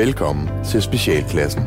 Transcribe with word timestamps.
Velkommen 0.00 0.48
til 0.64 0.82
Specialklassen. 0.82 1.62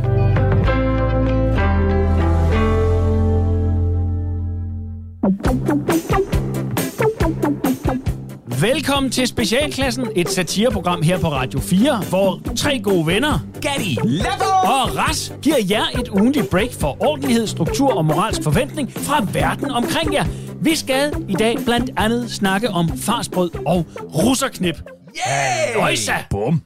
Velkommen 8.61 9.11
til 9.11 9.27
Specialklassen, 9.27 10.07
et 10.16 10.30
satireprogram 10.30 11.01
her 11.01 11.19
på 11.19 11.27
Radio 11.27 11.59
4, 11.59 12.04
hvor 12.09 12.41
tre 12.57 12.79
gode 12.79 13.07
venner, 13.07 13.39
Gatti, 13.61 13.97
Levo 14.04 14.52
og 14.63 14.97
Ras, 14.97 15.34
giver 15.41 15.57
jer 15.70 16.00
et 16.00 16.09
ugentligt 16.09 16.50
break 16.50 16.70
for 16.79 16.97
ordentlighed, 17.00 17.47
struktur 17.47 17.97
og 17.97 18.05
moralsk 18.05 18.43
forventning 18.43 18.91
fra 18.91 19.27
verden 19.34 19.71
omkring 19.71 20.13
jer. 20.13 20.25
Vi 20.61 20.75
skal 20.75 21.13
i 21.29 21.34
dag 21.34 21.57
blandt 21.65 21.91
andet 21.97 22.31
snakke 22.31 22.70
om 22.70 22.97
farsbrød 22.97 23.52
og 23.65 23.86
russerknip. 24.00 24.75
Yeah! 25.15 25.84
Øjsa! 25.84 26.13
Bum. 26.29 26.61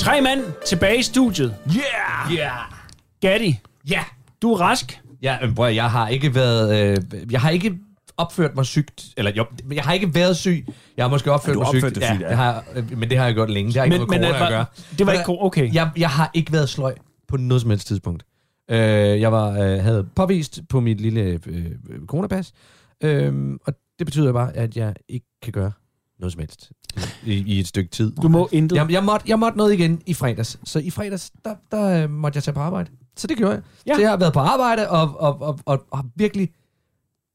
Tre 0.00 0.20
mand 0.20 0.40
tilbage 0.66 0.98
i 0.98 1.02
studiet. 1.02 1.54
Yeah! 1.76 2.34
Ja. 2.36 2.50
Gatti, 3.20 3.58
Ja. 3.90 4.00
du 4.42 4.52
er 4.52 4.60
rask. 4.60 5.00
Ja, 5.22 5.38
men 5.40 5.54
bror, 5.54 5.66
jeg 5.66 5.90
har 5.90 6.08
ikke 6.08 6.34
været... 6.34 6.96
Øh, 7.12 7.32
jeg 7.32 7.40
har 7.40 7.50
ikke 7.50 7.78
opført 8.16 8.54
mig 8.54 8.66
sygt. 8.66 9.04
Eller 9.16 9.32
jo, 9.36 9.46
jeg 9.72 9.84
har 9.84 9.92
ikke 9.92 10.14
været 10.14 10.36
syg. 10.36 10.66
Jeg 10.96 11.04
har 11.04 11.10
måske 11.10 11.32
opført 11.32 11.48
Ja, 11.48 11.54
du 11.54 11.58
mig 11.58 11.68
opførte 11.68 11.86
sygt. 11.86 11.94
dig 11.94 12.08
sygt, 12.14 12.20
ja. 12.22 12.28
det 12.28 12.36
har, 12.36 12.64
jeg- 12.74 12.84
øh, 12.92 12.98
men 12.98 13.10
det 13.10 13.18
har 13.18 13.24
jeg 13.24 13.34
gjort 13.34 13.50
længe. 13.50 13.68
Det 13.68 13.76
har 13.76 13.84
ikke 13.84 13.98
Men- 13.98 14.00
noget 14.00 14.10
med 14.10 14.18
men, 14.18 14.28
corona 14.28 14.44
øh, 14.44 14.46
at 14.46 14.52
gøre. 14.52 14.64
det 14.98 15.06
var 15.06 15.12
Men, 15.12 15.20
ikke 15.20 15.30
okay. 15.42 15.74
Jeg, 15.74 15.90
jeg 15.96 16.10
har 16.10 16.30
ikke 16.34 16.52
været 16.52 16.68
sløj 16.68 16.94
på 17.28 17.36
noget 17.36 17.60
som 17.60 17.70
helst 17.70 17.86
tidspunkt. 17.86 18.22
Øh, 18.70 18.78
jeg 19.20 19.32
var, 19.32 19.48
øh, 19.50 19.82
havde 19.82 20.06
påvist 20.16 20.60
på 20.68 20.80
mit 20.80 21.00
lille 21.00 21.40
øh, 21.46 21.70
coronapas. 22.06 22.52
Øh, 23.02 23.34
og 23.66 23.72
det 23.98 24.06
betyder 24.06 24.32
bare, 24.32 24.56
at 24.56 24.76
jeg 24.76 24.94
ikke 25.08 25.26
kan 25.42 25.52
gøre 25.52 25.72
noget 26.20 26.32
som 26.32 26.40
helst 26.40 26.72
i, 27.26 27.34
i 27.34 27.60
et 27.60 27.66
stykke 27.66 27.90
tid. 27.90 28.12
Du 28.22 28.28
må 28.28 28.48
intet. 28.52 28.76
Jeg, 28.76 28.90
jeg, 28.90 29.04
måtte, 29.04 29.24
jeg 29.28 29.38
måtte 29.38 29.58
noget 29.58 29.72
igen 29.72 30.02
i 30.06 30.14
fredags. 30.14 30.58
Så 30.64 30.78
i 30.78 30.90
fredags, 30.90 31.32
der, 31.44 31.54
der 31.70 32.02
øh, 32.02 32.10
måtte 32.10 32.36
jeg 32.36 32.42
tage 32.44 32.54
på 32.54 32.60
arbejde. 32.60 32.90
Så 33.16 33.26
det 33.26 33.36
gjorde 33.36 33.54
jeg. 33.54 33.62
Ja. 33.86 33.94
Så 33.94 34.00
jeg 34.00 34.10
har 34.10 34.16
været 34.16 34.32
på 34.32 34.40
arbejde 34.40 34.90
og, 34.90 35.20
og, 35.20 35.42
og, 35.42 35.58
og, 35.66 35.84
og 35.90 35.98
har 35.98 36.06
virkelig 36.16 36.50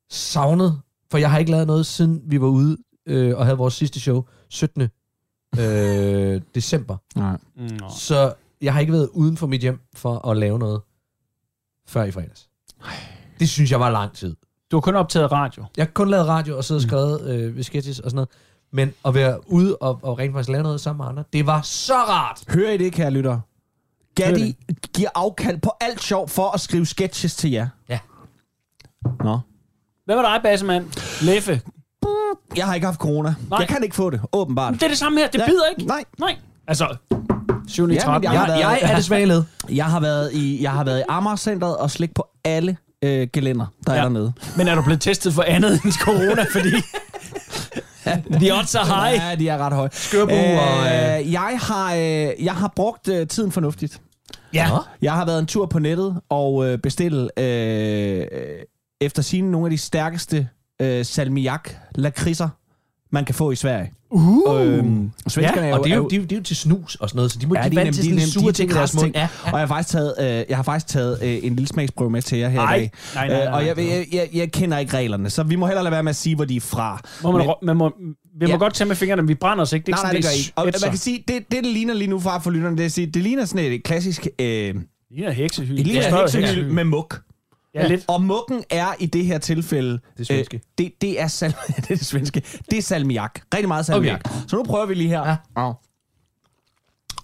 savnet, 0.09 0.81
for 1.11 1.17
jeg 1.17 1.31
har 1.31 1.38
ikke 1.38 1.52
lavet 1.52 1.67
noget, 1.67 1.86
siden 1.86 2.22
vi 2.25 2.41
var 2.41 2.47
ude 2.47 2.78
øh, 3.06 3.38
og 3.38 3.45
havde 3.45 3.58
vores 3.58 3.73
sidste 3.73 4.00
show 4.00 4.23
17. 4.50 4.81
Øh, 4.81 4.89
december. 6.56 6.97
Nej. 7.16 7.38
Nå. 7.56 7.89
Så 7.97 8.33
jeg 8.61 8.73
har 8.73 8.80
ikke 8.80 8.94
været 8.94 9.09
uden 9.13 9.38
for 9.38 9.47
mit 9.47 9.61
hjem 9.61 9.80
for 9.95 10.28
at 10.28 10.38
lave 10.38 10.59
noget 10.59 10.81
før 11.88 12.03
i 12.03 12.11
fredags. 12.11 12.50
Det 13.39 13.50
synes 13.50 13.72
jeg 13.72 13.80
var 13.80 13.89
lang 13.89 14.13
tid. 14.13 14.36
Du 14.72 14.75
har 14.75 14.81
kun 14.81 14.95
optaget 14.95 15.31
radio. 15.31 15.66
Jeg 15.78 15.86
har 15.86 15.91
kun 15.91 16.09
lavet 16.09 16.28
radio 16.28 16.58
og 16.58 16.63
siddet 16.63 16.83
og 16.83 16.89
skrevet 16.89 17.30
øh, 17.30 17.63
sketches 17.63 18.00
og 18.00 18.11
sådan 18.11 18.16
noget. 18.16 18.30
Men 18.76 18.94
at 19.06 19.14
være 19.14 19.52
ude 19.52 19.76
og, 19.76 20.00
og 20.04 20.20
rent 20.20 20.34
faktisk 20.34 20.50
lave 20.50 20.64
noget 20.64 20.81
sammen 20.81 21.04
med 21.04 21.09
andre, 21.09 21.23
det 21.34 21.45
var 21.45 21.62
så 21.62 21.94
rart. 21.94 22.44
Hører 22.50 22.72
I 22.72 22.78
det, 22.78 22.94
kære 22.94 23.12
lytter? 23.12 23.40
Gatti 24.16 24.56
giver 24.94 25.09
afkald 25.16 25.58
på 25.62 25.72
alt 25.81 26.02
sjov 26.04 26.30
for 26.30 26.52
at 26.52 26.62
skrive 26.62 26.86
sketches 26.86 27.36
til 27.36 27.52
jer. 27.52 27.68
Ja. 27.90 28.00
Nå. 29.23 29.40
Hvad 30.06 30.16
var 30.16 30.22
dig, 30.34 30.40
Bassemand? 30.44 30.86
Leffe. 31.26 31.62
Jeg 32.58 32.66
har 32.66 32.73
ikke 32.76 32.86
haft 32.86 33.00
corona. 33.00 33.36
Nej. 33.50 33.59
Jeg 33.59 33.68
kan 33.68 33.84
ikke 33.84 33.96
få 33.96 34.09
det, 34.09 34.22
åbenbart. 34.34 34.73
Det 34.73 34.84
er 34.84 34.88
det 34.88 34.98
samme 34.98 35.20
her. 35.20 35.28
Det 35.28 35.40
Ja. 35.40 35.46
bider 35.46 35.66
ikke. 35.78 35.88
Nej. 35.88 36.03
Nej. 36.20 36.36
Altså, 36.68 36.96
7. 37.68 37.88
Ja, 37.90 38.00
13. 38.00 38.14
men 38.30 38.34
jeg 38.34 38.40
har 38.42 38.48
Jeg, 38.48 38.48
været- 38.68 38.81
jeg 38.81 38.92
er 38.92 38.96
det 38.96 39.06
svage 39.06 39.26
led. 39.26 39.44
Jeg 39.70 39.86
har 39.86 40.00
været 40.00 40.34
i, 40.34 40.64
jeg 40.64 40.72
har 40.72 40.84
været 40.84 41.00
i 41.00 41.03
Amager-centret 41.09 41.78
og 41.78 41.92
slik 41.92 42.14
på 42.14 42.28
alle 42.44 42.78
øh, 43.02 43.28
gelænder, 43.34 43.66
der. 43.88 43.94
Ja. 43.94 44.00
er 44.00 44.03
dernede. 44.03 44.34
Men 44.58 44.68
er 44.68 44.76
du 44.76 44.81
blevet 44.81 45.02
testet 45.02 45.34
for 45.34 45.44
andet 45.44 45.81
end 45.84 45.94
corona, 45.94 46.46
fordi... 46.59 46.70
The 48.42 48.53
odds 48.53 48.75
are 48.75 48.86
high. 48.86 49.30
Ja, 49.30 49.36
de 49.36 49.50
er 49.50 49.58
ret 49.58 49.73
høje. 49.73 49.89
Skørbu 49.92 50.34
og, 50.34 50.86
øh, 50.86 51.31
jeg, 51.31 51.59
har, 51.61 51.94
øh, 51.94 52.44
jeg 52.45 52.53
har 52.53 52.73
brugt 52.75 53.08
øh, 53.08 53.28
tiden 53.28 53.52
fornuftigt. 53.52 54.02
Ja. 54.53 54.69
Jeg 55.02 55.13
har 55.13 55.25
været 55.25 55.40
en 55.40 55.46
tur 55.46 55.66
på 55.66 55.79
nettet 55.79 56.22
og 56.29 56.68
øh, 56.68 56.78
bestilt 56.78 57.31
øh, 57.40 58.28
øh, 58.31 58.59
efter 59.02 59.22
sine 59.22 59.52
nogle 59.52 59.68
af 59.68 59.72
de 59.72 59.78
stærkeste 59.78 60.50
øh, 60.81 61.06
salmiak 61.06 61.69
lakridser, 61.96 62.50
man 63.11 63.25
kan 63.25 63.35
få 63.35 63.51
i 63.51 63.55
Sverige. 63.55 63.91
Uh. 64.09 64.61
Øhm, 64.61 65.11
svenskerne 65.27 65.67
Ja, 65.67 65.73
er 65.73 65.77
Og 65.77 65.83
det 65.83 65.91
er, 65.91 65.95
jo, 65.95 66.01
jo, 66.03 66.07
de, 66.09 66.16
jo- 66.16 66.23
de 66.23 66.35
er 66.35 66.39
jo 66.39 66.43
til 66.43 66.55
snus 66.55 66.95
og 66.95 67.09
sådan 67.09 67.17
noget, 67.17 67.31
så 67.31 67.39
de 67.39 67.47
må 67.47 67.55
Ja, 67.55 67.61
ja, 67.63 67.69
de 67.69 67.75
de 67.75 67.79
er 67.79 67.83
vant 67.83 67.95
til 67.95 68.03
sådan 68.03 68.17
de 68.17 68.31
sure 68.31 68.51
ting 68.51 68.69
i 68.71 68.73
deres 68.73 68.91
kras 68.91 68.95
mund. 68.95 69.05
ting. 69.05 69.16
Ja, 69.16 69.27
Og 69.43 69.51
jeg 69.51 69.59
har 69.59 69.67
faktisk 69.67 69.89
taget, 69.89 70.13
øh, 70.19 70.45
jeg 70.49 70.57
har 70.57 70.63
faktisk 70.63 70.88
taget 70.88 71.19
øh, 71.23 71.38
en 71.43 71.55
lille 71.55 71.67
smagsprøve 71.67 72.09
med 72.09 72.21
til 72.21 72.38
jer 72.38 72.49
her 72.49 72.59
Ej. 72.61 72.75
i 72.75 72.79
dag. 72.79 72.91
Nej, 73.16 73.27
nej, 73.27 73.38
nej, 73.38 73.47
Øh, 73.47 73.53
og 73.53 73.66
jeg, 73.66 73.75
nej. 73.75 73.85
jeg, 73.89 74.05
jeg, 74.11 74.29
jeg 74.33 74.51
kender 74.51 74.77
ikke 74.77 74.93
reglerne, 74.97 75.29
så 75.29 75.43
vi 75.43 75.55
må 75.55 75.66
heller 75.67 75.81
lade 75.81 75.91
være 75.91 76.03
med 76.03 76.09
at 76.09 76.16
sige, 76.16 76.35
hvor 76.35 76.45
de 76.45 76.55
er 76.55 76.61
fra. 76.61 77.01
Må 77.23 77.31
man, 77.31 77.41
Men- 77.47 77.55
man 77.63 77.77
må, 77.77 77.91
vi 78.39 78.45
må 78.45 78.51
Ja. 78.51 78.57
godt 78.57 78.73
tage 78.73 78.88
med 78.88 78.95
fingrene, 78.95 79.22
men 79.22 79.29
vi 79.29 79.35
brænder 79.35 79.61
os 79.61 79.73
ikke. 79.73 79.85
Det 79.85 79.91
er 79.93 79.95
Nej, 80.03 80.11
ikke 80.11 80.25
nej, 80.25 80.31
det 80.31 80.39
sådan, 80.45 80.53
gør 80.55 80.72
I. 80.72 80.73
Og 80.75 80.81
man 80.81 80.89
kan 80.91 80.99
sige, 80.99 81.23
det, 81.27 81.35
det, 81.51 81.63
det 81.63 81.66
ligner 81.73 81.93
lige 81.93 82.07
nu 82.09 82.19
fra 82.19 82.39
for 82.39 82.51
lytterne, 82.51 82.75
det, 82.77 82.81
er 82.81 82.85
at 82.85 82.91
sige, 82.91 83.07
det 83.07 83.23
ligner 83.23 83.45
sådan 83.45 83.72
et 83.72 83.83
klassisk... 83.83 84.27
Øh, 84.39 84.45
det 84.47 84.73
Det 84.73 84.83
ligner 85.17 85.31
heksehyl. 85.31 85.75
ligner 85.75 86.01
Ja, 86.01 86.39
ja, 86.39 86.63
med 86.67 86.83
muk. 86.83 87.22
Ja, 87.75 87.88
lidt. 87.88 88.06
Og 88.08 88.22
mukken 88.22 88.63
er 88.69 88.94
i 89.00 89.06
det 89.06 89.25
her 89.25 89.38
tilfælde... 89.38 90.00
Det 90.18 90.28
svenske. 90.28 90.58
Øh, 90.58 90.62
det, 90.78 91.02
det, 91.02 91.22
er 91.22 91.28
sal 91.28 91.50
det 91.68 91.91
er 91.91 91.96
det 91.96 92.06
svenske. 92.06 92.44
Det 92.72 92.78
er 92.78 92.81
salmiak. 92.81 93.41
Rigtig 93.53 93.68
meget 93.68 93.86
salmiak. 93.86 94.22
Okay. 94.25 94.40
Så 94.47 94.56
nu 94.56 94.63
prøver 94.63 94.86
vi 94.86 94.94
lige 94.94 95.09
her. 95.09 95.28
Ja. 95.28 95.36
Au. 95.56 95.74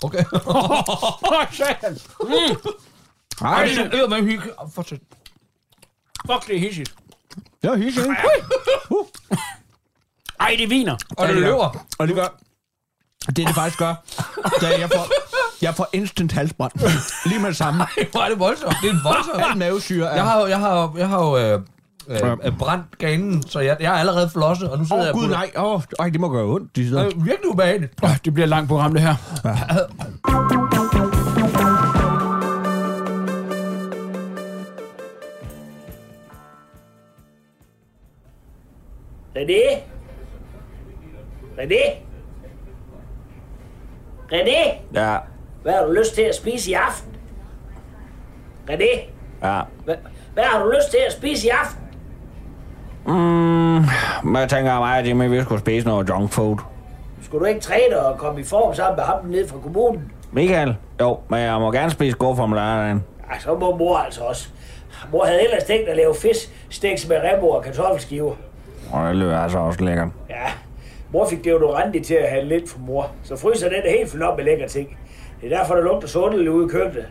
Okay. 0.03 0.23
Åh, 0.47 1.51
satan. 1.51 1.97
Ej, 3.41 3.65
det 3.65 3.99
er 3.99 4.09
med 4.09 4.21
hygge. 4.21 4.43
Fortsæt. 4.73 4.99
Fuck, 6.25 6.47
det 6.47 6.55
er 6.55 6.59
hissigt. 6.59 6.95
det 7.61 7.69
var 7.69 7.77
hyggeligt. 7.77 8.07
ikke? 8.07 9.41
Ej, 10.39 10.55
det 10.57 10.69
viner. 10.69 10.97
Og 11.17 11.27
det 11.27 11.35
løber. 11.35 11.85
Og 11.99 12.07
det 12.07 12.15
gør... 12.15 12.27
Det, 13.27 13.37
det 13.37 13.55
faktisk 13.55 13.79
gør, 13.79 13.95
det 14.59 14.75
er, 14.75 14.79
jeg 14.79 14.89
får, 14.89 15.07
jeg 15.61 15.75
får 15.75 15.87
instant 15.93 16.31
halsbrand. 16.31 16.71
Lige 17.29 17.39
med 17.39 17.47
det 17.49 17.57
samme. 17.57 17.83
Hvor 18.11 18.21
er 18.21 18.29
det 18.29 18.39
voldsomt. 18.39 18.75
Det 18.83 18.89
er 18.89 19.03
voldsomt. 19.03 19.43
Al 19.51 19.57
mavesyre 19.57 20.09
er... 20.11 20.15
Jeg 20.15 20.23
har 20.23 20.39
jo, 20.41 20.47
jeg 20.47 20.59
har, 20.59 20.81
jo- 20.81 20.97
jeg 20.97 21.07
har 21.09 21.25
jo 21.25 21.37
øh, 21.37 21.61
øh, 22.07 22.37
øh, 22.43 22.57
brændt 22.57 22.97
ganen, 22.97 23.47
så 23.47 23.59
jeg, 23.59 23.77
jeg 23.79 23.93
er 23.95 23.97
allerede 23.99 24.29
flosset, 24.29 24.69
og 24.69 24.77
nu 24.79 24.85
sidder 24.85 25.01
Åh, 25.01 25.05
jeg 25.05 25.13
oh, 25.13 25.13
på 25.13 25.19
gud, 25.19 25.23
det. 25.29 25.31
nej. 25.31 25.51
Åh, 25.57 25.81
oh, 25.99 26.11
det 26.11 26.19
må 26.21 26.29
gøre 26.29 26.45
ondt, 26.45 26.75
de 26.75 26.81
Det 26.81 26.89
sidder. 26.89 27.03
er 27.03 27.09
virkelig 27.15 27.49
ubehageligt. 27.51 27.93
Oh, 28.03 28.09
det 28.25 28.33
bliver 28.33 28.45
et 28.45 28.49
langt 28.49 28.67
program, 28.69 28.93
det 28.93 29.01
her. 29.01 29.15
René? 39.35 39.83
René? 41.57 41.83
René? 44.31 44.59
Ja, 44.93 45.17
Hvad 45.63 45.73
har 45.73 45.85
du 45.85 45.91
lyst 45.91 46.15
til 46.15 46.21
at 46.21 46.35
spise 46.35 46.71
i 46.71 46.73
aften? 46.73 47.11
René? 48.69 48.99
ja. 49.43 49.61
Hvad, 49.85 49.95
hvad 50.33 50.43
har 50.43 50.63
du 50.63 50.71
lyst 50.71 50.91
til 50.91 50.97
at 51.07 51.13
spise 51.13 51.47
i 51.47 51.49
aften? 51.49 51.77
Men 54.23 54.35
jeg 54.35 54.49
tænker 54.49 54.79
mig, 54.79 54.97
at 54.97 55.07
Jimmy, 55.07 55.29
vi 55.29 55.41
skulle 55.41 55.61
spise 55.61 55.87
noget 55.87 56.09
junk 56.09 56.31
food. 56.31 56.57
Skulle 57.23 57.39
du 57.41 57.45
ikke 57.45 57.61
træne 57.61 57.99
og 57.99 58.17
komme 58.17 58.41
i 58.41 58.43
form 58.43 58.73
sammen 58.75 58.95
med 58.95 59.03
ham 59.03 59.25
nede 59.25 59.47
fra 59.47 59.57
kommunen? 59.63 60.11
Michael? 60.31 60.75
Jo, 61.01 61.19
men 61.29 61.39
jeg 61.39 61.59
må 61.59 61.71
gerne 61.71 61.91
spise 61.91 62.17
god 62.17 62.39
om 62.39 62.53
lørdagen. 62.53 63.03
Ej, 63.29 63.39
så 63.39 63.55
må 63.55 63.75
mor 63.75 63.97
altså 63.97 64.21
også. 64.21 64.49
Mor 65.11 65.25
havde 65.25 65.43
ellers 65.43 65.63
tænkt 65.63 65.89
at 65.89 65.97
lave 65.97 66.15
fiskstæks 66.15 67.07
med 67.07 67.17
rembo 67.17 67.49
og 67.49 67.63
kartoffelskiver. 67.63 68.33
Og 68.91 69.07
det 69.07 69.15
lyder 69.15 69.39
altså 69.39 69.57
også 69.59 69.83
lækkert. 69.83 70.07
Ja, 70.29 70.51
mor 71.11 71.27
fik 71.29 71.43
deodorant 71.45 72.05
til 72.05 72.13
at 72.13 72.29
have 72.29 72.45
lidt 72.45 72.69
for 72.69 72.79
mor. 72.79 73.07
Så 73.23 73.35
fryser 73.35 73.69
den 73.69 73.77
er 73.85 73.89
helt 73.97 74.11
fyldt 74.11 74.23
op 74.23 74.37
med 74.37 74.45
lækre 74.45 74.67
ting. 74.67 74.97
Det 75.41 75.53
er 75.53 75.57
derfor, 75.57 75.75
der 75.75 75.81
lugter 75.81 76.07
sundeligt 76.07 76.49
ude 76.49 76.65
i 76.65 76.69
køkkenet. 76.69 77.05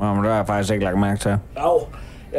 Nå, 0.00 0.14
men 0.14 0.24
det 0.24 0.30
har 0.30 0.36
jeg 0.36 0.46
faktisk 0.46 0.72
ikke 0.72 0.84
lagt 0.84 0.98
mærke 0.98 1.20
til. 1.20 1.38
Jo, 1.56 1.70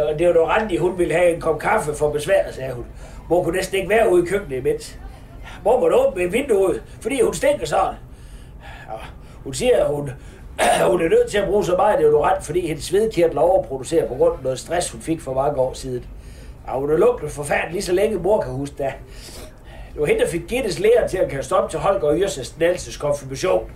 og 0.09 0.19
deodorant, 0.19 0.79
hun 0.79 0.97
ville 0.97 1.13
have 1.13 1.35
en 1.35 1.41
kop 1.41 1.59
kaffe 1.59 1.93
for 1.95 2.09
besværet, 2.11 2.55
sagde 2.55 2.73
hun. 2.73 2.85
Mor 3.29 3.43
kunne 3.43 3.55
næsten 3.55 3.77
ikke 3.77 3.89
være 3.89 4.11
ude 4.11 4.23
i 4.23 4.25
køkkenet 4.25 4.57
imens. 4.57 4.99
Mor 5.63 5.79
måtte 5.79 5.95
åbne 5.95 6.31
vinduet, 6.31 6.83
fordi 7.01 7.21
hun 7.21 7.33
stinker 7.33 7.65
sådan. 7.65 7.95
Og 8.89 8.99
hun 9.43 9.53
siger, 9.53 9.83
at 9.85 9.87
hun, 9.95 10.11
hun 10.91 11.01
er 11.01 11.09
nødt 11.09 11.31
til 11.31 11.37
at 11.37 11.47
bruge 11.47 11.65
så 11.65 11.75
meget 11.75 11.99
deodorant, 11.99 12.43
fordi 12.45 12.67
hendes 12.67 12.83
svedkirtler 12.83 13.41
overproducerer 13.41 14.07
på 14.07 14.13
grund 14.13 14.33
af 14.37 14.43
noget 14.43 14.59
stress, 14.59 14.91
hun 14.91 15.01
fik 15.01 15.21
for 15.21 15.33
mange 15.33 15.57
år 15.59 15.73
siden. 15.73 16.05
Og 16.67 16.79
hun 16.79 16.89
har 16.89 16.97
lugtet 16.97 17.31
forfærdeligt 17.31 17.71
lige 17.73 17.83
så 17.83 17.93
længe 17.93 18.17
mor 18.19 18.41
kan 18.41 18.51
huske 18.51 18.75
det. 18.77 18.93
Det 19.93 20.01
var 20.01 20.05
hende, 20.05 20.21
der 20.21 20.27
fik 20.27 20.41
Gittes 20.47 20.79
lærer 20.79 21.07
til 21.07 21.17
at 21.17 21.29
kaste 21.29 21.53
op 21.53 21.69
til 21.69 21.79
Holger 21.79 22.17
Yrses 22.17 22.57
Nelsens 22.59 22.97
konfirmation. 22.97 23.69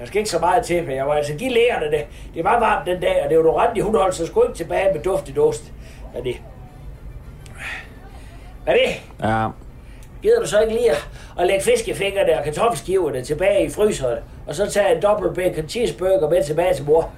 Jeg 0.00 0.08
skal 0.08 0.18
ikke 0.18 0.30
så 0.30 0.38
meget 0.38 0.64
til, 0.64 0.84
men 0.86 0.96
jeg 0.96 1.06
var 1.06 1.14
altså 1.14 1.34
give 1.34 1.50
lærerne 1.50 1.90
det. 1.90 2.06
Det 2.34 2.44
var 2.44 2.58
varmt 2.60 2.86
den 2.86 3.00
dag, 3.00 3.20
og 3.24 3.30
det 3.30 3.38
var 3.38 3.42
Dorandi, 3.44 3.80
hun 3.80 3.94
holdt 3.94 4.14
sig 4.14 4.26
sgu 4.26 4.42
ikke 4.42 4.54
tilbage 4.54 4.94
med 4.94 5.02
duft 5.02 5.28
i 5.28 5.32
dust. 5.32 5.72
Hvad 6.12 6.22
det? 6.22 6.36
Hvad 8.64 8.74
det? 8.74 9.00
Ja, 9.28 9.48
Gider 10.22 10.40
du 10.40 10.46
så 10.46 10.60
ikke 10.60 10.72
lige 10.74 10.90
at- 11.38 11.46
lægge 11.46 11.64
fiskefingrene 11.64 12.38
og 12.38 12.44
kartoffelskiverne 12.44 13.22
tilbage 13.22 13.64
i 13.64 13.70
fryseren, 13.70 14.18
og 14.46 14.54
så 14.54 14.70
tage 14.70 14.96
en 14.96 15.02
dobbelt 15.02 15.34
bacon 15.34 15.68
cheeseburger 15.68 16.30
med 16.30 16.44
tilbage 16.44 16.74
til 16.74 16.84
mor? 16.84 17.10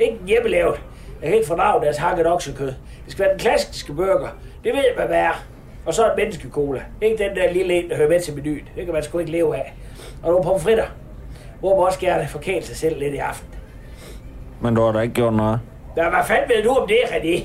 Ikke 0.00 0.16
hjemmelavet. 0.26 0.80
Jeg 1.22 1.28
kan 1.28 1.34
ikke 1.36 1.48
fordrage 1.48 1.82
deres 1.84 1.96
hakket 1.96 2.26
oksekød. 2.26 2.66
Det 2.66 2.76
skal 3.12 3.22
være 3.24 3.30
den 3.32 3.38
klassiske 3.40 3.92
burger. 3.92 4.28
Det 4.64 4.72
ved 4.72 4.80
jeg, 4.96 5.06
hvad 5.06 5.08
er. 5.18 5.44
Og 5.86 5.94
så 5.94 6.04
en 6.04 6.10
menneskecola. 6.16 6.80
Ikke 7.02 7.24
den 7.24 7.36
der 7.36 7.52
lille 7.52 7.74
en, 7.74 7.90
der 7.90 7.96
hører 7.96 8.08
med 8.08 8.20
til 8.20 8.34
menuen. 8.34 8.68
Det 8.76 8.84
kan 8.84 8.94
man 8.94 9.02
sgu 9.02 9.18
ikke 9.18 9.30
leve 9.32 9.56
af. 9.56 9.74
Og 10.22 10.30
nogle 10.30 10.44
pomfritter. 10.44 10.84
Hvor 11.60 11.76
må 11.76 11.86
også 11.86 12.00
gerne 12.00 12.28
forkæle 12.28 12.62
sig 12.62 12.76
selv 12.76 12.98
lidt 12.98 13.14
i 13.14 13.18
aften. 13.18 13.48
Men 14.60 14.74
du 14.74 14.82
har 14.82 14.92
da 14.92 15.00
ikke 15.00 15.14
gjort 15.14 15.34
noget. 15.34 15.60
Ja, 15.96 16.08
hvad 16.10 16.18
fanden 16.24 16.48
ved 16.56 16.62
du 16.64 16.70
om 16.70 16.88
det, 16.88 16.96
René? 17.04 17.44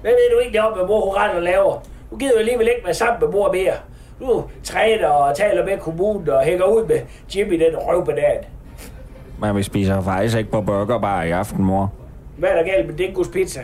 Hvad 0.00 0.10
ved 0.10 0.30
du 0.34 0.40
egentlig 0.40 0.62
om, 0.62 0.72
hvad 0.78 0.86
mor 0.86 1.04
hun 1.06 1.14
render 1.16 1.36
og 1.36 1.42
laver? 1.42 1.82
Du 2.10 2.16
gider 2.16 2.32
jo 2.32 2.38
alligevel 2.38 2.68
ikke 2.68 2.84
være 2.84 2.94
sammen 2.94 3.20
med 3.20 3.28
mor 3.28 3.52
mere. 3.52 3.72
Du 4.20 4.44
træner 4.64 5.08
og 5.08 5.36
taler 5.36 5.64
med 5.64 5.78
kommunen 5.78 6.28
og 6.28 6.42
hænger 6.44 6.64
ud 6.64 6.86
med 6.86 7.00
Jimmy 7.36 7.60
den 7.64 7.76
røvbanan. 7.76 8.44
Men 9.40 9.56
vi 9.56 9.62
spiser 9.62 10.02
faktisk 10.02 10.36
ikke 10.38 10.50
på 10.50 10.60
burgerbar 10.60 11.22
i 11.22 11.30
aften, 11.30 11.64
mor. 11.64 11.92
Hvad 12.38 12.50
er 12.50 12.54
der 12.54 12.62
galt 12.64 12.86
med 12.86 12.94
Dingos 12.94 13.28
pizza? 13.28 13.60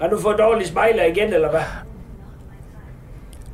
Har 0.00 0.08
du 0.08 0.20
fået 0.20 0.38
dårlige 0.38 0.68
spejler 0.68 1.04
igen, 1.04 1.32
eller 1.32 1.50
hvad? 1.50 1.60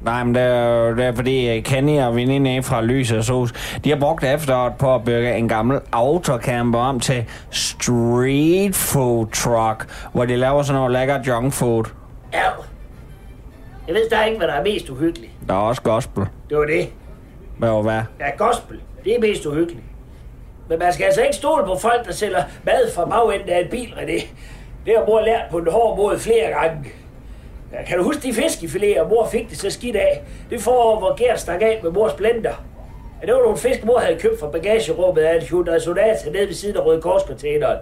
Nej, 0.06 0.24
men 0.24 0.34
det 0.34 0.42
er, 0.42 0.94
det 0.94 1.04
er 1.04 1.12
fordi 1.12 1.60
Kenny 1.60 2.00
og 2.00 2.16
veninde 2.16 2.62
fra 2.62 2.80
Lys 2.80 3.12
og 3.12 3.24
Sos, 3.24 3.52
de 3.84 3.90
har 3.90 3.96
brugt 3.96 4.24
efteråret 4.24 4.72
på 4.78 4.94
at 4.94 5.04
bygge 5.04 5.36
en 5.36 5.48
gammel 5.48 5.80
autocamper 5.92 6.78
om 6.78 7.00
til 7.00 7.24
street 7.50 8.74
food 8.74 9.26
truck, 9.26 10.08
hvor 10.12 10.24
de 10.24 10.36
laver 10.36 10.62
sådan 10.62 10.78
noget 10.80 10.92
lækker 10.92 11.18
junk 11.26 11.52
food. 11.52 11.84
Ja. 12.32 12.42
Jeg 13.86 13.94
ved 13.94 14.10
der 14.10 14.24
ikke, 14.24 14.38
hvad 14.38 14.48
der 14.48 14.54
er 14.54 14.62
mest 14.62 14.90
uhyggeligt. 14.90 15.32
Der 15.48 15.54
er 15.54 15.58
også 15.58 15.82
gospel. 15.82 16.24
Det 16.50 16.58
var 16.58 16.64
det. 16.64 16.88
Hvad 17.58 17.68
var 17.68 17.82
hvad? 17.82 18.00
Ja, 18.20 18.30
gospel. 18.44 18.80
Det 19.04 19.14
er 19.16 19.20
mest 19.20 19.46
uhyggeligt. 19.46 19.84
Men 20.68 20.78
man 20.78 20.92
skal 20.92 21.04
altså 21.04 21.22
ikke 21.22 21.36
stole 21.36 21.64
på 21.64 21.76
folk, 21.80 22.06
der 22.06 22.12
sælger 22.12 22.42
mad 22.64 22.92
fra 22.94 23.04
bagenden 23.04 23.48
af 23.48 23.60
en 23.60 23.70
bil, 23.70 23.94
René. 23.96 24.26
Det 24.86 24.94
har 24.98 25.06
mor 25.06 25.20
lært 25.20 25.42
på 25.50 25.58
en 25.58 25.70
hård 25.70 25.96
måde 25.96 26.18
flere 26.18 26.50
gange. 26.50 26.90
Ja, 27.72 27.84
kan 27.84 27.98
du 27.98 28.04
huske 28.04 28.22
de 28.22 28.28
fiskefiléer, 28.28 29.08
mor 29.08 29.28
fik 29.32 29.50
det 29.50 29.58
så 29.58 29.70
skidt 29.70 29.96
af? 29.96 30.22
Det 30.50 30.60
får 30.60 30.98
hvor 30.98 31.24
Gert 31.24 31.40
stak 31.40 31.62
af 31.62 31.80
med 31.82 31.90
mors 31.90 32.12
blender. 32.12 32.64
Ja, 33.22 33.26
det 33.26 33.34
var 33.34 33.40
nogle 33.40 33.56
fisk, 33.56 33.84
mor 33.84 33.98
havde 33.98 34.18
købt 34.18 34.40
fra 34.40 34.50
bagagerummet 34.50 35.22
af 35.22 35.36
en 35.36 35.42
Hyundai 35.42 35.80
Sonata 35.80 36.30
nede 36.30 36.46
ved 36.46 36.54
siden 36.54 36.76
af 36.76 36.84
Røde 36.84 37.02
Korscontaineren. 37.02 37.78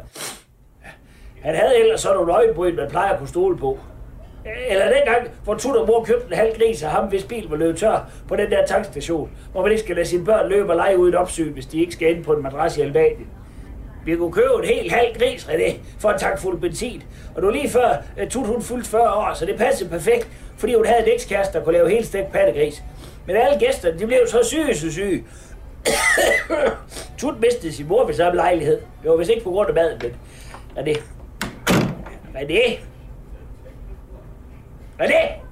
Han 1.43 1.55
havde 1.55 1.79
ellers 1.79 2.01
sådan 2.01 2.17
nogle 2.17 2.33
øjenbryn, 2.33 2.77
man 2.77 2.91
plejer 2.91 3.13
at 3.13 3.19
kunne 3.19 3.29
stole 3.29 3.59
på. 3.59 3.79
Eller 4.71 4.85
dengang, 4.85 5.29
hvor 5.45 5.55
Tut 5.55 5.77
og 5.77 5.87
mor 5.87 6.05
købte 6.05 6.27
en 6.27 6.33
halv 6.33 6.59
gris 6.59 6.83
af 6.83 6.91
ham, 6.91 7.09
hvis 7.09 7.25
bil 7.25 7.47
var 7.51 7.57
løbet 7.57 7.77
tør 7.77 8.11
på 8.29 8.37
den 8.37 8.51
der 8.51 8.67
tankstation, 8.67 9.31
hvor 9.53 9.63
man 9.63 9.71
ikke 9.71 9.83
skal 9.83 9.97
lade 9.97 10.07
sine 10.09 10.25
børn 10.25 10.49
løbe 10.49 10.71
og 10.71 10.77
lege 10.77 10.99
uden 10.99 11.15
opsyn, 11.15 11.53
hvis 11.53 11.67
de 11.67 11.81
ikke 11.81 11.93
skal 11.93 12.17
ind 12.17 12.25
på 12.25 12.33
en 12.33 12.43
madras 12.43 12.77
i 12.77 12.81
Albanien. 12.81 13.27
Vi 14.05 14.17
kunne 14.17 14.33
købe 14.33 14.55
en 14.63 14.65
helt 14.65 14.93
halv 14.93 15.19
gris, 15.19 15.45
René, 15.45 15.73
for 15.99 16.11
en 16.11 16.19
tank 16.19 16.39
fuld 16.39 16.61
benzin. 16.61 17.03
Og 17.35 17.43
nu 17.43 17.51
lige 17.51 17.71
før 17.71 17.97
uh, 18.23 18.29
Tut 18.29 18.47
hun 18.47 18.63
fuldt 18.63 18.87
40 18.87 19.15
år, 19.15 19.35
så 19.35 19.47
det 19.47 19.57
passede 19.57 19.91
perfekt, 19.91 20.29
fordi 20.57 20.75
hun 20.75 20.87
havde 20.87 21.03
en 21.07 21.15
ekskæreste, 21.15 21.59
der 21.59 21.65
kunne 21.65 21.73
lave 21.73 21.91
helt 21.91 22.07
stegt 22.07 22.33
pattegris. 22.33 22.83
Men 23.27 23.37
alle 23.37 23.59
gæsterne, 23.59 23.99
de 23.99 24.07
blev 24.07 24.19
så 24.29 24.39
syge, 24.43 24.77
så 24.77 24.93
syge. 24.93 25.25
Tut 27.19 27.41
mistede 27.41 27.73
sin 27.73 27.89
mor 27.89 28.07
ved 28.07 28.15
samme 28.15 28.37
lejlighed. 28.37 28.81
Det 29.03 29.11
var 29.11 29.17
vist 29.17 29.31
ikke 29.31 29.45
på 29.45 29.51
grund 29.51 29.69
af 29.69 29.75
maden, 29.75 29.99
men... 30.03 30.11
Er 30.77 30.85
det? 30.85 30.97
Er 32.35 32.47
det? 32.47 32.79
Er 34.99 35.07
det? 35.07 35.45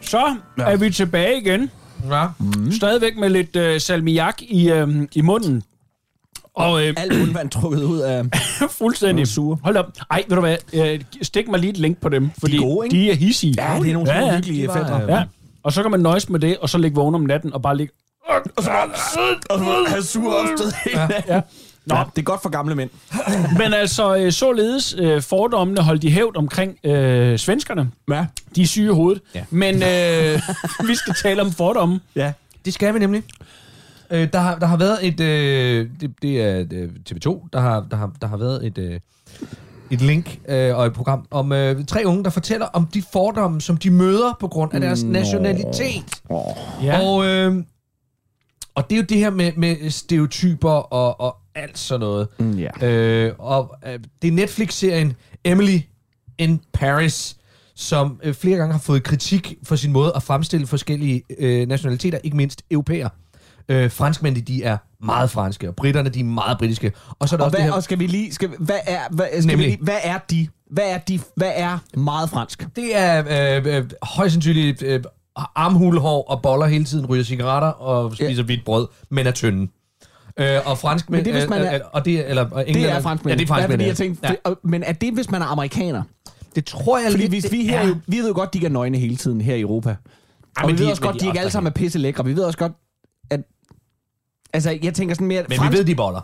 Så 0.00 0.36
er 0.58 0.76
vi 0.76 0.90
tilbage 0.90 1.40
igen. 1.40 1.70
Ja. 2.10 2.26
Mm. 2.38 2.72
Stadigvæk 2.72 3.16
med 3.16 3.28
lidt 3.30 3.56
øh, 3.56 3.80
salmiak 3.80 4.42
i, 4.42 4.70
øh, 4.70 4.88
i 5.14 5.20
munden. 5.20 5.62
Og 6.54 6.86
øh, 6.86 6.94
Alt 6.96 7.18
mundvand 7.18 7.50
trukket 7.50 7.82
ud 7.82 7.98
af... 7.98 8.22
fuldstændig 8.78 9.26
sure. 9.26 9.58
Hold 9.62 9.76
op. 9.76 9.86
Ej, 10.10 10.24
ved 10.28 10.36
du 10.36 10.40
hvad? 10.40 10.56
Øh, 10.72 11.00
stik 11.22 11.48
mig 11.48 11.60
lige 11.60 11.70
et 11.70 11.76
link 11.76 11.98
på 12.00 12.08
dem, 12.08 12.30
fordi 12.40 12.56
gode, 12.56 12.86
ikke? 12.86 12.96
de 12.96 13.10
er 13.10 13.14
hissige. 13.14 13.54
Ja, 13.58 13.78
det 13.80 13.88
er 13.88 13.92
nogle 13.92 14.12
ja, 14.12 14.26
ja. 14.26 14.40
de 14.40 14.68
fætter. 14.74 15.02
øh, 15.02 15.08
Ja. 15.08 15.22
Og 15.62 15.72
så 15.72 15.82
kan 15.82 15.90
man 15.90 16.00
nøjes 16.00 16.28
med 16.28 16.40
det, 16.40 16.58
og 16.58 16.68
så 16.68 16.78
ligge 16.78 16.94
vågen 16.94 17.14
om 17.14 17.20
natten 17.20 17.52
og 17.52 17.62
bare 17.62 17.76
ligge... 17.76 17.92
Og 18.56 18.62
så 18.64 18.70
have 19.88 20.02
sur 20.02 20.32
hele 20.84 20.98
dagen. 20.98 21.22
Ja. 21.28 21.40
Nå, 21.86 21.96
det 22.16 22.18
er 22.18 22.24
godt 22.24 22.42
for 22.42 22.48
gamle 22.48 22.74
mænd. 22.74 22.90
Men 23.60 23.74
altså, 23.74 24.16
øh, 24.16 24.32
således 24.32 24.94
øh, 24.98 25.22
fordommene 25.22 25.82
holdt 25.82 26.02
de 26.02 26.10
hævd 26.10 26.36
omkring 26.36 26.78
øh, 26.84 27.38
svenskerne. 27.38 27.90
Ja. 28.10 28.26
De 28.56 28.62
er 28.62 28.66
syge 28.66 28.86
i 28.86 28.94
hovedet. 28.94 29.22
Ja. 29.34 29.44
Men 29.50 29.74
øh, 29.74 30.42
vi 30.88 30.94
skal 30.94 31.14
tale 31.22 31.42
om 31.42 31.52
fordomme. 31.52 32.00
Ja. 32.16 32.32
Det 32.64 32.74
skal 32.74 32.94
vi 32.94 32.98
nemlig. 32.98 33.22
Øh, 34.10 34.32
der, 34.32 34.38
har, 34.38 34.58
der 34.58 34.66
har 34.66 34.76
været 34.76 35.06
et... 35.06 35.20
Øh, 35.20 35.88
det, 36.00 36.14
det 36.22 36.42
er 36.42 36.64
øh, 36.72 36.88
TV2, 37.10 37.48
der 37.52 37.60
har, 37.60 37.86
der 37.90 37.96
har, 37.96 38.12
der 38.20 38.26
har 38.26 38.36
været 38.36 38.66
et... 38.66 38.78
Øh, 38.78 39.00
et 39.90 40.00
link 40.00 40.38
øh, 40.48 40.76
og 40.76 40.86
et 40.86 40.92
program 40.92 41.26
om 41.30 41.52
øh, 41.52 41.84
tre 41.84 42.02
unge, 42.06 42.24
der 42.24 42.30
fortæller 42.30 42.66
om 42.66 42.86
de 42.86 43.02
fordomme, 43.12 43.60
som 43.60 43.76
de 43.76 43.90
møder 43.90 44.36
på 44.40 44.48
grund 44.48 44.74
af 44.74 44.80
deres 44.80 45.02
Nå. 45.02 45.12
nationalitet. 45.12 46.22
Ja. 46.82 47.00
Og, 47.00 47.26
øh, 47.26 47.64
og 48.74 48.90
det 48.90 48.96
er 48.96 49.00
jo 49.00 49.06
det 49.08 49.18
her 49.18 49.30
med, 49.30 49.52
med 49.56 49.90
stereotyper 49.90 50.70
og, 50.70 51.20
og 51.20 51.36
alt 51.56 51.78
sådan 51.78 52.00
noget. 52.00 52.28
Mm, 52.38 52.58
ja. 52.58 52.86
Øh, 52.86 53.32
og 53.38 53.76
øh, 53.86 53.98
det 54.22 54.28
er 54.28 54.32
Netflix-serien 54.32 55.12
Emily 55.44 55.78
in 56.38 56.60
Paris, 56.72 57.36
som 57.74 58.20
øh, 58.22 58.34
flere 58.34 58.56
gange 58.56 58.72
har 58.72 58.80
fået 58.80 59.02
kritik 59.02 59.54
for 59.62 59.76
sin 59.76 59.92
måde 59.92 60.12
at 60.16 60.22
fremstille 60.22 60.66
forskellige 60.66 61.22
øh, 61.38 61.68
nationaliteter, 61.68 62.18
ikke 62.24 62.36
mindst 62.36 62.62
europæer. 62.70 63.08
Øh, 63.68 63.90
franskmændene, 63.90 64.44
de 64.46 64.62
er 64.62 64.76
meget 65.04 65.30
franske, 65.30 65.68
og 65.68 65.76
britterne, 65.76 66.08
de 66.08 66.20
er 66.20 66.24
meget 66.24 66.58
britiske. 66.58 66.92
Og 67.18 67.28
så 67.28 67.36
er 67.36 67.38
der 67.38 67.44
Og, 67.44 67.46
også 67.46 67.56
hvad, 67.56 67.64
det 67.64 67.72
her... 67.72 67.76
og 67.76 67.82
skal 67.82 67.98
vi 67.98 68.06
lige... 68.06 68.34
Skal, 68.34 68.48
hvad, 68.58 68.78
er, 68.86 68.98
hvad, 69.10 69.26
skal 69.26 69.42
vi 69.42 69.46
Nemlig. 69.46 69.68
lige, 69.68 69.78
hvad 69.82 69.98
er 70.04 70.18
de? 70.30 70.48
Hvad 70.70 70.84
er 70.86 70.98
de? 70.98 71.20
Hvad 71.36 71.52
er 71.54 71.78
meget 71.96 72.30
fransk? 72.30 72.66
Det 72.76 72.96
er 72.96 73.24
øh, 73.56 73.76
øh, 73.76 73.90
højst 74.02 74.32
sandsynligt 74.32 74.82
øh, 74.82 75.02
armhulehår 75.54 76.22
og 76.30 76.42
boller 76.42 76.66
hele 76.66 76.84
tiden, 76.84 77.06
ryger 77.06 77.24
cigaretter 77.24 77.68
og 77.68 78.14
spiser 78.14 78.42
hvidt 78.42 78.64
brød, 78.64 78.86
men 79.10 79.26
er 79.26 79.30
tynde. 79.30 79.68
Øh, 80.38 80.58
og 80.64 80.78
fransk 80.78 81.10
Men 81.10 81.24
det 81.24 81.34
er, 81.34 81.38
hvis 81.38 81.48
man 81.50 81.62
er- 81.62 81.74
øh, 81.74 81.80
og 81.92 82.04
det, 82.04 82.28
eller, 82.28 82.50
og 82.50 82.64
Det 82.66 82.90
er 82.90 83.00
franskmænd. 83.00 83.32
Ja, 83.32 83.38
det 83.38 83.42
er 83.50 83.54
franskmænd. 83.54 83.82
ja. 83.82 83.88
jeg 83.88 83.96
tænkte, 83.96 84.20
ja. 84.26 84.28
det, 84.28 84.38
og- 84.44 84.58
men 84.64 84.82
er 84.82 84.92
det, 84.92 85.14
hvis 85.14 85.30
man 85.30 85.42
er 85.42 85.46
amerikaner? 85.46 86.02
det 86.54 86.64
tror 86.64 86.98
jeg 86.98 87.10
Fordi 87.10 87.22
lidt, 87.22 87.32
hvis 87.32 87.52
vi, 87.52 87.64
her, 87.64 87.80
er. 87.80 87.86
jo, 87.88 87.96
vi 88.06 88.16
ved 88.18 88.28
jo 88.28 88.34
godt, 88.34 88.52
de 88.52 88.58
ikke 88.58 88.66
er 88.66 88.70
nøgne 88.70 88.98
hele 88.98 89.16
tiden 89.16 89.40
her 89.40 89.54
i 89.54 89.60
Europa. 89.60 89.96
Og 90.56 90.66
men 90.66 90.74
vi 90.74 90.78
ved 90.80 90.86
de- 90.86 90.92
også 90.92 91.02
men 91.02 91.06
godt, 91.06 91.14
de 91.14 91.20
de 91.20 91.24
er 91.24 91.28
ikke 91.30 91.38
også 91.38 91.40
alle 91.40 91.50
sammen 91.50 91.70
er 91.70 91.74
pisse 91.74 91.98
lækre. 91.98 92.24
Vi 92.24 92.36
ved 92.36 92.42
også 92.44 92.58
godt, 92.58 92.72
at... 93.30 93.40
Altså, 94.52 94.78
jeg 94.82 94.94
tænker 94.94 95.14
sådan 95.14 95.26
mere... 95.26 95.44
Men 95.48 95.58
vi 95.70 95.76
ved, 95.76 95.84
de 95.84 95.94
boller. 95.94 96.20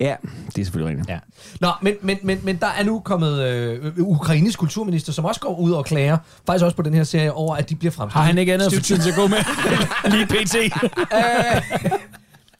Ja, 0.00 0.16
det 0.46 0.58
er 0.60 0.64
selvfølgelig 0.64 0.90
rigtigt. 0.98 1.08
Ja. 1.10 1.18
Nå, 1.60 1.68
men, 1.82 1.94
men, 2.02 2.18
men, 2.22 2.38
men 2.42 2.56
der 2.56 2.66
er 2.78 2.84
nu 2.84 3.00
kommet 3.00 3.42
øh, 3.42 3.92
Ukraines 3.98 4.56
kulturminister, 4.56 5.12
som 5.12 5.24
også 5.24 5.40
går 5.40 5.58
ud 5.58 5.72
og 5.72 5.84
klager, 5.84 6.18
faktisk 6.46 6.64
også 6.64 6.76
på 6.76 6.82
den 6.82 6.94
her 6.94 7.04
serie, 7.04 7.32
over 7.32 7.56
at 7.56 7.70
de 7.70 7.74
bliver 7.76 7.92
fremstillet. 7.92 8.12
Har 8.20 8.22
han 8.22 8.38
ikke 8.38 8.54
andet 8.54 8.74
for 8.74 8.80
tiden 8.82 9.02
til 9.02 9.10
at 9.10 9.16
gå 9.16 9.26
med? 9.26 9.36
Lige 10.12 10.26
pt. 10.26 10.56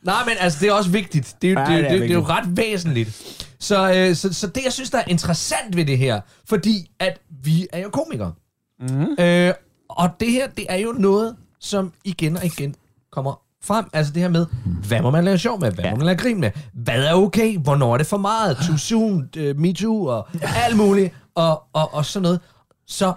Nej, 0.04 0.25
men 0.25 0.34
altså, 0.40 0.58
det 0.61 0.68
er 0.68 0.73
også 0.73 0.90
vigtigt. 0.90 1.37
Det 1.42 1.50
er, 1.50 1.52
jo- 1.52 1.61
Ja, 1.61 1.64
det, 1.64 1.70
det 1.70 1.87
er 1.87 1.90
det, 1.90 1.90
det, 1.90 2.00
det 2.00 2.11
er 2.11 2.14
jo 2.14 2.20
vigtigt. 2.20 2.38
ret 2.38 2.56
væsentligt. 2.56 3.46
Så, 3.61 3.92
øh, 3.94 4.14
så, 4.16 4.32
så 4.32 4.46
det, 4.46 4.64
jeg 4.64 4.73
synes, 4.73 4.90
der 4.90 4.99
er 4.99 5.04
interessant 5.06 5.76
ved 5.76 5.84
det 5.84 5.99
her, 5.99 6.20
fordi 6.49 6.90
at 7.00 7.20
vi 7.44 7.66
er 7.73 7.78
jo 7.78 7.90
komikere. 7.90 8.32
Mm. 8.80 9.16
Øh, 9.25 9.52
og 9.88 10.11
det 10.20 10.30
her, 10.32 10.49
det 10.49 10.66
er 10.68 10.76
jo 10.76 10.92
noget, 10.99 11.37
som 11.61 11.92
igen 12.04 12.37
og 12.37 12.44
igen 12.44 12.75
kommer 13.12 13.40
frem. 13.64 13.84
Altså 13.92 14.12
det 14.12 14.23
her 14.23 14.28
med, 14.28 14.46
hvad 14.88 15.02
må 15.02 15.11
man 15.11 15.25
lave 15.25 15.38
sjov 15.38 15.61
med? 15.61 15.73
Hvad 15.73 15.84
ja. 15.84 15.90
må 15.90 15.96
man 15.96 16.06
lave 16.06 16.18
grin 16.18 16.40
med? 16.40 16.50
Hvad 16.75 17.04
er 17.04 17.14
okay? 17.14 17.58
Hvornår 17.58 17.94
er 17.94 17.99
det 17.99 18.06
for 18.06 18.16
meget? 18.16 18.56
Too 18.68 18.76
soon? 18.76 19.28
Uh, 19.38 19.56
me 19.61 19.73
too? 19.73 20.06
Og 20.06 20.28
alt 20.42 20.76
muligt. 20.76 21.14
Og, 21.34 21.62
og, 21.73 21.94
og 21.94 22.04
sådan 22.04 22.23
noget. 22.23 22.40
Så 22.87 23.12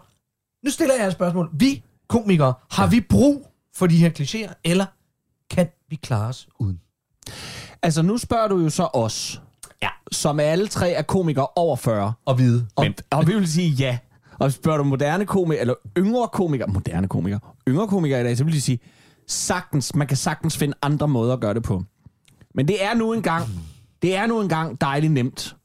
nu 0.65 0.71
stiller 0.71 0.95
jeg 0.95 1.07
et 1.07 1.13
spørgsmål. 1.13 1.49
Vi 1.53 1.83
komikere, 2.09 2.53
har 2.71 2.87
vi 2.87 3.01
brug 3.01 3.47
for 3.75 3.87
de 3.87 3.97
her 3.97 4.09
klichéer, 4.09 4.53
eller 4.63 4.85
kan 5.51 5.67
vi 5.89 5.95
klare 5.95 6.27
os 6.27 6.47
uden? 6.59 6.79
Altså, 7.81 8.01
nu 8.01 8.17
spørger 8.17 8.47
du 8.47 8.59
jo 8.59 8.69
så 8.69 8.83
os, 8.93 9.41
Ja. 9.81 9.89
som 10.11 10.39
alle 10.39 10.67
tre 10.67 10.91
er 10.91 11.01
komikere 11.01 11.47
over 11.55 11.75
40. 11.75 12.13
Og 12.25 12.37
vide. 12.39 12.67
Og, 12.75 12.85
og 13.11 13.27
vi 13.27 13.33
vil 13.33 13.47
sige 13.51 13.69
ja. 13.69 13.97
Og 14.39 14.51
spørger 14.51 14.77
du 14.77 14.83
moderne 14.83 15.25
komikere, 15.25 15.61
eller 15.61 15.73
yngre 15.97 16.27
komikere, 16.27 16.67
moderne 16.67 17.07
komikere, 17.07 17.39
yngre 17.67 17.87
komikere 17.87 18.21
i 18.21 18.23
dag, 18.23 18.37
så 18.37 18.43
vil 18.43 18.53
de 18.53 18.61
sige, 18.61 18.79
sagtens, 19.27 19.95
man 19.95 20.07
kan 20.07 20.17
sagtens 20.17 20.57
finde 20.57 20.73
andre 20.81 21.07
måder 21.07 21.33
at 21.33 21.39
gøre 21.39 21.53
det 21.53 21.63
på. 21.63 21.83
Men 22.55 22.67
det 22.67 22.83
er 22.83 22.93
nu 22.93 23.13
engang, 23.13 23.45
det 24.01 24.15
er 24.15 24.25
nu 24.25 24.41
engang 24.41 24.81
dejligt 24.81 25.13
nemt. 25.13 25.55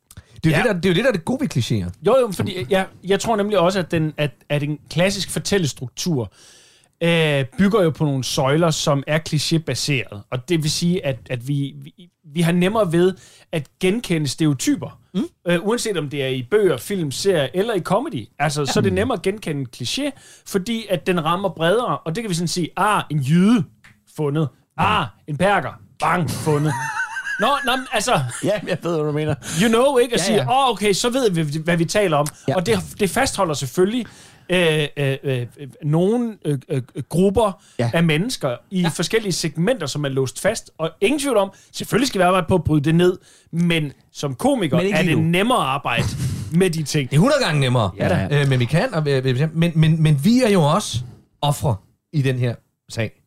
Det 0.44 0.46
er, 0.46 0.50
Ja. 0.50 0.56
ja. 0.56 0.62
det, 0.62 0.74
der, 0.74 0.80
det 0.80 0.84
er 0.84 0.90
jo 0.90 0.94
det, 0.94 1.04
der 1.04 1.08
er 1.10 1.14
det 1.14 1.24
gode 1.24 1.40
ved 1.40 1.56
klichéer. 1.56 1.90
Jo, 2.06 2.16
jo, 2.20 2.30
fordi 2.32 2.66
jeg, 2.70 2.86
jeg 3.04 3.20
tror 3.20 3.36
nemlig 3.36 3.58
også, 3.58 3.78
at, 3.78 3.90
den, 3.90 4.12
at, 4.16 4.30
at 4.48 4.62
en 4.62 4.78
klassisk 4.90 5.30
fortællestruktur 5.30 6.32
øh, 7.02 7.44
bygger 7.58 7.82
jo 7.82 7.90
på 7.90 8.04
nogle 8.04 8.24
søjler, 8.24 8.70
som 8.70 9.02
er 9.06 9.18
klichébaseret. 9.28 10.20
Og 10.30 10.48
det 10.48 10.62
vil 10.62 10.70
sige, 10.70 11.06
at, 11.06 11.16
at 11.30 11.48
vi, 11.48 11.74
vi, 11.82 12.08
vi 12.34 12.40
har 12.40 12.52
nemmere 12.52 12.92
ved 12.92 13.14
at 13.52 13.66
genkende 13.80 14.28
stereotyper. 14.28 14.98
Mm. 15.14 15.24
Øh, 15.48 15.58
uanset 15.66 15.96
om 15.96 16.08
det 16.08 16.22
er 16.22 16.28
i 16.28 16.42
bøger, 16.50 16.76
film, 16.76 17.10
serier 17.10 17.48
eller 17.54 17.74
i 17.74 17.80
comedy. 17.80 18.28
Altså, 18.38 18.60
ja. 18.60 18.66
så 18.66 18.80
er 18.80 18.82
det 18.82 18.92
nemmere 18.92 19.16
at 19.18 19.22
genkende 19.22 19.60
en 19.60 19.66
kliché, 19.76 20.10
fordi 20.46 20.86
at 20.90 21.06
den 21.06 21.24
rammer 21.24 21.48
bredere. 21.48 21.98
Og 21.98 22.14
det 22.14 22.22
kan 22.22 22.30
vi 22.30 22.34
sådan 22.34 22.48
sige, 22.48 22.68
ah, 22.76 23.02
en 23.10 23.18
jyde 23.18 23.64
fundet. 24.16 24.48
Ah, 24.76 25.06
en 25.26 25.36
perker. 25.36 25.70
Bang, 26.00 26.30
fundet. 26.30 26.72
Nå, 27.40 27.46
nå, 27.64 27.72
altså, 27.92 28.12
Ja, 28.44 28.60
jeg 28.68 28.78
ved, 28.82 28.96
hvad 28.96 29.06
du 29.06 29.12
mener. 29.12 29.34
you 29.62 29.68
know, 29.68 29.98
ikke? 29.98 30.14
At 30.14 30.20
Ja, 30.20 30.24
sige, 30.24 30.36
ja. 30.36 30.50
åh, 30.50 30.64
oh, 30.68 30.70
okay, 30.70 30.92
så 30.92 31.10
ved 31.10 31.30
vi, 31.30 31.58
hvad 31.64 31.76
vi 31.76 31.84
taler 31.84 32.16
om. 32.16 32.26
Ja. 32.48 32.56
Og 32.56 32.66
det, 32.66 32.78
det 33.00 33.10
fastholder 33.10 33.54
selvfølgelig 33.54 34.06
øh, 34.50 34.88
øh, 34.96 35.16
øh, 35.22 35.46
nogle 35.84 36.36
øh, 36.44 36.58
øh, 36.68 36.82
grupper 37.08 37.62
Ja. 37.78 37.90
af 37.94 38.04
mennesker 38.04 38.56
i 38.70 38.80
ja. 38.80 38.88
forskellige 38.88 39.32
segmenter, 39.32 39.86
som 39.86 40.04
er 40.04 40.08
låst 40.08 40.40
fast. 40.40 40.70
Og 40.78 40.90
ingen 41.00 41.18
tvivl 41.20 41.36
om, 41.36 41.50
selvfølgelig 41.72 42.08
skal 42.08 42.18
vi 42.18 42.22
arbejde 42.22 42.46
på 42.48 42.54
at 42.54 42.64
bryde 42.64 42.84
det 42.84 42.94
ned, 42.94 43.18
men 43.52 43.92
som 44.12 44.34
komiker 44.34 44.76
Men 44.76 44.86
ikke 44.86 44.98
er 44.98 45.02
det 45.02 45.16
nu. 45.18 45.22
nemmere 45.22 45.58
at 45.58 45.64
arbejde 45.66 46.04
med 46.58 46.70
de 46.70 46.82
ting. 46.82 47.10
Det 47.10 47.16
er 47.16 47.20
100 47.20 47.44
gange 47.44 47.60
nemmere. 47.60 47.90
Ja 47.98 48.08
da. 48.28 48.40
Øh, 48.42 48.48
men 48.48 48.60
vi 48.60 48.64
kan, 48.64 48.94
og, 48.94 49.02
men, 49.52 49.72
men, 49.74 50.02
men 50.02 50.20
vi 50.24 50.42
er 50.42 50.48
jo 50.50 50.62
også 50.62 50.98
ofre 51.40 51.76
i 52.12 52.22
den 52.22 52.38
her 52.38 52.54
sag. 52.88 53.22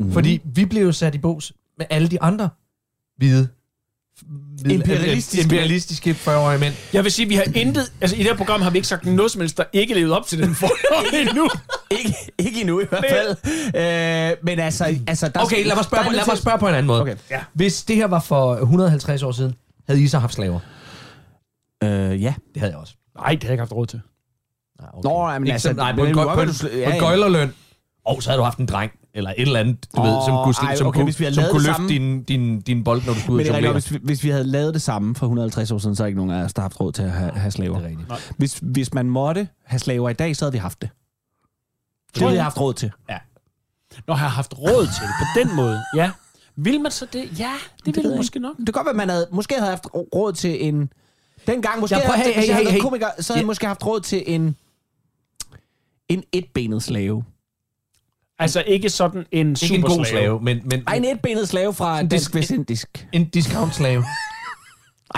Mm. 0.00 0.12
Fordi 0.12 0.40
vi 0.44 0.64
blev 0.64 0.82
jo 0.82 0.92
sat 0.92 1.14
i 1.14 1.18
bås 1.18 1.52
med 1.78 1.86
alle 1.90 2.08
de 2.08 2.22
andre 2.22 2.48
hvide- 3.22 3.48
Imperialistiske- 4.70 5.42
imperialistiske 5.42 6.10
40-årige 6.10 6.58
mænd. 6.58 6.74
Jeg 6.92 7.04
vil 7.04 7.12
sige, 7.12 7.28
vi 7.28 7.34
har 7.34 7.44
intet... 7.54 7.92
Altså, 8.00 8.16
i 8.16 8.18
det 8.18 8.26
her 8.26 8.36
program 8.36 8.62
har 8.62 8.70
vi 8.70 8.78
ikke 8.78 8.88
sagt 8.88 9.06
noget 9.06 9.30
som 9.30 9.40
helst, 9.40 9.56
der 9.56 9.64
ikke 9.72 9.94
levede 9.94 10.16
op 10.16 10.26
til 10.26 10.42
den 10.42 10.54
forhold 10.64 11.14
endnu. 11.28 11.50
Ikke, 11.90 12.14
ikke 12.38 12.60
endnu 12.60 12.80
i 12.80 12.84
hvert 12.88 13.04
fald. 13.10 13.36
Øh, 14.32 14.36
men 14.42 14.58
altså, 14.58 14.98
altså 15.06 15.28
der 15.28 15.40
Okay, 15.40 15.66
lad 15.66 15.76
mig 15.76 15.84
spørge, 15.84 16.02
der 16.04 16.08
på, 16.08 16.12
er 16.12 16.16
lad 16.16 16.26
mig 16.26 16.38
spørge 16.38 16.58
på 16.58 16.68
en 16.68 16.74
anden 16.74 16.86
måde. 16.86 17.00
Okay. 17.00 17.16
Ja. 17.30 17.40
Hvis 17.54 17.82
det 17.84 17.96
her 17.96 18.06
var 18.06 18.20
for 18.20 18.54
150 18.56 19.22
år 19.22 19.32
siden, 19.32 19.54
havde 19.86 20.02
I 20.02 20.08
så 20.08 20.18
haft 20.18 20.34
slaver? 20.34 20.60
Øh, 21.84 22.22
ja. 22.22 22.34
Det 22.54 22.60
havde 22.60 22.72
jeg 22.72 22.80
også. 22.80 22.94
Nej, 23.18 23.30
det 23.30 23.42
har 23.42 23.48
jeg 23.48 23.52
ikke 23.52 23.60
haft 23.60 23.72
råd 23.72 23.86
til. 23.86 24.00
Nej, 24.80 24.90
okay. 24.94 25.08
Nå, 25.08 25.34
Ikke 25.44 25.52
altså, 25.52 25.68
sådan, 25.68 25.76
nej, 25.76 25.92
på 25.92 26.02
men 26.02 26.08
en, 26.94 27.00
gøjlerløn. 27.00 27.54
Og 28.06 28.22
så 28.22 28.28
havde 28.30 28.38
du 28.38 28.44
haft 28.44 28.58
en 28.58 28.66
dreng, 28.66 28.92
eller 29.14 29.30
et 29.30 29.40
eller 29.42 29.60
andet, 29.60 29.86
du 29.96 30.00
Åh, 30.00 30.06
ved, 30.06 30.12
som 30.26 30.44
kunne, 30.44 30.68
ej, 30.68 30.76
som 30.76 30.86
okay, 30.86 30.98
kunne, 31.00 31.06
vi 31.06 31.12
som 31.12 31.24
kunne 31.34 31.44
det 31.44 31.52
løfte 31.54 31.64
samme- 31.72 31.88
din, 31.88 32.22
din, 32.22 32.60
din 32.60 32.84
bold, 32.84 33.06
når 33.06 33.12
du 33.14 33.20
skulle 33.20 33.32
ud 33.32 33.36
Men 33.36 33.46
det 33.46 33.52
og 33.52 33.58
er 33.58 33.62
jonglere. 33.64 33.72
hvis, 33.72 33.92
vi, 33.92 33.98
hvis 34.02 34.24
vi 34.24 34.28
havde 34.28 34.44
lavet 34.44 34.74
det 34.74 34.82
samme 34.82 35.14
for 35.14 35.26
150 35.26 35.70
år 35.70 35.78
siden, 35.78 35.96
så 35.96 36.02
er 36.02 36.06
ikke 36.06 36.16
nogen 36.16 36.32
af 36.32 36.44
os, 36.44 36.54
der 36.54 36.62
har 36.62 36.64
haft 36.68 36.80
råd 36.80 36.92
til 36.92 37.02
at 37.02 37.10
have, 37.10 37.30
have 37.32 37.50
slaver. 37.50 37.76
Det 37.78 37.84
er 37.86 37.88
rigtigt. 37.90 38.34
Hvis, 38.38 38.58
hvis 38.62 38.94
man 38.94 39.06
måtte 39.10 39.48
have 39.64 39.78
slaver 39.78 40.08
i 40.10 40.12
dag, 40.12 40.36
så 40.36 40.44
havde 40.44 40.52
vi 40.52 40.58
haft 40.58 40.82
det. 40.82 40.90
Det 42.06 42.14
Tror 42.14 42.26
havde 42.26 42.32
jeg. 42.32 42.36
jeg 42.36 42.44
haft 42.44 42.60
råd 42.60 42.74
til. 42.74 42.90
Når 44.06 44.14
jeg 44.14 44.18
har 44.18 44.28
haft 44.28 44.58
råd 44.58 44.86
til 44.86 45.02
det 45.06 45.14
på 45.20 45.40
den 45.48 45.56
måde, 45.56 45.80
ja. 45.96 46.10
Vil 46.56 46.80
man 46.80 46.90
så 46.92 47.06
det? 47.12 47.38
Ja, 47.38 47.52
det, 47.76 47.86
ved 47.86 47.92
vil 47.94 48.02
jeg 48.02 48.08
man 48.10 48.18
måske 48.18 48.38
nok. 48.38 48.56
Det 48.56 48.66
kan 48.66 48.72
godt 48.72 48.86
være, 48.86 48.94
man 48.94 49.08
havde, 49.08 49.26
måske 49.32 49.54
havde 49.54 49.70
haft 49.70 49.86
råd 49.94 50.32
til 50.32 50.66
en... 50.68 50.92
Dengang 51.46 51.80
måske 51.80 51.96
Ja, 51.96 52.02
ja, 52.02 52.06
prøv- 52.08 52.16
havde, 52.16 52.32
hey, 52.32 52.42
hey, 52.42 52.54
hey, 52.64 52.70
hey, 52.70 52.80
komiker, 52.80 53.06
så 53.18 53.32
havde 53.32 53.38
Ja. 53.38 53.40
jeg 53.42 53.46
måske 53.46 53.66
haft 53.66 53.86
råd 53.86 54.00
til 54.00 54.22
en 54.26 54.56
en 56.08 56.22
etbenet 56.32 56.82
slave. 56.82 57.24
Altså 58.38 58.62
ikke 58.66 58.90
sådan 58.90 59.26
en 59.32 59.56
Ikke 59.62 59.74
en 59.74 59.82
god 59.82 59.90
superslave. 59.90 60.04
slave, 60.20 60.40
men, 60.40 60.60
men 60.64 60.82
Ej, 60.86 60.94
en 60.94 61.04
etbenet 61.04 61.48
slave 61.48 61.74
fra 61.74 62.00
En 62.00 62.08
Dansk 62.08 62.30
dis- 62.30 62.38
Vestindisk. 62.38 63.06
en 63.12 63.24
discount-slave. 63.34 64.04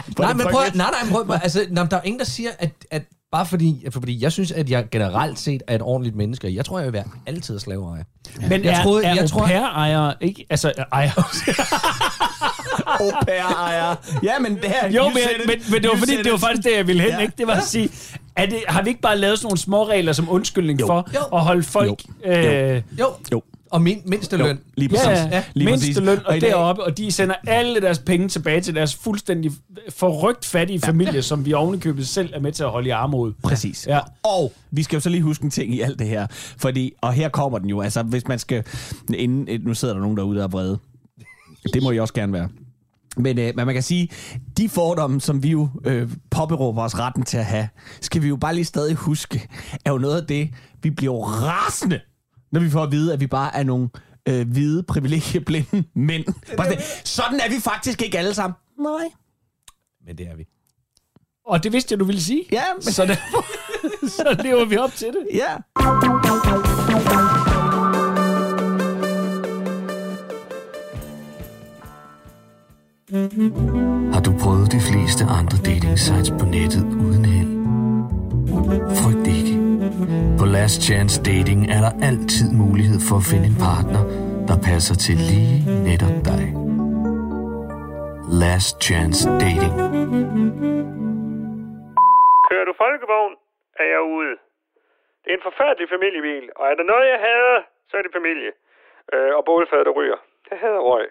hvor 0.07 0.25
nej, 0.25 0.29
er 0.31 0.35
det 0.35 0.37
men 0.45 0.53
prøv, 0.53 0.63
nej, 0.75 0.91
nej, 0.91 1.11
prøv, 1.25 1.37
altså, 1.43 1.67
nej, 1.71 1.85
der 1.85 1.97
er 1.97 2.03
ingen, 2.03 2.19
der 2.19 2.25
siger, 2.25 2.51
at, 2.59 2.71
at 2.91 3.03
bare 3.33 3.47
fordi, 3.47 3.85
fordi 3.91 4.23
jeg 4.23 4.33
synes, 4.33 4.53
at 4.53 4.71
jeg 4.71 4.85
generelt 4.91 5.39
set 5.39 5.63
er 5.67 5.75
et 5.75 5.83
ordentligt 5.83 6.17
menneske. 6.17 6.55
Jeg 6.55 6.65
tror, 6.65 6.79
jeg 6.79 6.87
vil 6.87 6.93
være 6.93 7.05
altid 7.27 7.59
slaveejer. 7.59 8.03
Men 8.49 8.65
Jeg 8.65 8.79
er, 8.79 8.83
troede- 8.83 9.05
er 9.05 9.09
jeg 9.15 9.23
au 9.23 9.27
tror- 9.29 9.47
pair-ejer 9.47 10.13
ikke... 10.21 10.47
Altså, 10.51 10.73
ejer. 10.93 11.11
Au 13.01 13.11
pair-ejer. 13.27 13.95
Ja, 14.23 14.39
men 14.39 14.55
det 14.57 14.65
her... 14.65 14.91
jo, 14.91 15.09
men, 15.09 15.17
men, 15.47 15.57
men 15.71 15.83
det 15.83 15.91
var 15.91 15.97
fordi, 15.97 16.23
det 16.23 16.33
var 16.33 16.39
faktisk 16.39 16.65
det, 16.69 16.77
jeg 16.77 16.87
ville 16.87 17.03
hen, 17.03 17.11
Ja. 17.11 17.19
ikke? 17.19 17.33
Det 17.39 17.47
var 17.47 17.55
at 17.55 17.63
sige, 17.65 17.89
er 18.37 18.47
det, 18.47 18.59
har 18.69 18.83
vi 18.83 18.89
ikke 18.89 19.01
bare 19.01 19.19
lavet 19.19 19.39
sådan 19.39 19.47
nogle 19.47 19.59
små 19.59 19.89
regler 19.89 20.13
som 20.13 20.29
undskyldning 20.31 20.81
Jo. 20.81 20.87
for 20.87 21.09
Jo. 21.15 21.37
at 21.37 21.45
holde 21.45 21.63
folk... 21.63 21.89
Jo. 22.27 22.33
Øh, 22.33 22.83
Jo, 22.99 23.07
Jo. 23.33 23.43
Og 23.71 23.83
min 23.83 24.03
mindste 24.07 24.37
løn. 24.37 24.59
Lige 24.77 24.91
Ja, 24.93 25.09
præcis. 25.09 25.33
ja, 25.33 25.45
Lige 25.55 25.69
præcis. 25.71 25.87
mindste 25.87 26.05
løn 26.05 26.19
Og 26.19 26.35
og 26.35 26.41
deroppe, 26.41 26.85
og 26.85 26.99
de 26.99 27.13
sender 27.13 27.35
alle 27.47 27.81
deres 27.81 27.99
penge 27.99 28.29
tilbage 28.29 28.61
til 28.61 28.75
deres 28.75 28.95
fuldstændig 28.97 29.53
forrygt 29.91 30.45
fattige 30.47 30.81
familie, 30.81 31.23
som 31.23 31.45
vi 31.47 31.53
ovenikøbet 31.53 32.09
selv 32.09 32.31
er 32.35 32.41
med 32.41 32.53
til 32.53 32.63
at 32.65 32.71
holde 32.71 32.87
i 32.89 32.91
armod. 32.91 33.33
Præcis. 33.43 33.87
Ja. 33.87 34.01
Og 34.23 34.53
vi 34.71 34.83
skal 34.83 34.97
jo 34.97 35.01
så 35.01 35.09
lige 35.09 35.23
huske 35.23 35.45
en 35.45 35.51
ting 35.51 35.75
i 35.75 35.81
alt 35.81 35.99
det 35.99 36.07
her. 36.07 36.27
Fordi, 36.31 36.93
og 37.01 37.13
her 37.13 37.29
kommer 37.29 37.59
den 37.59 37.69
jo. 37.69 37.81
Altså, 37.81 38.03
hvis 38.03 38.29
man 38.29 38.39
skal... 38.39 38.65
Inden, 39.15 39.61
nu 39.61 39.75
sidder 39.75 39.95
der 39.95 40.01
nogen 40.01 40.17
derude, 40.17 40.39
der 40.39 40.45
er 40.45 40.49
vrede. 40.49 40.79
Det 41.75 41.83
må 41.83 41.91
I 41.91 41.99
også 41.99 42.15
gerne 42.15 42.33
være. 42.33 42.49
Men, 43.17 43.39
øh, 43.39 43.53
men 43.57 43.67
man 43.67 43.75
kan 43.75 43.83
sige, 43.83 44.09
de 44.57 44.69
fordomme, 44.69 45.21
som 45.21 45.43
vi 45.43 45.49
jo 45.49 45.69
øh, 45.85 46.09
påberåber 46.31 46.83
os 46.83 46.99
retten 46.99 47.23
til 47.23 47.37
at 47.39 47.45
have, 47.45 47.69
skal 48.01 48.23
vi 48.23 48.29
jo 48.29 48.37
bare 48.37 48.55
lige 48.55 48.65
stadig 48.65 48.95
huske, 48.95 49.49
er 49.85 49.91
jo 49.93 49.99
noget 49.99 50.21
af 50.21 50.27
det, 50.27 50.49
vi 50.83 50.91
bliver 50.91 51.15
jo 51.15 51.25
rasende, 51.25 52.01
når 52.51 52.61
vi 52.61 52.71
får 52.71 52.83
at 52.83 52.93
vide, 52.93 53.13
at 53.13 53.21
vi 53.21 53.27
bare 53.27 53.57
er 53.57 53.63
nogle 53.63 53.89
øh, 54.29 54.49
hvide, 54.51 54.83
privilegieblinde 54.83 55.85
mænd. 55.95 56.25
Bare 56.57 56.67
sådan, 56.67 56.83
sådan 57.05 57.41
er 57.41 57.49
vi 57.49 57.61
faktisk 57.61 58.03
ikke 58.03 58.19
alle 58.19 58.35
sammen. 58.35 58.57
Nej. 58.81 59.09
Men 60.07 60.19
det 60.19 60.27
er 60.29 60.37
vi. 60.37 60.47
Og 61.47 61.63
det 61.65 61.73
vidste 61.73 61.93
jeg, 61.93 62.01
du 62.01 62.05
ville 62.05 62.23
sige. 62.23 62.45
Ja, 62.53 62.63
men, 62.75 62.83
Så, 62.83 63.05
derfor, 63.05 63.47
så 64.17 64.43
lever 64.43 64.65
vi 64.65 64.77
op 64.77 64.93
til 64.93 65.09
det. 65.09 65.27
ja. 65.35 65.57
Har 74.13 74.21
du 74.21 74.33
prøvet 74.41 74.73
de 74.73 74.81
fleste 74.81 75.25
andre 75.25 75.59
dating 75.59 75.99
sites 75.99 76.31
på 76.31 76.45
nettet 76.47 76.85
uden 76.85 77.18
Last 80.59 80.81
Chance 80.89 81.17
Dating 81.31 81.61
er 81.77 81.81
der 81.87 81.95
altid 82.09 82.49
mulighed 82.65 83.01
for 83.09 83.17
at 83.21 83.27
finde 83.31 83.47
en 83.53 83.59
partner, 83.69 84.03
der 84.49 84.57
passer 84.71 84.97
til 85.05 85.17
lige 85.31 85.57
netop 85.89 86.17
dig. 86.31 86.45
Last 88.43 88.75
Chance 88.87 89.23
Dating. 89.45 89.75
Kører 92.49 92.67
du 92.71 92.75
folkevogn, 92.85 93.35
er 93.83 93.87
jeg 93.95 94.03
ude. 94.17 94.35
Det 95.23 95.29
er 95.31 95.37
en 95.41 95.49
forfærdelig 95.51 95.87
familiebil, 95.95 96.45
og 96.59 96.65
er 96.71 96.75
der 96.81 96.87
noget, 96.93 97.07
jeg 97.13 97.21
hader, 97.27 97.61
så 97.89 97.93
er 97.99 98.03
det 98.05 98.13
familie. 98.19 98.51
Øh, 99.13 99.31
og 99.39 99.43
bålfad, 99.49 99.83
der 99.89 99.95
ryger. 99.99 100.19
Jeg 100.51 100.59
hader 100.63 100.83
røg. 100.91 101.07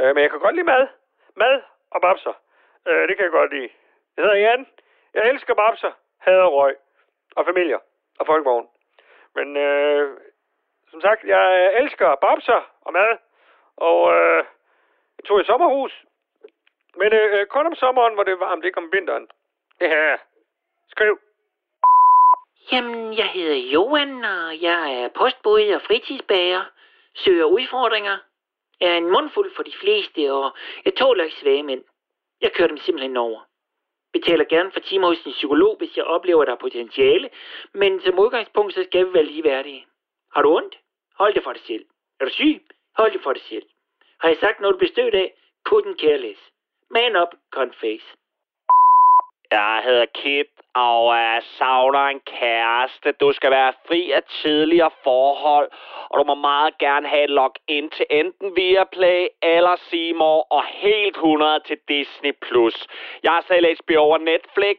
Øh, 0.00 0.10
men 0.14 0.20
jeg 0.22 0.30
kan 0.30 0.40
godt 0.44 0.56
lide 0.56 0.70
mad. 0.74 0.84
Mad 1.42 1.56
og 1.94 2.00
babser. 2.06 2.34
Øh, 2.88 3.02
det 3.08 3.14
kan 3.16 3.24
jeg 3.26 3.34
godt 3.40 3.50
lide. 3.56 3.70
Jeg 4.14 4.20
hedder 4.24 4.38
Jan. 4.46 4.62
Jeg 5.14 5.22
elsker 5.30 5.54
babser, 5.62 5.92
hader 6.26 6.48
røg. 6.58 6.74
Og 7.38 7.42
familier. 7.50 7.80
Og 8.20 8.26
folkevogn. 8.32 8.66
Men 9.34 9.56
øh, 9.56 10.18
som 10.90 11.00
sagt, 11.00 11.24
jeg 11.24 11.74
elsker 11.80 12.14
babser 12.14 12.60
og 12.80 12.92
mad. 12.92 13.18
Og 13.76 13.98
øh, 14.14 14.44
jeg 15.16 15.24
tog 15.24 15.40
i 15.40 15.44
sommerhus. 15.44 16.04
Men 16.96 17.12
øh, 17.12 17.40
øh 17.40 17.46
kun 17.46 17.66
om 17.66 17.74
sommeren, 17.74 18.14
hvor 18.14 18.22
det 18.22 18.32
var 18.38 18.46
varmt, 18.46 18.64
ikke 18.64 18.78
om 18.78 18.92
vinteren. 18.92 19.26
Det 19.80 19.88
her. 19.88 20.18
Skriv. 20.88 21.18
Jamen, 22.72 23.18
jeg 23.18 23.26
hedder 23.26 23.56
Johan, 23.56 24.24
og 24.24 24.62
jeg 24.62 25.02
er 25.02 25.08
postbud 25.08 25.74
og 25.74 25.82
fritidsbager. 25.82 26.62
Søger 27.14 27.44
udfordringer. 27.44 28.18
Jeg 28.80 28.92
er 28.92 28.96
en 28.96 29.10
mundfuld 29.10 29.54
for 29.56 29.62
de 29.62 29.72
fleste, 29.80 30.32
og 30.32 30.56
jeg 30.84 30.94
tåler 30.94 31.24
ikke 31.24 31.36
svage 31.36 31.62
mænd. 31.62 31.84
Jeg 32.40 32.52
kører 32.52 32.68
dem 32.68 32.76
simpelthen 32.76 33.16
over. 33.16 33.40
Betaler 34.12 34.44
gerne 34.44 34.70
for 34.72 34.80
timer 34.80 35.08
hos 35.08 35.26
en 35.26 35.32
psykolog, 35.32 35.76
hvis 35.76 35.96
jeg 35.96 36.04
oplever, 36.04 36.42
at 36.42 36.46
der 36.46 36.52
er 36.52 36.58
potentiale. 36.66 37.30
Men 37.74 38.00
som 38.00 38.18
udgangspunkt, 38.18 38.74
så 38.74 38.84
skal 38.84 39.06
vi 39.06 39.14
være 39.14 39.24
ligeværdige. 39.24 39.86
Har 40.34 40.42
du 40.42 40.56
ondt? 40.56 40.78
Hold 41.18 41.34
det 41.34 41.42
for 41.42 41.52
dig 41.52 41.62
selv. 41.62 41.84
Er 42.20 42.24
du 42.24 42.30
syg? 42.30 42.62
Hold 42.96 43.12
det 43.12 43.22
for 43.22 43.32
dig 43.32 43.42
selv. 43.42 43.66
Har 44.20 44.28
jeg 44.28 44.38
sagt 44.40 44.60
noget, 44.60 44.74
du 44.74 44.78
bliver 44.78 44.92
stødt 44.92 45.14
af? 45.14 45.34
Couldn't 45.68 45.96
care 45.96 46.18
less. 46.18 46.40
Man 46.90 47.16
up, 47.22 47.28
confess. 47.50 48.04
Jeg 49.52 49.82
hedder 49.84 50.06
Kip, 50.14 50.46
og 50.74 51.16
jeg 51.16 51.42
savner 51.58 52.06
en 52.06 52.20
kæreste. 52.20 53.12
Du 53.12 53.32
skal 53.32 53.50
være 53.50 53.72
fri 53.88 54.10
af 54.10 54.22
tidligere 54.22 54.90
forhold, 55.04 55.70
og 56.10 56.18
du 56.18 56.24
må 56.24 56.34
meget 56.34 56.78
gerne 56.78 57.08
have 57.08 57.24
et 57.24 57.30
login 57.30 57.90
til 57.90 58.06
enten 58.10 58.56
Viaplay 58.56 59.26
eller 59.42 59.76
Seymour, 59.76 60.46
og 60.50 60.64
helt 60.64 61.16
100 61.16 61.60
til 61.66 61.78
Disney+. 61.88 62.32
Plus. 62.42 62.86
Jeg 63.22 63.32
har 63.32 63.44
selv 63.48 63.66
HBO 63.78 64.08
og 64.08 64.20
Netflix, 64.20 64.76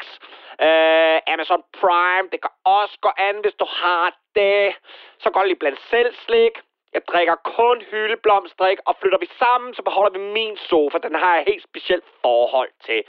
øh, 0.68 1.18
Amazon 1.34 1.64
Prime. 1.80 2.30
Det 2.32 2.42
kan 2.42 2.54
også 2.66 2.98
gå 3.02 3.10
an, 3.18 3.36
hvis 3.42 3.54
du 3.54 3.66
har 3.70 4.16
det. 4.36 4.76
Så 5.20 5.30
går 5.30 5.44
lige 5.44 5.62
blandt 5.64 5.82
selv 5.82 6.14
slik. 6.26 6.56
Jeg 6.94 7.02
drikker 7.12 7.36
kun 7.36 7.82
hyldeblomstrik, 7.92 8.78
og 8.86 8.96
flytter 9.02 9.18
vi 9.18 9.30
sammen, 9.40 9.74
så 9.74 9.82
beholder 9.82 10.12
vi 10.18 10.20
min 10.38 10.58
sofa. 10.58 10.98
Den 10.98 11.16
har 11.16 11.36
jeg 11.36 11.44
helt 11.48 11.64
specielt 11.64 12.06
forhold 12.22 12.72
til. 12.86 13.04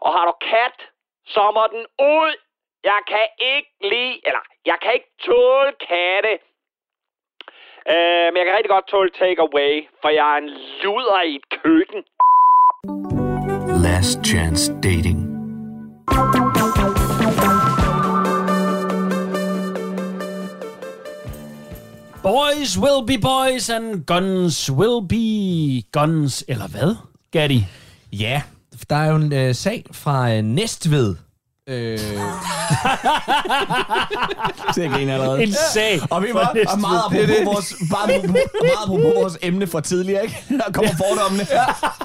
Og 0.00 0.12
har 0.12 0.24
du 0.26 0.32
kat, 0.40 0.78
så 1.26 1.50
må 1.56 1.64
den 1.74 1.84
ud. 2.16 2.32
Jeg 2.84 3.00
kan 3.08 3.26
ikke 3.54 3.70
lide, 3.80 4.20
eller 4.26 4.42
jeg 4.66 4.76
kan 4.82 4.92
ikke 4.94 5.12
tåle 5.26 5.72
katte. 5.88 6.32
Øh, 7.92 8.26
men 8.30 8.36
jeg 8.38 8.46
kan 8.46 8.56
rigtig 8.56 8.74
godt 8.76 8.88
tåle 8.88 9.10
take 9.10 9.40
away, 9.48 9.72
for 10.00 10.08
jeg 10.08 10.34
er 10.34 10.38
en 10.38 10.50
luder 10.82 11.22
i 11.22 11.34
et 11.34 11.46
køkken. 11.62 12.00
Last 13.86 14.18
Chance 14.24 14.72
Dating. 14.82 15.32
Boys 22.22 22.78
will 22.78 23.02
be 23.06 23.18
boys, 23.18 23.68
and 23.70 24.06
guns 24.06 24.70
will 24.70 25.00
be 25.08 25.82
guns. 25.92 26.44
Eller 26.48 26.68
hvad, 26.68 26.96
Gatti? 27.32 27.60
Ja, 28.12 28.42
der 28.90 28.96
er 28.96 29.10
jo 29.10 29.16
en 29.16 29.32
øh, 29.32 29.54
sag 29.54 29.84
fra 29.92 30.32
øh, 30.32 30.44
Næstved. 30.44 31.14
Øh, 31.68 31.98
jeg 34.76 34.90
griner 34.90 35.14
allerede. 35.14 35.42
En 35.42 35.52
sag. 35.74 36.00
Og 36.10 36.22
vi 36.22 36.28
for 36.32 36.38
var 36.38 36.56
og 36.68 36.80
meget 36.80 36.98
apropos, 36.98 37.44
vores, 37.44 37.74
meget, 37.90 38.30
meget 38.30 38.46
apropos 38.84 39.14
vores 39.14 39.38
emne 39.42 39.66
fra 39.66 39.80
tidligere, 39.80 40.22
ikke? 40.22 40.36
Der 40.48 40.72
kommer 40.72 40.92
fordommene. 40.92 41.46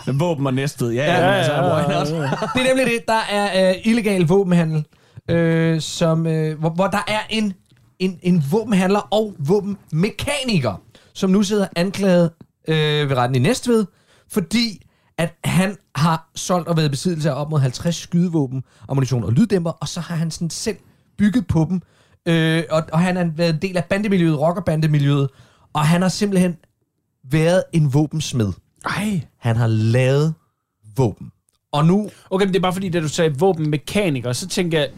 Ja. 0.08 0.12
Våben 0.14 0.48
og 0.48 0.54
næstved. 0.54 0.92
Ja, 0.92 1.04
ja, 1.04 1.26
ja, 1.26 1.34
altså, 1.34 1.54
why 1.54 1.82
not? 1.94 2.08
det 2.56 2.62
er 2.62 2.68
nemlig 2.68 2.86
det. 2.86 3.08
Der 3.08 3.22
er 3.30 3.70
øh, 3.70 3.76
illegal 3.84 4.22
våbenhandel, 4.22 4.86
øh, 5.30 5.82
som, 5.82 6.28
øh, 6.28 6.60
hvor, 6.60 6.70
hvor 6.70 6.88
der 6.88 7.04
er 7.08 7.20
en, 7.30 7.54
en, 8.00 8.20
en 8.22 8.44
våbenhandler 8.52 9.08
og 9.12 9.34
våbenmekaniker, 9.40 10.82
som 11.14 11.30
nu 11.30 11.44
sidder 11.44 11.68
anklaget 11.76 12.32
øh, 12.68 13.10
ved 13.10 13.18
retten 13.18 13.36
i 13.36 13.40
Næstved, 13.40 13.86
fordi 14.32 14.87
at 15.18 15.36
han 15.44 15.78
har 15.96 16.30
solgt 16.36 16.68
og 16.68 16.78
været 16.78 16.88
i 16.88 16.90
besiddelse 16.90 17.32
af 17.32 17.42
op 17.42 17.50
mod 17.50 17.60
50 17.60 17.96
skydevåben, 17.96 18.64
ammunition 18.90 19.24
og 19.24 19.34
lyddæmper, 19.34 19.72
og 19.72 19.88
så 19.88 20.00
har 20.00 20.16
han 20.16 20.32
sådan 20.32 20.50
selv 20.50 20.78
bygget 21.18 21.48
på 21.48 21.66
dem. 21.70 21.82
Øh, 22.26 22.64
og, 22.70 22.84
og 22.94 23.00
han 23.00 23.16
har 23.16 23.32
været 23.36 23.54
en 23.54 23.62
del 23.62 23.78
af 23.78 23.86
bandemiljøet, 23.86 24.40
rockerbandemiljøet, 24.40 25.30
og 25.74 25.86
han 25.86 26.02
har 26.02 26.10
simpelthen 26.10 26.58
været 27.24 27.64
en 27.74 27.94
våbensmed. 27.94 28.54
Ej. 28.86 29.22
Han 29.38 29.56
har 29.56 29.68
lavet 29.68 30.34
våben. 30.98 31.32
Og 31.72 31.86
nu 31.86 32.10
Okay, 32.30 32.46
men 32.46 32.54
det 32.54 32.60
er 32.60 32.62
bare 32.62 32.74
fordi, 32.74 32.90
da 32.90 33.00
du 33.00 33.08
sagde 33.08 33.40
våbenmekaniker, 33.40 34.34
så 34.34 34.48
tænker 34.48 34.80
jeg, 34.80 34.90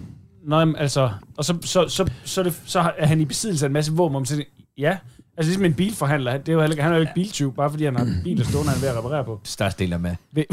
jamen, 0.51 0.75
altså, 0.75 1.11
og 1.37 1.45
så, 1.45 1.57
så, 1.61 1.87
så, 1.87 2.09
så, 2.23 2.41
er 2.41 2.43
det, 2.43 2.61
så 2.65 2.79
er 2.97 3.05
han 3.05 3.21
i 3.21 3.25
besiddelse 3.25 3.65
af 3.65 3.69
en 3.69 3.73
masse 3.73 3.91
våben, 3.91 4.15
og 4.15 4.27
så 4.27 4.43
ja, 4.77 4.97
altså 5.39 5.49
ligesom 5.49 5.65
en 5.65 5.73
bilforhandler, 5.73 6.37
det 6.37 6.49
er 6.49 6.53
jo 6.53 6.59
heller, 6.59 6.73
ikke- 6.73 6.83
han 6.83 6.91
er 6.91 6.95
jo 6.95 7.01
ikke 7.01 7.13
biltyv, 7.15 7.55
bare 7.55 7.69
fordi 7.69 7.85
han 7.85 7.95
har 7.95 8.03
en 8.05 8.21
bil, 8.23 8.37
der 8.37 8.43
stående, 8.43 8.69
han 8.71 8.77
er 8.77 8.81
ved 8.81 8.89
at 8.89 8.97
reparere 8.97 9.23
på. 9.25 9.39
største 9.43 9.83
del 9.83 9.93
er 9.93 9.97
med. 9.97 10.15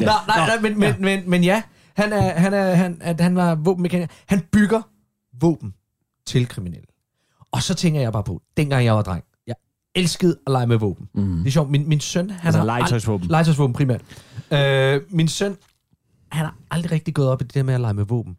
Ja. 0.00 0.04
Nej, 0.06 0.14
nej, 0.26 0.46
nej, 0.46 0.60
men, 0.60 0.78
men, 0.78 0.94
men, 0.98 1.30
men 1.30 1.44
ja, 1.44 1.62
han 1.96 2.12
er, 2.12 2.20
han 2.38 2.54
er, 2.54 2.74
han, 2.74 2.98
at 3.00 3.20
han 3.20 3.36
var 3.36 3.54
våbenmekaniker. 3.54 4.14
Han 4.26 4.40
bygger 4.52 4.82
våben 5.40 5.74
til 6.26 6.48
kriminelle. 6.48 6.86
Og 7.52 7.62
så 7.62 7.74
tænker 7.74 8.00
jeg 8.00 8.12
bare 8.12 8.22
på, 8.24 8.42
dengang 8.56 8.84
jeg 8.84 8.94
var 8.94 9.02
dreng, 9.02 9.24
jeg 9.46 9.54
elskede 9.94 10.36
at 10.46 10.50
lege 10.52 10.66
med 10.66 10.76
våben. 10.76 11.08
Mm. 11.14 11.36
Det 11.38 11.46
er 11.46 11.50
sjovt, 11.50 11.70
min, 11.70 11.88
min 11.88 12.00
søn, 12.00 12.30
han 12.30 12.40
Altså 12.46 12.58
har 12.58 12.66
legetøjsvåben. 12.66 13.28
Legetøjsvåben 13.28 13.72
primært. 13.74 14.00
Øh, 14.52 15.00
min 15.10 15.28
søn, 15.28 15.56
han 16.32 16.44
har 16.44 16.56
aldrig 16.70 16.92
rigtig 16.92 17.14
gået 17.14 17.28
op 17.28 17.40
i 17.42 17.44
det 17.44 17.54
der 17.54 17.62
med 17.62 17.74
at 17.74 17.80
lege 17.80 17.94
med 17.94 18.04
våben. 18.04 18.36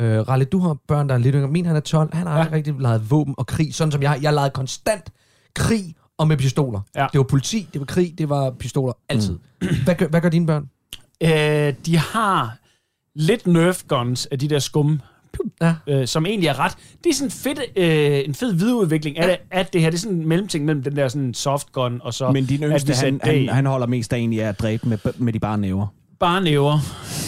Øh, 0.00 0.28
Ralle, 0.28 0.44
du 0.44 0.58
har 0.58 0.76
børn, 0.88 1.08
der 1.08 1.14
er 1.14 1.18
lidt 1.18 1.34
yngre. 1.34 1.48
Min, 1.48 1.66
han 1.66 1.76
er 1.76 1.80
12. 1.80 2.14
Han 2.14 2.26
har 2.26 2.34
aldrig 2.34 2.52
rigtig 2.52 2.74
leget 2.80 3.10
våben 3.10 3.34
og 3.38 3.46
krig, 3.46 3.74
sådan 3.74 3.92
som 3.92 4.02
jeg 4.02 4.10
har. 4.10 4.18
Jeg 4.22 4.28
har 4.30 4.34
leget 4.34 4.52
konstant 4.52 5.12
krig 5.54 5.94
og 6.18 6.28
med 6.28 6.36
pistoler. 6.36 6.80
Ja. 6.96 7.06
Det 7.12 7.18
var 7.18 7.24
politi, 7.24 7.68
det 7.72 7.80
var 7.80 7.84
krig, 7.86 8.14
det 8.18 8.28
var 8.28 8.50
pistoler, 8.50 8.92
altid. 9.08 9.38
Mm. 9.62 9.68
Hvad, 9.84 9.94
gør, 9.94 10.08
hvad 10.08 10.20
gør 10.20 10.28
dine 10.28 10.46
børn? 10.46 10.68
Øh, 11.22 11.74
de 11.86 11.96
har 11.98 12.56
lidt 13.14 13.46
nerf 13.46 13.82
guns 13.88 14.26
af 14.26 14.38
de 14.38 14.48
der 14.48 14.58
skum, 14.58 15.00
Ja. 15.60 15.74
øh, 15.86 16.06
som 16.06 16.26
egentlig 16.26 16.48
er 16.48 16.58
ret. 16.58 16.72
Det 17.04 17.10
er 17.10 17.14
sådan 17.14 17.30
fedt, 17.30 17.60
øh, 17.76 18.20
en 18.24 18.34
fed 18.34 18.52
videreudvikling 18.52 19.18
af, 19.18 19.28
det, 19.28 19.36
af 19.50 19.66
det 19.66 19.80
her. 19.80 19.90
Det 19.90 19.96
er 19.96 20.00
sådan 20.00 20.16
en 20.18 20.28
mellemting 20.28 20.64
mellem 20.64 20.82
den 20.82 20.96
der 20.96 21.08
sådan 21.08 21.34
soft 21.34 21.72
gun 21.72 22.00
og 22.04 22.14
så... 22.14 22.30
Men 22.32 22.46
din 22.46 22.62
yngste, 22.62 22.94
han, 22.94 23.20
han, 23.24 23.48
han 23.48 23.66
holder 23.66 23.86
mest 23.86 24.12
af 24.12 24.16
egentlig 24.16 24.42
at 24.42 24.60
dræbe 24.60 24.88
med, 24.88 24.98
med 25.18 25.32
de 25.32 25.38
bare 25.40 25.58
næver. 25.58 25.86
bare 26.20 26.40
næver 26.40 26.72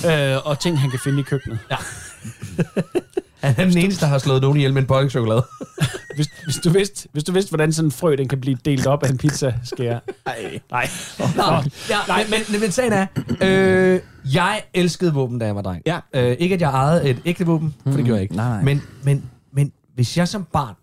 øh, 0.07 0.47
og 0.47 0.59
ting, 0.61 0.81
han 0.81 0.91
kan 0.91 0.99
finde 1.05 1.21
i 1.21 1.23
køkkenet. 1.23 1.59
Ja. 1.71 1.77
Han 3.41 3.55
er 3.59 3.65
den 3.65 3.79
eneste, 3.79 4.01
der 4.01 4.07
har 4.07 4.19
slået 4.19 4.43
nogen 4.43 4.57
ihjel 4.57 4.73
med 4.75 4.83
en 4.83 4.89
pålægtschokolade. 4.89 5.47
Hvis, 6.17 6.29
hvis, 6.45 6.57
du 6.57 6.71
vidste, 6.71 7.09
hvis 7.13 7.25
du 7.25 7.33
vidste, 7.33 7.51
hvordan 7.51 7.73
sådan 7.73 7.87
en 7.87 7.93
frø 7.93 8.17
den 8.17 8.29
kan 8.29 8.41
blive 8.41 8.59
delt 8.65 8.87
op 8.87 9.03
af 9.03 9.11
en 9.11 9.19
pizza 9.19 9.55
skære. 9.65 10.01
Ej. 10.27 10.61
Nej. 10.71 10.89
Nå, 11.19 11.43
ja, 11.91 11.99
nej, 12.09 12.27
men, 12.31 12.39
men, 12.51 12.61
men 12.61 12.73
sagen 12.73 12.93
er, 12.93 13.07
øh, 13.43 14.01
jeg 14.35 14.63
elskede 14.75 15.15
våben, 15.15 15.39
da 15.39 15.47
jeg 15.47 15.57
var 15.57 15.63
dreng. 15.63 15.83
Ja. 15.87 16.01
Øh, 16.15 16.37
ikke, 16.39 16.55
at 16.55 16.61
jeg 16.61 16.71
ejede 16.71 17.09
et 17.11 17.23
ægte 17.25 17.47
våben, 17.47 17.75
for 17.85 17.91
det 17.91 18.05
gjorde 18.05 18.15
jeg 18.15 18.23
ikke. 18.23 18.37
Nej, 18.37 18.49
nej. 18.49 18.63
Men, 18.63 18.83
men, 19.05 19.31
men 19.53 19.73
hvis 19.95 20.17
jeg 20.17 20.29
som 20.29 20.45
barn 20.45 20.75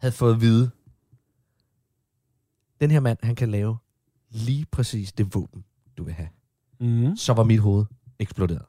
havde 0.00 0.12
fået 0.12 0.34
at 0.34 0.40
vide, 0.40 0.70
den 2.80 2.90
her 2.90 3.00
mand, 3.00 3.18
han 3.22 3.34
kan 3.34 3.50
lave 3.50 3.76
lige 4.30 4.66
præcis 4.72 5.12
det 5.12 5.34
våben, 5.34 5.64
du 5.98 6.04
vil 6.04 6.14
have, 6.14 6.28
Mm. 6.80 7.16
så 7.16 7.32
var 7.32 7.44
mit 7.44 7.60
hoved 7.60 7.84
eksploderet. 8.18 8.62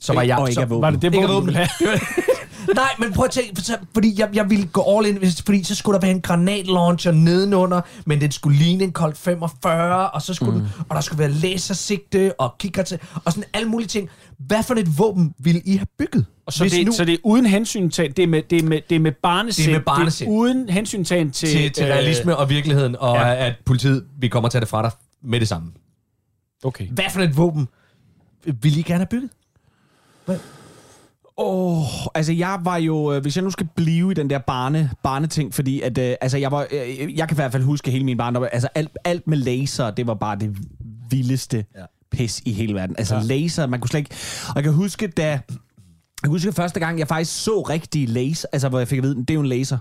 Så 0.00 0.12
var 0.12 0.22
jeg... 0.22 0.38
Og 0.38 0.48
ikke 0.48 0.60
så, 0.60 0.66
våben. 0.66 0.82
Var 0.82 0.90
det 0.90 1.02
det 1.02 1.14
Ikke 1.14 1.28
våben? 1.28 1.56
Nej, 2.74 2.88
men 2.98 3.12
prøv 3.12 3.24
at 3.24 3.30
tænke, 3.30 3.62
for 3.62 3.72
fordi 3.94 4.14
jeg, 4.18 4.28
jeg 4.32 4.50
ville 4.50 4.66
gå 4.66 4.96
all 4.96 5.06
in, 5.06 5.16
hvis, 5.16 5.42
fordi 5.42 5.64
så 5.64 5.74
skulle 5.74 5.94
der 5.94 6.06
være 6.06 6.10
en 6.10 6.20
granatlauncher 6.20 7.12
nedenunder, 7.12 7.80
men 8.06 8.20
den 8.20 8.32
skulle 8.32 8.58
ligne 8.58 8.84
en 8.84 8.92
Colt 8.92 9.18
45, 9.18 10.10
og 10.10 10.22
så 10.22 10.34
skulle 10.34 10.52
mm. 10.52 10.60
den, 10.60 10.68
og 10.88 10.94
der 10.94 11.00
skulle 11.00 11.18
være 11.18 11.30
lasersigte 11.30 12.40
og 12.40 12.54
kigger 12.58 12.82
til, 12.82 12.98
og 13.24 13.32
sådan 13.32 13.44
alle 13.54 13.68
mulige 13.68 13.88
ting. 13.88 14.08
Hvad 14.38 14.62
for 14.62 14.74
et 14.74 14.98
våben 14.98 15.34
ville 15.38 15.60
I 15.64 15.76
have 15.76 15.86
bygget? 15.98 16.26
Og 16.46 16.52
så, 16.52 16.64
det, 16.64 16.86
nu, 16.86 16.92
så 16.92 17.04
det 17.04 17.14
er 17.14 17.18
uden 17.24 17.46
hensyn 17.46 17.90
til, 17.90 18.16
det 18.16 18.22
er 18.22 18.26
med, 18.26 18.42
det 18.50 18.58
er 18.58 18.62
med, 18.62 18.80
det 18.90 18.96
er 18.96 19.00
med 19.00 19.12
barnesind. 19.12 19.66
Det 19.66 19.74
er 19.74 19.78
med 19.78 19.84
barnesind. 19.84 20.30
Det 20.30 20.36
er 20.36 20.38
uden 20.38 20.68
hensyn 20.68 21.04
til, 21.04 21.30
til, 21.30 21.72
til, 21.72 21.84
øh, 21.84 21.90
realisme 21.90 22.36
og 22.36 22.50
virkeligheden, 22.50 22.96
og 22.98 23.16
ja. 23.16 23.46
at 23.46 23.54
politiet, 23.64 24.04
vi 24.18 24.28
kommer 24.28 24.48
til 24.48 24.58
at 24.58 24.60
tage 24.60 24.60
det 24.60 24.68
fra 24.68 24.82
dig 24.82 24.90
med 25.22 25.40
det 25.40 25.48
samme. 25.48 25.72
Okay. 26.64 26.86
Hvad 26.88 27.04
for 27.10 27.20
et 27.20 27.36
våben 27.36 27.68
ville 28.62 28.80
I 28.80 28.82
gerne 28.82 28.98
have 28.98 29.06
bygget? 29.06 29.30
Åh, 31.38 31.78
oh, 31.78 31.86
altså 32.14 32.32
jeg 32.32 32.58
var 32.64 32.76
jo, 32.76 33.12
øh, 33.12 33.22
hvis 33.22 33.36
jeg 33.36 33.44
nu 33.44 33.50
skal 33.50 33.68
blive 33.76 34.10
i 34.10 34.14
den 34.14 34.30
der 34.30 34.38
barne, 34.38 34.90
barneting, 35.02 35.54
fordi 35.54 35.80
at, 35.80 35.98
øh, 35.98 36.14
altså 36.20 36.38
jeg 36.38 36.52
var, 36.52 36.66
øh, 36.70 37.18
jeg 37.18 37.28
kan 37.28 37.34
i 37.34 37.38
hvert 37.38 37.52
fald 37.52 37.62
huske 37.62 37.90
hele 37.90 38.04
min 38.04 38.16
barndom, 38.16 38.46
altså 38.52 38.68
alt, 38.74 38.98
alt 39.04 39.26
med 39.26 39.38
laser, 39.38 39.90
det 39.90 40.06
var 40.06 40.14
bare 40.14 40.36
det 40.36 40.56
vildeste 41.10 41.64
ja. 41.74 41.84
pis 42.10 42.42
i 42.44 42.52
hele 42.52 42.74
verden. 42.74 42.96
Altså 42.98 43.14
ja. 43.14 43.22
laser, 43.22 43.66
man 43.66 43.80
kunne 43.80 43.88
slet 43.88 43.98
ikke, 43.98 44.14
og 44.48 44.54
jeg 44.54 44.64
kan 44.64 44.72
huske, 44.72 45.06
da, 45.06 45.26
jeg 45.26 45.40
kan 46.22 46.30
huske 46.30 46.52
første 46.52 46.80
gang, 46.80 46.98
jeg 46.98 47.08
faktisk 47.08 47.42
så 47.42 47.60
rigtig 47.60 48.08
laser, 48.08 48.48
altså 48.52 48.68
hvor 48.68 48.78
jeg 48.78 48.88
fik 48.88 48.98
at 48.98 49.04
vide, 49.04 49.16
det 49.16 49.30
er 49.30 49.34
jo 49.34 49.40
en 49.40 49.46
laser. 49.46 49.78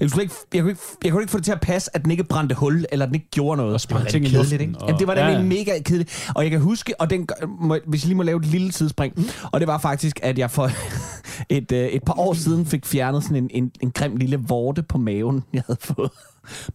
Jeg 0.00 0.10
kunne, 0.10 0.22
ikke, 0.22 0.34
jeg, 0.54 0.62
kunne 0.62 0.70
ikke, 0.70 0.82
jeg 1.04 1.12
kunne 1.12 1.22
ikke 1.22 1.30
få 1.30 1.36
det 1.38 1.44
til 1.44 1.52
at 1.52 1.60
passe, 1.60 1.90
at 1.94 2.02
den 2.02 2.10
ikke 2.10 2.24
brændte 2.24 2.54
hul, 2.54 2.84
eller 2.92 3.04
at 3.04 3.08
den 3.08 3.14
ikke 3.14 3.30
gjorde 3.30 3.56
noget. 3.56 3.74
Og 3.74 3.80
sprang 3.80 4.08
ting 4.08 4.24
i 4.24 4.28
luften. 4.28 4.60
ikke? 4.60 4.74
og- 4.80 4.86
Jamen, 4.88 4.98
det 4.98 5.06
var 5.06 5.14
da 5.14 5.24
ja, 5.26 5.30
ja. 5.32 5.42
mega 5.42 5.78
kedeligt. 5.84 6.30
Og 6.34 6.42
jeg 6.42 6.50
kan 6.50 6.60
huske, 6.60 7.00
og 7.00 7.10
den, 7.10 7.28
må, 7.60 7.78
hvis 7.86 8.02
jeg 8.02 8.06
lige 8.06 8.16
må 8.16 8.22
lave 8.22 8.38
et 8.38 8.46
lille 8.46 8.70
tidsspring, 8.70 9.12
mm. 9.16 9.24
og 9.52 9.60
det 9.60 9.68
var 9.68 9.78
faktisk, 9.78 10.20
at 10.22 10.38
jeg 10.38 10.50
for 10.50 10.70
et, 11.48 11.72
øh, 11.72 11.86
et 11.88 12.02
par 12.04 12.18
år 12.20 12.34
siden 12.34 12.66
fik 12.66 12.86
fjernet 12.86 13.22
sådan 13.22 13.36
en, 13.36 13.50
en, 13.52 13.70
en 13.80 13.90
grim 13.90 14.16
lille 14.16 14.36
vorte 14.48 14.82
på 14.82 14.98
maven, 14.98 15.44
jeg 15.52 15.62
havde 15.66 15.78
fået. 15.80 16.10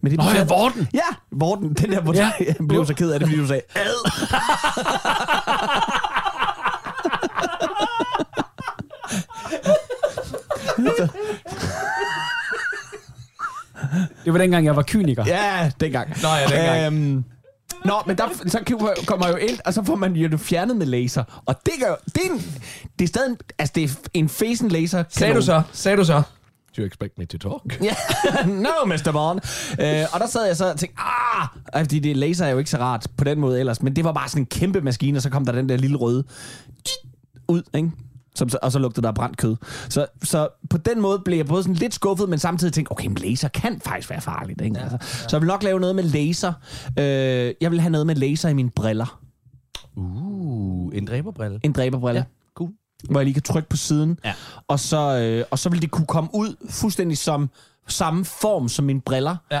Men 0.00 0.10
det 0.12 0.18
Nå, 0.18 0.24
ja, 0.34 0.44
vorten. 0.44 0.88
Ja, 0.94 1.00
vorten. 1.30 1.74
Den 1.74 1.92
der, 1.92 2.00
hvor 2.00 2.14
Ja. 2.14 2.32
jeg 2.46 2.56
blev 2.68 2.86
så 2.86 2.94
ked 2.94 3.10
af 3.10 3.20
det, 3.20 3.28
fordi 3.28 3.40
du 3.40 3.46
sagde, 3.46 3.62
ad. 3.74 4.10
Det 14.24 14.32
var 14.32 14.38
dengang, 14.38 14.64
jeg 14.64 14.76
var 14.76 14.82
kyniker. 14.82 15.24
Ja, 15.26 15.70
dengang. 15.80 16.08
Nå 16.22 16.28
ja, 16.28 16.56
dengang. 16.56 16.92
Øhm, 16.92 17.24
Nå, 17.84 17.94
men 18.06 18.16
der, 18.18 18.24
så 18.46 18.58
kommer 19.06 19.28
jo 19.28 19.36
ind, 19.36 19.58
og 19.64 19.74
så 19.74 19.84
får 19.84 19.96
man 19.96 20.12
jo 20.12 20.28
det 20.28 20.40
fjernet 20.40 20.76
med 20.76 20.86
laser. 20.86 21.42
Og 21.46 21.54
det, 21.66 21.72
gør, 21.80 21.94
det, 22.04 22.20
er, 22.26 22.32
en, 22.32 22.38
det 22.98 23.04
er 23.04 23.08
stadig 23.08 23.30
en, 23.30 23.36
altså 23.58 23.72
det 23.74 23.84
er 23.84 23.88
en 24.14 24.28
fesen 24.28 24.68
laser. 24.68 25.04
Sagde 25.08 25.34
du 25.34 25.42
så? 25.42 25.62
Sagde 25.72 25.96
du 25.96 26.04
så? 26.04 26.22
Do 26.76 26.82
you 26.82 26.86
expect 26.86 27.18
me 27.18 27.24
to 27.26 27.38
talk? 27.38 27.80
Ja, 27.88 27.94
no, 28.46 28.84
Mr. 28.86 29.12
Bond. 29.12 29.40
Øh, 29.80 30.04
og 30.12 30.20
der 30.20 30.26
sad 30.26 30.46
jeg 30.46 30.56
så 30.56 30.70
og 30.72 30.78
tænkte, 30.78 31.00
ah, 31.72 31.84
fordi 31.84 31.98
det 31.98 32.16
laser 32.16 32.46
er 32.46 32.50
jo 32.50 32.58
ikke 32.58 32.70
så 32.70 32.78
rart 32.78 33.06
på 33.16 33.24
den 33.24 33.40
måde 33.40 33.60
ellers, 33.60 33.82
men 33.82 33.96
det 33.96 34.04
var 34.04 34.12
bare 34.12 34.28
sådan 34.28 34.42
en 34.42 34.46
kæmpe 34.46 34.80
maskine, 34.80 35.18
og 35.18 35.22
så 35.22 35.30
kom 35.30 35.44
der 35.44 35.52
den 35.52 35.68
der 35.68 35.76
lille 35.76 35.96
røde 35.96 36.24
ud, 37.48 37.62
ikke? 37.74 37.90
Som, 38.34 38.48
så- 38.48 38.58
og 38.62 38.72
så 38.72 38.78
lugtede 38.78 39.06
der 39.06 39.12
brændt 39.12 39.36
kød. 39.36 39.56
Så, 39.88 40.06
så 40.22 40.48
på 40.70 40.78
den 40.78 41.00
måde 41.00 41.18
blev 41.24 41.36
jeg 41.36 41.46
både 41.46 41.62
sådan 41.62 41.74
lidt 41.74 41.94
skuffet, 41.94 42.28
men 42.28 42.38
samtidig 42.38 42.72
tænkte, 42.72 42.92
okay, 42.92 43.06
men 43.06 43.14
laser 43.16 43.48
kan 43.48 43.80
faktisk 43.80 44.10
være 44.10 44.20
farligt. 44.20 44.60
Ikke? 44.60 44.78
Ja, 44.78 44.82
altså, 44.92 44.98
Så 45.28 45.36
jeg 45.36 45.40
vil 45.40 45.46
nok 45.46 45.62
lave 45.62 45.80
noget 45.80 45.96
med 45.96 46.04
laser. 46.04 46.52
Øh, 46.98 47.54
jeg 47.60 47.70
vil 47.70 47.80
have 47.80 47.90
noget 47.90 48.06
med 48.06 48.14
laser 48.14 48.48
i 48.48 48.54
mine 48.54 48.70
briller. 48.70 49.20
Uh, 49.96 50.90
en 50.96 51.04
dræberbrille. 51.06 51.60
En 51.62 51.72
dræberbrille. 51.72 52.18
Ja, 52.20 52.24
cool. 52.54 52.70
Hvor 53.10 53.20
jeg 53.20 53.24
lige 53.24 53.34
kan 53.34 53.42
trykke 53.42 53.68
på 53.68 53.76
siden. 53.76 54.18
Ja. 54.24 54.34
Og, 54.68 54.80
så, 54.80 55.18
øh, 55.18 55.44
og 55.50 55.58
så 55.58 55.68
vil 55.68 55.82
det 55.82 55.90
kunne 55.90 56.06
komme 56.06 56.30
ud 56.34 56.66
fuldstændig 56.70 57.18
som 57.18 57.50
samme 57.88 58.24
form 58.24 58.68
som 58.68 58.84
mine 58.84 59.00
briller. 59.00 59.36
Ja. 59.50 59.60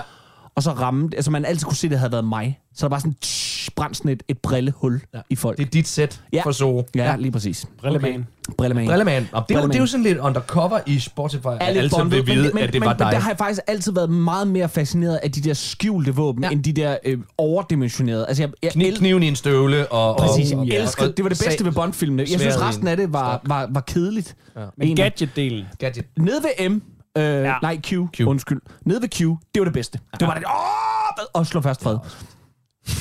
Og 0.54 0.62
så 0.62 0.70
ramme, 0.70 1.10
altså 1.16 1.30
man 1.30 1.44
altid 1.44 1.64
kunne 1.64 1.76
se, 1.76 1.86
at 1.86 1.90
det 1.90 1.98
havde 1.98 2.12
været 2.12 2.24
mig. 2.24 2.58
Så 2.74 2.86
der 2.86 2.90
var 2.90 2.98
sådan, 2.98 3.14
tsh, 3.20 3.70
brændt 3.76 3.96
sådan 3.96 4.10
et, 4.10 4.22
et 4.28 4.38
brillehul 4.38 5.00
ja. 5.14 5.20
i 5.30 5.36
folk. 5.36 5.58
Det 5.58 5.66
er 5.66 5.70
dit 5.70 5.88
sæt 5.88 6.20
Ja. 6.32 6.42
for 6.44 6.52
så. 6.52 6.84
ja, 6.94 7.04
ja, 7.10 7.16
lige 7.16 7.32
præcis. 7.32 7.66
Brilleman. 7.80 8.26
Brilleman. 8.58 8.86
Brilleman. 8.86 9.28
Og 9.32 9.44
det, 9.48 9.54
er 9.54 9.60
jo, 9.60 9.66
Brilleman. 9.66 9.68
det 9.70 9.76
er 9.76 9.80
jo 9.80 9.86
sådan 9.86 10.04
lidt 10.04 10.18
undercover 10.18 10.80
i 10.86 10.98
Spotify. 10.98 11.46
at 11.46 11.56
alle 11.60 11.90
vil 12.10 12.26
vide, 12.26 12.42
men, 12.42 12.50
men, 12.54 12.62
at 12.64 12.72
det 12.72 12.80
men, 12.80 12.86
var 12.86 12.92
men, 12.94 12.98
dig. 12.98 13.12
der 13.12 13.18
har 13.18 13.30
jeg 13.30 13.38
faktisk 13.38 13.60
altid 13.66 13.92
været 13.92 14.10
meget 14.10 14.46
mere 14.48 14.68
fascineret 14.68 15.16
af 15.16 15.30
de 15.32 15.40
der 15.40 15.54
skjulte 15.54 16.14
våben, 16.14 16.44
Ja. 16.44 16.50
end 16.50 16.64
de 16.64 16.72
der 16.72 16.96
øh, 17.04 17.18
overdimensionerede. 17.38 18.26
Altså, 18.26 18.42
jeg, 18.42 18.50
jeg, 18.62 18.72
Kniv, 18.72 18.86
el- 18.86 18.98
kniven 18.98 19.22
i 19.22 19.28
en 19.28 19.36
støvle. 19.36 19.92
Og, 19.92 20.16
Præcis, 20.16 20.52
og, 20.52 20.66
jeg 20.68 20.76
elskede, 20.76 21.12
det 21.16 21.22
var 21.22 21.28
det 21.28 21.42
bedste 21.46 21.64
ved 21.64 21.72
Bond-filmene. 21.72 22.22
Jeg 22.30 22.40
synes, 22.40 22.60
resten 22.60 22.84
en 22.84 22.88
af 22.88 22.96
det 22.96 23.12
var, 23.12 23.40
var, 23.46 23.68
var 23.70 23.80
kedeligt. 23.80 24.36
Ja. 24.56 24.60
Men 24.76 24.96
gadget-delen. 24.96 25.64
Gadget. 25.78 26.04
Nede 26.18 26.40
ved 26.42 26.68
M, 26.68 26.82
øh, 27.18 27.22
Ja. 27.24 27.42
ja. 27.42 27.54
nej 27.62 27.80
Q, 27.80 27.92
Q. 28.16 28.20
Undskyld. 28.20 28.60
Nede 28.84 29.02
ved 29.02 29.08
Q, 29.08 29.18
det 29.54 29.60
var 29.60 29.64
det 29.64 29.72
bedste. 29.72 30.00
Det 30.20 30.28
var 30.28 30.34
det, 30.34 30.44
åh, 30.46 31.24
og 31.32 31.46
slå 31.46 31.60
først 31.60 31.82
fred. 31.82 31.94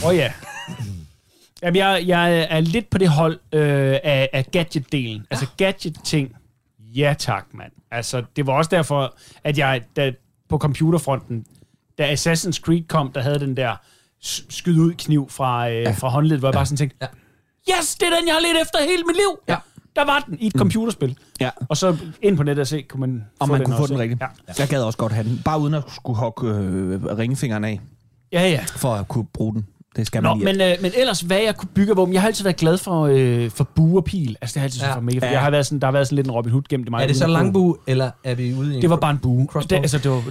Åh 0.04 0.10
oh, 0.10 0.16
ja. 0.16 0.34
Jamen, 1.64 1.76
jeg, 1.76 2.04
jeg 2.06 2.48
er 2.50 2.60
lidt 2.60 2.90
på 2.90 2.98
det 2.98 3.10
hold 3.10 3.40
øh, 3.54 3.98
af, 4.04 4.30
af 4.34 4.46
gadget-delen. 4.52 5.28
Altså 5.32 5.48
gadget-ting, 5.58 6.36
ja 6.80 7.16
tak, 7.20 7.46
mand. 7.54 7.72
Altså, 7.92 8.24
det 8.36 8.48
var 8.48 8.54
også 8.54 8.70
derfor, 8.70 9.16
at 9.44 9.58
jeg 9.58 9.82
da, 9.96 10.12
på 10.50 10.58
computerfronten, 10.58 11.46
da 11.98 12.14
Assassin's 12.14 12.60
Creed 12.60 12.84
kom, 12.88 13.12
der 13.12 13.22
havde 13.22 13.40
den 13.40 13.58
der 13.58 13.76
skyd 14.50 14.78
ud 14.80 14.94
kniv 14.94 15.30
fra, 15.30 15.70
øh, 15.70 15.76
ja. 15.82 15.92
fra 15.92 16.10
håndledet, 16.10 16.40
hvor 16.40 16.48
jeg 16.50 16.54
bare 16.54 16.66
sådan 16.66 16.78
tænkte, 16.78 16.98
Ja. 17.02 17.78
yes, 17.80 17.96
det 17.96 18.08
er 18.08 18.16
den, 18.20 18.28
jeg 18.28 18.36
har 18.36 18.42
let 18.54 18.62
efter 18.62 18.80
hele 18.84 19.04
mit 19.04 19.16
liv. 19.16 19.40
Ja. 19.48 19.58
Der 19.96 20.06
var 20.06 20.24
den 20.28 20.38
i 20.40 20.48
et 20.48 20.54
computerspil. 20.54 21.18
Ja. 21.40 21.50
Og 21.70 21.78
så 21.78 21.98
ind 22.22 22.38
på 22.38 22.44
nettet 22.44 22.62
og 22.62 22.68
se, 22.68 22.82
kunne 22.82 23.00
man 23.00 23.24
Og 23.40 23.48
få 23.48 23.52
man 23.54 23.60
den 23.60 23.66
kunne 23.66 23.76
få 23.78 23.82
også, 23.82 23.94
den 23.94 24.02
ikke? 24.04 24.14
rigtigt. 24.24 24.42
Ja. 24.48 24.54
Jeg 24.64 24.68
gad 24.70 24.82
også 24.84 24.98
godt 24.98 25.12
have 25.12 25.28
den. 25.30 25.42
Bare 25.46 25.60
uden 25.60 25.74
at 25.74 25.84
skulle 25.96 26.20
hugge 26.20 26.50
øh, 26.50 27.18
ringfingeren 27.18 27.64
af, 27.64 27.80
ja, 28.32 28.50
ja. 28.50 28.64
for 28.76 28.94
at 28.94 29.08
kunne 29.08 29.26
bruge 29.34 29.54
den. 29.54 29.66
Det 29.96 30.08
skal 30.08 30.24
Nå, 30.24 30.30
man 30.34 30.38
lige. 30.38 30.46
men, 30.58 30.62
øh, 30.72 30.78
men 30.82 30.92
ellers, 30.98 31.22
hvad 31.22 31.38
jeg 31.40 31.56
kunne 31.56 31.70
bygge 31.76 31.96
våben, 31.96 32.14
jeg 32.14 32.22
har 32.22 32.28
altid 32.28 32.44
været 32.44 32.56
glad 32.56 32.78
for, 32.78 33.10
øh, 33.12 33.50
for 33.50 33.64
bue 33.64 34.00
og 34.00 34.04
pil. 34.06 34.36
Altså, 34.42 34.54
det 34.54 34.60
har 34.60 34.64
altid 34.66 34.82
Ja. 34.82 34.96
for 34.96 35.02
mega. 35.02 35.26
Ja. 35.26 35.32
Jeg 35.32 35.42
har 35.42 35.50
været 35.50 35.66
sådan, 35.66 35.80
der 35.80 35.88
har 35.88 35.92
været 35.92 36.08
sådan 36.08 36.16
lidt 36.16 36.28
en 36.28 36.32
Robin 36.34 36.52
Hood 36.52 36.64
gennem 36.70 36.84
det 36.84 36.92
mig. 36.92 37.04
Er 37.04 37.08
det 37.08 37.16
så 37.18 37.28
langbue, 37.28 37.78
eller 37.88 38.12
er 38.24 38.36
vi 38.36 38.54
ude 38.54 38.72
i 38.74 38.76
en... 38.76 38.82
Det 38.82 38.90
var 38.90 38.96
bare 38.96 39.12
en 39.12 39.18
bue. 39.18 39.48
Det, 39.54 39.72
altså, 39.72 39.98
det 39.98 40.12
var... 40.12 40.24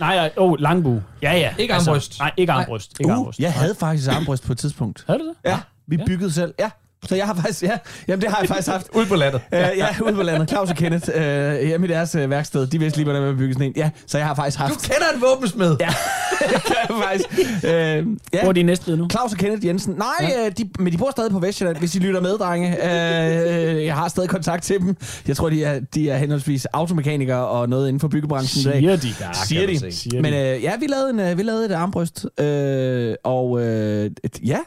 Nej, 0.00 0.30
åh, 0.36 0.50
oh, 0.52 0.56
langbue. 0.60 1.02
Ja, 1.22 1.32
ja. 1.32 1.54
Ikke 1.58 1.74
altså, 1.74 1.90
armbrøst? 1.90 2.18
Nej, 2.18 2.32
ikke 2.36 2.50
Nej. 2.52 2.60
armbrøst. 2.60 2.92
Ikke 3.00 3.12
Uh, 3.12 3.16
armbrøst. 3.18 3.38
jeg 3.38 3.52
havde 3.52 3.74
faktisk 3.74 4.08
armbryst 4.10 4.44
på 4.46 4.52
et 4.52 4.58
tidspunkt. 4.58 5.04
Havde 5.06 5.18
du 5.18 5.24
det? 5.24 5.34
Ja, 5.50 5.58
vi 5.86 5.98
byggede 6.06 6.32
selv. 6.32 6.54
Ja, 6.58 6.70
så 7.08 7.16
jeg 7.16 7.26
har 7.26 7.34
faktisk, 7.34 7.62
ja, 7.62 7.78
jamen 8.08 8.22
det 8.22 8.30
har 8.30 8.38
jeg 8.40 8.48
faktisk 8.48 8.68
haft. 8.68 8.86
Ude 8.96 9.06
på 9.06 9.16
landet. 9.16 9.40
Uh, 9.52 9.58
ja, 9.58 9.86
ude 10.04 10.14
på 10.14 10.22
landet. 10.22 10.48
Claus 10.48 10.70
og 10.70 10.76
Kenneth, 10.76 11.08
uh, 11.08 11.66
hjemme 11.66 11.86
i 11.86 11.90
deres 11.90 12.14
uh, 12.14 12.30
værksted, 12.30 12.66
de 12.66 12.78
vidste 12.78 12.98
lige, 12.98 13.04
hvordan 13.04 13.22
man 13.22 13.36
bygger 13.36 13.54
sådan 13.54 13.66
en. 13.66 13.72
Ja, 13.76 13.90
så 14.06 14.18
jeg 14.18 14.26
har 14.26 14.34
faktisk 14.34 14.58
Du 14.58 14.62
haft. 14.62 14.82
kender 14.82 15.06
en 15.14 15.20
våbensmed. 15.22 15.76
Ja, 15.80 15.88
det 16.52 16.62
kan 16.64 16.76
jeg 16.88 16.96
faktisk. 17.02 17.28
Uh, 17.64 17.70
ja. 17.70 18.02
Hvor 18.42 18.48
er 18.48 18.52
de 18.52 18.62
næste 18.62 18.96
nu? 18.96 19.08
Claus 19.10 19.32
og 19.32 19.38
Kenneth 19.38 19.66
Jensen. 19.66 19.94
Nej, 19.94 20.06
ja. 20.44 20.48
de, 20.48 20.68
men 20.78 20.92
de 20.92 20.98
bor 20.98 21.10
stadig 21.10 21.30
på 21.30 21.38
Vestjylland, 21.38 21.76
hvis 21.76 21.94
I 21.94 21.98
lytter 21.98 22.20
med, 22.20 22.38
drenge. 22.38 22.76
Uh, 22.82 23.84
jeg 23.84 23.94
har 23.94 24.08
stadig 24.08 24.28
kontakt 24.28 24.62
til 24.64 24.80
dem. 24.80 24.96
Jeg 25.28 25.36
tror, 25.36 25.50
de 25.50 25.64
er, 25.64 25.80
de 25.94 26.10
er 26.10 26.16
henholdsvis 26.16 26.64
automekanikere 26.64 27.46
og 27.46 27.68
noget 27.68 27.88
inden 27.88 28.00
for 28.00 28.08
byggebranchen. 28.08 28.64
dag. 28.72 28.80
Siger 28.80 28.96
de. 28.96 29.08
Ja, 29.20 29.26
Siger 29.32 29.66
de. 29.66 29.78
du. 29.78 29.86
Siger 29.90 30.22
Men 30.22 30.34
øh, 30.34 30.62
ja, 30.62 30.72
vi 30.80 30.86
lavede, 30.86 31.10
en, 31.10 31.20
øh, 31.20 31.38
vi 31.38 31.42
lavede 31.42 31.66
et 31.66 31.72
armbryst. 31.72 32.26
Øh, 32.40 33.14
og 33.24 33.60
øh, 33.62 34.10
et, 34.24 34.38
ja, 34.46 34.58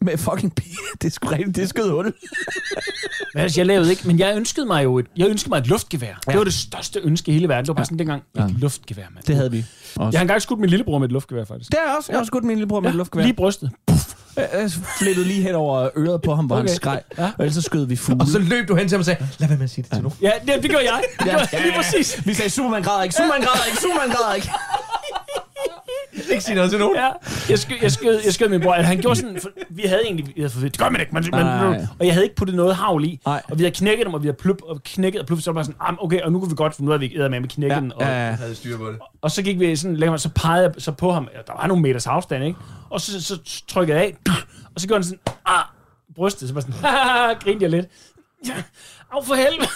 med 0.00 0.18
fucking 0.18 0.54
pige. 0.54 0.76
Det 1.02 1.06
er 1.06 1.10
sgu 1.10 1.28
er 1.62 1.66
skød 1.66 1.90
hul. 1.90 2.04
Men 3.34 3.42
altså, 3.42 3.60
jeg 3.60 3.66
lavede 3.66 3.90
ikke, 3.90 4.02
men 4.06 4.18
jeg 4.18 4.36
ønskede 4.36 4.66
mig 4.66 4.84
jo 4.84 4.98
et, 4.98 5.06
jeg 5.16 5.28
ønskede 5.28 5.50
mig 5.50 5.58
et 5.58 5.66
luftgevær. 5.66 6.06
Ja. 6.06 6.30
Det 6.32 6.38
var 6.38 6.44
det 6.44 6.54
største 6.54 7.00
ønske 7.00 7.30
i 7.30 7.34
hele 7.34 7.48
verden. 7.48 7.62
Det 7.64 7.68
var 7.68 7.74
bare 7.74 7.84
sådan 7.84 7.98
dengang, 7.98 8.22
et 8.36 8.40
Ja. 8.40 8.46
luftgevær, 8.58 9.02
mand. 9.14 9.24
Det 9.24 9.36
havde 9.36 9.50
vi 9.50 9.58
også. 9.96 10.10
Jeg 10.12 10.18
har 10.18 10.22
engang 10.22 10.42
skudt 10.42 10.60
min 10.60 10.70
lillebror 10.70 10.98
med 10.98 11.08
et 11.08 11.12
luftgevær, 11.12 11.44
faktisk. 11.44 11.70
Det 11.70 11.78
er 11.78 11.88
jeg 11.88 11.96
også. 11.96 12.12
Jeg 12.12 12.20
har 12.20 12.24
skudt 12.24 12.44
min 12.44 12.56
lillebror 12.56 12.80
med 12.80 12.88
ja, 12.88 12.92
et 12.92 12.96
luftgevær. 12.96 13.24
Lige 13.24 13.34
brystet. 13.36 13.70
Jeg, 14.36 14.48
jeg 14.54 14.70
flippede 14.98 15.26
lige 15.26 15.42
hen 15.42 15.54
over 15.54 15.88
øret 15.96 16.22
på 16.22 16.34
ham, 16.34 16.46
hvor 16.46 16.56
okay. 16.56 16.68
Han 16.68 16.76
skreg. 16.76 17.00
Ja. 17.18 17.24
Og 17.24 17.32
ellers 17.44 17.54
så 17.54 17.62
skød 17.62 17.86
vi 17.86 17.96
fugle. 17.96 18.20
Og 18.20 18.26
så 18.26 18.38
løb 18.38 18.68
du 18.68 18.74
hen 18.74 18.88
til 18.88 18.96
ham 18.96 19.00
og 19.00 19.04
sagde, 19.04 19.28
lad 19.38 19.48
være 19.48 19.58
med 19.58 19.64
at 19.64 19.70
sige 19.70 19.82
det 19.82 19.92
til 19.92 20.02
nu. 20.02 20.12
Ja, 20.22 20.30
det, 20.46 20.62
det 20.62 20.70
gjorde 20.70 20.84
jeg. 20.92 21.02
Det 21.18 21.24
gjorde 21.24 21.48
jeg 21.52 21.62
lige 21.62 21.74
præcis. 21.76 22.26
Vi 22.26 22.34
sagde, 22.34 22.50
Superman 22.50 22.82
græder 22.82 23.02
ikke, 23.02 23.14
Superman 23.14 23.40
græder 23.40 23.64
ikke, 23.66 23.80
Superman 23.82 24.10
græder 24.16 24.34
ikke. 24.34 24.50
Ikke 26.32 26.44
sige 26.44 26.54
noget 26.54 26.70
til 26.70 26.78
nogen. 26.80 26.96
Ja, 26.96 27.08
jeg 27.48 27.58
skød, 27.58 27.76
jeg 27.82 27.92
skød, 27.92 28.20
jeg 28.24 28.34
skød 28.34 28.48
min 28.48 28.60
bror. 28.60 28.72
Han 28.72 29.00
gjorde 29.00 29.16
sådan, 29.16 29.38
for, 29.42 29.50
vi 29.70 29.82
havde 29.82 30.02
egentlig, 30.04 30.26
vi 30.26 30.32
havde 30.36 30.50
fået, 30.50 30.62
det 30.64 30.78
gør 30.78 30.90
man 30.90 31.00
ikke, 31.00 31.14
man, 31.14 31.24
man, 31.32 31.86
og 31.98 32.06
jeg 32.06 32.14
havde 32.14 32.24
ikke 32.24 32.36
puttet 32.36 32.56
noget 32.56 32.76
havl 32.76 33.04
i. 33.04 33.20
Nej. 33.26 33.42
Og 33.50 33.58
vi 33.58 33.62
havde 33.64 33.74
knækket 33.74 34.06
dem, 34.06 34.14
og 34.14 34.22
vi 34.22 34.26
havde 34.28 34.36
plup, 34.36 34.62
og 34.62 34.82
knækket 34.84 35.20
og 35.20 35.26
plup, 35.26 35.40
så 35.40 35.52
var 35.52 35.62
sådan, 35.62 35.76
ah, 35.80 35.94
okay, 36.04 36.20
og 36.20 36.32
nu 36.32 36.38
kunne 36.40 36.50
vi 36.50 36.56
godt, 36.56 36.74
for 36.74 36.82
nu 36.82 36.90
havde 36.90 37.00
vi 37.00 37.06
ikke 37.06 37.18
med 37.28 37.40
med 37.40 37.48
knækket 37.48 37.82
den. 37.82 37.92
Og, 37.92 38.02
Ja, 38.02 38.06
havde 38.08 38.54
styr 38.54 38.76
på 38.78 38.86
det. 38.88 38.98
og 39.22 39.30
så 39.30 39.42
gik 39.42 39.60
vi 39.60 39.76
sådan 39.76 39.96
længere, 39.96 40.18
så 40.18 40.28
pegede 40.28 40.62
jeg 40.62 40.72
så 40.78 40.92
på 40.92 41.12
ham, 41.12 41.28
ja, 41.34 41.38
der 41.46 41.52
var 41.60 41.66
nogle 41.66 41.82
meters 41.82 42.06
afstand, 42.06 42.44
ikke? 42.44 42.58
Og 42.90 43.00
så, 43.00 43.22
så, 43.22 43.38
så 43.44 43.62
trykkede 43.68 43.98
jeg 43.98 44.06
af, 44.06 44.16
og 44.74 44.80
så 44.80 44.86
gjorde 44.86 44.98
han 44.98 45.04
sådan, 45.04 45.18
ah, 45.46 45.64
brystet, 46.16 46.48
så 46.48 46.54
var 46.54 46.60
sådan, 46.60 46.74
grinte 47.44 47.62
jeg 47.62 47.70
lidt. 47.70 47.86
Ja, 48.48 48.52
af 49.12 49.24
for 49.26 49.34
helvede. 49.34 49.68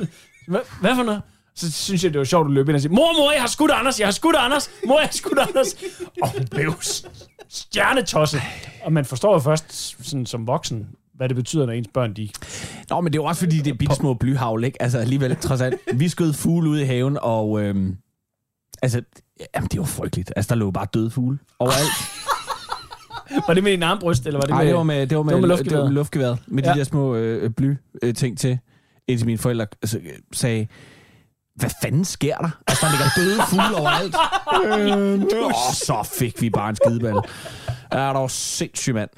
Hvad, 0.48 0.60
hvad 0.80 0.94
for 0.96 1.02
noget? 1.02 1.22
Så 1.56 1.72
synes 1.72 2.04
jeg, 2.04 2.12
det 2.12 2.18
var 2.18 2.24
sjovt 2.24 2.46
at 2.46 2.52
løbe 2.52 2.70
ind 2.70 2.74
og 2.76 2.80
sige, 2.82 2.92
mor, 2.92 3.12
mor, 3.18 3.32
jeg 3.32 3.40
har 3.40 3.48
skudt 3.48 3.70
Anders, 3.70 4.00
jeg 4.00 4.06
har 4.06 4.12
skudt 4.12 4.36
Anders, 4.36 4.70
mor, 4.86 4.98
jeg 4.98 5.06
har 5.08 5.12
skudt 5.12 5.38
Anders. 5.38 5.74
Og 6.22 6.28
hun 6.32 6.46
blev 6.50 6.74
stjernetosset. 7.48 8.40
Og 8.84 8.92
man 8.92 9.04
forstår 9.04 9.32
jo 9.32 9.38
først 9.38 9.96
sådan, 10.08 10.26
som 10.26 10.46
voksen, 10.46 10.86
hvad 11.14 11.28
det 11.28 11.36
betyder, 11.36 11.66
når 11.66 11.72
ens 11.72 11.88
børn, 11.94 12.14
de... 12.14 12.28
Nå, 12.90 13.00
men 13.00 13.12
det 13.12 13.18
er 13.18 13.22
jo 13.22 13.26
også 13.26 13.38
fordi, 13.40 13.58
det 13.58 13.70
er 13.70 13.74
bitte 13.74 13.94
små 13.94 14.14
blyhavl, 14.14 14.64
ikke? 14.64 14.82
Altså 14.82 14.98
alligevel, 14.98 15.36
trods 15.36 15.60
alt. 15.60 15.74
Vi 15.94 16.08
skød 16.08 16.32
fugle 16.32 16.70
ude 16.70 16.82
i 16.82 16.84
haven, 16.84 17.18
og 17.22 17.60
øhm, 17.62 17.96
altså, 18.82 19.02
jamen, 19.54 19.68
det 19.68 19.80
var 19.80 19.86
frygteligt. 19.86 20.32
Altså, 20.36 20.48
der 20.48 20.54
lå 20.54 20.70
bare 20.70 20.86
døde 20.94 21.10
fugle 21.10 21.38
overalt. 21.58 21.92
Var 23.46 23.54
det 23.54 23.64
med 23.64 23.74
en 23.74 23.82
armbryst, 23.82 24.26
eller 24.26 24.38
var 24.38 24.46
det 24.46 24.50
Nej, 24.50 24.62
med... 24.62 24.68
det 24.68 24.76
var 24.76 24.82
med, 24.82 25.06
det 25.06 25.16
var 25.16 25.22
med, 25.22 25.32
det 25.34 25.42
var 25.42 25.48
med 25.48 25.48
luftgeværet. 25.48 25.84
Med 25.84 25.92
luftgeværet. 25.94 26.38
luftgeværet. 26.38 26.38
Med 26.46 26.62
Ja. 26.62 26.72
de 26.72 26.78
der 26.78 26.84
små 26.84 27.14
øh, 27.14 27.50
bly 27.50 27.74
øh, 28.02 28.14
ting 28.14 28.38
til. 28.38 28.58
Indtil 29.08 29.26
mine 29.26 29.38
forældre 29.38 29.66
altså, 29.82 29.98
øh, 29.98 30.12
sagde, 30.32 30.66
hvad 31.56 31.70
fanden 31.82 32.04
sker 32.04 32.36
der? 32.36 32.50
Altså, 32.66 32.86
der 32.86 32.92
ligger 32.92 33.06
døde 33.16 33.40
fugle 33.48 33.76
overalt. 33.76 34.16
øh, 34.64 35.44
og 35.46 35.74
så 35.74 36.10
fik 36.18 36.42
vi 36.42 36.50
bare 36.50 36.70
en 36.70 36.76
skideball. 36.76 37.20
Ja, 37.92 37.98
der 37.98 38.18
var 38.18 38.26
sindssygt, 38.28 38.94
mand. 38.94 39.10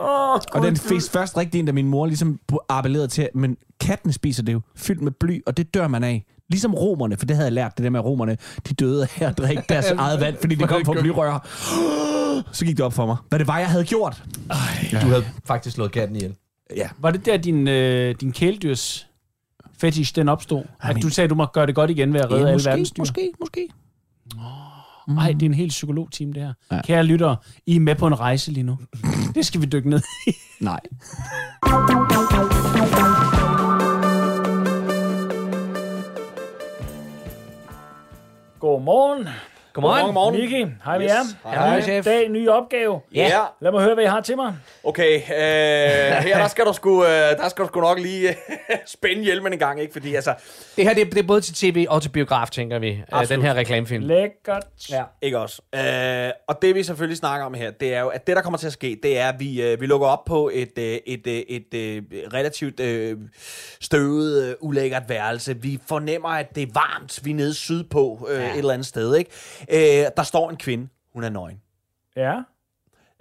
Åh, 0.00 0.34
Og 0.52 0.62
den 0.62 0.76
fik 0.76 1.00
først 1.12 1.36
rigtig 1.36 1.58
ind, 1.58 1.66
da 1.66 1.72
min 1.72 1.86
mor 1.88 2.06
ligesom 2.06 2.38
appellerede 2.68 3.08
til, 3.08 3.28
men 3.34 3.56
katten 3.80 4.12
spiser 4.12 4.42
det 4.42 4.52
jo 4.52 4.60
fyldt 4.76 5.02
med 5.02 5.12
bly, 5.20 5.40
og 5.46 5.56
det 5.56 5.74
dør 5.74 5.88
man 5.88 6.04
af. 6.04 6.24
Ligesom 6.50 6.74
romerne, 6.74 7.16
for 7.16 7.26
det 7.26 7.36
havde 7.36 7.46
jeg 7.46 7.52
lært, 7.52 7.76
det 7.76 7.84
der 7.84 7.90
med, 7.90 8.00
romerne, 8.00 8.36
de 8.68 8.74
døde 8.74 9.08
af 9.20 9.26
at 9.26 9.38
drikke 9.38 9.62
deres 9.68 9.86
eget 9.98 10.20
vand, 10.20 10.36
fordi 10.40 10.54
det 10.54 10.68
kom 10.68 10.84
fra 10.84 10.92
blyrør. 11.00 11.46
Så 12.52 12.64
gik 12.64 12.76
det 12.76 12.84
op 12.84 12.92
for 12.92 13.06
mig, 13.06 13.16
hvad 13.28 13.38
det 13.38 13.46
var, 13.46 13.58
jeg 13.58 13.68
havde 13.68 13.84
gjort. 13.84 14.22
Du 14.92 14.96
havde 14.96 15.24
faktisk 15.44 15.74
slået 15.74 15.92
katten 15.92 16.16
ihjel. 16.16 16.34
Ja. 16.76 16.88
Var 16.98 17.10
det 17.10 17.26
der, 17.26 17.36
din, 17.36 17.68
øh, 17.68 18.14
din 18.20 18.32
kæledyrs 18.32 19.06
fetish, 19.80 20.14
den 20.16 20.28
opstod? 20.28 20.62
At 20.80 20.96
du 21.02 21.08
sagde, 21.08 21.28
du 21.28 21.34
må 21.34 21.46
gøre 21.46 21.66
det 21.66 21.74
godt 21.74 21.90
igen 21.90 22.12
ved 22.12 22.20
at 22.20 22.30
redde 22.30 22.42
Ja, 22.42 22.48
alle 22.48 22.54
måske, 22.56 22.68
verdens 22.70 22.90
dyr? 22.90 23.00
måske, 23.00 23.32
måske. 23.40 23.68
Nej, 25.08 25.32
det 25.32 25.42
er 25.42 25.46
en 25.46 25.54
helt 25.54 25.70
psykologteam, 25.70 26.32
det 26.32 26.42
her. 26.42 26.52
Ja. 26.70 26.76
Ja. 26.76 26.82
Kære 26.82 27.04
lyttere, 27.04 27.36
I 27.66 27.76
er 27.76 27.80
med 27.80 27.94
på 27.94 28.06
en 28.06 28.20
rejse 28.20 28.50
lige 28.52 28.64
nu. 28.64 28.78
det 29.34 29.46
skal 29.46 29.60
vi 29.60 29.66
dykke 29.66 29.90
ned 29.90 30.00
i. 30.26 30.30
Nej. 30.60 30.80
Godmorgen. 38.60 39.28
Godmorgen. 39.76 40.04
Godmorgen. 40.04 40.40
Miki, 40.40 40.66
hej 40.84 40.98
med 40.98 41.06
jer. 41.06 41.48
Hej, 41.48 41.82
chef. 41.82 42.04
dag, 42.04 42.28
ny 42.28 42.48
opgave. 42.48 43.00
Ja. 43.14 43.40
Lad 43.60 43.72
mig 43.72 43.82
høre, 43.82 43.94
hvad 43.94 44.04
I 44.04 44.06
har 44.06 44.20
til 44.20 44.36
mig. 44.36 44.54
Okay, 44.84 45.14
øh, 45.14 45.22
her 45.28 46.38
der 46.38 46.48
skal 46.48 46.64
du 46.64 46.72
sgu, 46.72 47.04
øh, 47.04 47.08
der 47.10 47.48
skal 47.48 47.62
du 47.62 47.68
sgu 47.68 47.80
nok 47.80 47.98
lige 47.98 48.28
øh, 48.28 48.34
spænde 48.86 49.22
hjelmen 49.22 49.52
en 49.52 49.58
gang, 49.58 49.80
ikke? 49.80 49.92
Fordi 49.92 50.14
altså, 50.14 50.34
Det 50.76 50.84
her 50.84 50.94
det 50.94 51.00
er, 51.00 51.04
det 51.04 51.18
er 51.18 51.26
både 51.26 51.40
til 51.40 51.54
tv 51.54 51.86
og 51.88 52.02
til 52.02 52.08
biograf, 52.08 52.50
tænker 52.50 52.78
vi. 52.78 53.02
Uh, 53.12 53.28
den 53.28 53.42
her 53.42 53.54
reklamefilm. 53.54 54.04
Lækkert. 54.04 54.66
ja, 54.90 55.02
ikke 55.22 55.38
også. 55.38 55.62
Øh, 55.74 56.30
og 56.48 56.62
det 56.62 56.74
vi 56.74 56.82
selvfølgelig 56.82 57.18
snakker 57.18 57.46
om 57.46 57.54
her, 57.54 57.70
det 57.70 57.94
er 57.94 58.00
jo, 58.00 58.08
at 58.08 58.26
det 58.26 58.36
der 58.36 58.42
kommer 58.42 58.58
til 58.58 58.66
at 58.66 58.72
ske, 58.72 58.98
det 59.02 59.18
er, 59.18 59.28
at 59.28 59.34
vi, 59.38 59.62
øh, 59.62 59.80
vi 59.80 59.86
lukker 59.86 60.06
op 60.06 60.24
på 60.24 60.50
et, 60.54 60.78
øh, 60.78 60.98
et, 61.06 61.26
øh, 61.26 61.34
et, 61.34 61.74
et 61.74 62.04
relativt 62.34 62.80
øh, 62.80 63.16
støvet, 63.80 64.44
øh, 64.44 64.54
ulækkert 64.60 65.02
værelse. 65.08 65.56
Vi 65.62 65.78
fornemmer, 65.88 66.28
at 66.28 66.54
det 66.54 66.62
er 66.62 66.72
varmt. 66.74 67.20
Vi 67.24 67.30
er 67.30 67.34
nede 67.34 67.54
sydpå 67.54 68.28
øh, 68.30 68.40
ja. 68.40 68.50
et 68.52 68.58
eller 68.58 68.72
andet 68.72 68.86
sted, 68.86 69.16
ikke? 69.16 69.30
Øh, 69.72 69.78
der 70.16 70.22
står 70.22 70.50
en 70.50 70.56
kvinde. 70.56 70.88
Hun 71.12 71.24
er 71.24 71.28
nøgen. 71.28 71.60
Ja. 72.16 72.34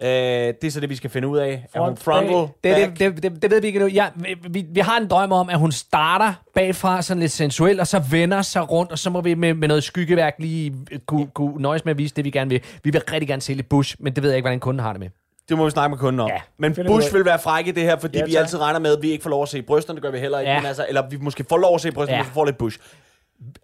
Øh, 0.01 0.53
det 0.61 0.63
er 0.63 0.71
så 0.71 0.79
det, 0.79 0.89
vi 0.89 0.95
skal 0.95 1.09
finde 1.09 1.27
ud 1.27 1.37
af. 1.37 1.65
Er 1.73 1.79
hun 1.79 1.97
Front, 1.97 2.29
frontal? 2.29 2.53
Det, 2.63 2.99
det, 2.99 2.99
det, 2.99 3.23
det, 3.23 3.41
det 3.41 3.51
ved 3.51 3.61
vi 3.61 3.67
ikke 3.67 3.79
nu. 3.79 3.85
Ja, 3.85 4.07
vi, 4.49 4.65
vi, 4.69 4.79
har 4.79 4.97
en 4.97 5.07
drøm 5.07 5.31
om, 5.31 5.49
at 5.49 5.59
hun 5.59 5.71
starter 5.71 6.33
bagfra 6.53 7.01
sådan 7.01 7.21
lidt 7.21 7.31
sensuel, 7.31 7.79
og 7.79 7.87
så 7.87 7.99
vender 7.99 8.41
sig 8.41 8.71
rundt, 8.71 8.91
og 8.91 8.99
så 8.99 9.09
må 9.09 9.21
vi 9.21 9.33
med, 9.33 9.53
med 9.53 9.67
noget 9.67 9.83
skyggeværk 9.83 10.35
lige 10.39 10.73
kunne, 11.05 11.27
kunne 11.27 11.61
nøjes 11.61 11.85
med 11.85 11.91
at 11.91 11.97
vise 11.97 12.15
det, 12.15 12.25
vi 12.25 12.29
gerne 12.29 12.49
vil. 12.49 12.61
Vi 12.83 12.89
vil 12.89 13.01
rigtig 13.11 13.27
gerne 13.27 13.41
se 13.41 13.53
lidt 13.53 13.69
Bush, 13.69 13.95
men 13.99 14.15
det 14.15 14.23
ved 14.23 14.29
jeg 14.29 14.37
ikke, 14.37 14.43
hvordan 14.45 14.59
kunden 14.59 14.83
har 14.83 14.93
det 14.93 14.99
med. 14.99 15.09
Det 15.49 15.57
må 15.57 15.65
vi 15.65 15.71
snakke 15.71 15.89
med 15.89 15.97
kunden 15.97 16.19
om. 16.19 16.27
Ja. 16.27 16.41
Men 16.57 16.75
Bush 16.87 17.13
vil 17.13 17.25
være 17.25 17.39
frække 17.39 17.69
i 17.69 17.71
det 17.71 17.83
her, 17.83 17.99
fordi 17.99 18.17
Ja, 18.17 18.25
vi 18.25 18.35
altid 18.35 18.61
regner 18.61 18.79
med, 18.79 18.97
at 18.97 19.01
vi 19.03 19.11
ikke 19.11 19.23
får 19.23 19.29
lov 19.29 19.43
at 19.43 19.49
se 19.49 19.61
brysterne. 19.61 19.95
Det 19.97 20.03
gør 20.03 20.11
vi 20.11 20.19
heller 20.19 20.39
ikke. 20.39 20.51
Ja. 20.51 20.59
Men 20.59 20.65
altså, 20.65 20.85
eller 20.87 21.09
vi 21.09 21.17
måske 21.17 21.45
får 21.49 21.57
lov 21.57 21.75
at 21.75 21.81
se 21.81 21.91
brysterne, 21.91 22.17
Ja. 22.17 22.23
ja. 22.23 22.29
vi 22.29 22.33
får 22.33 22.45
lidt 22.45 22.57
Bush. 22.57 22.79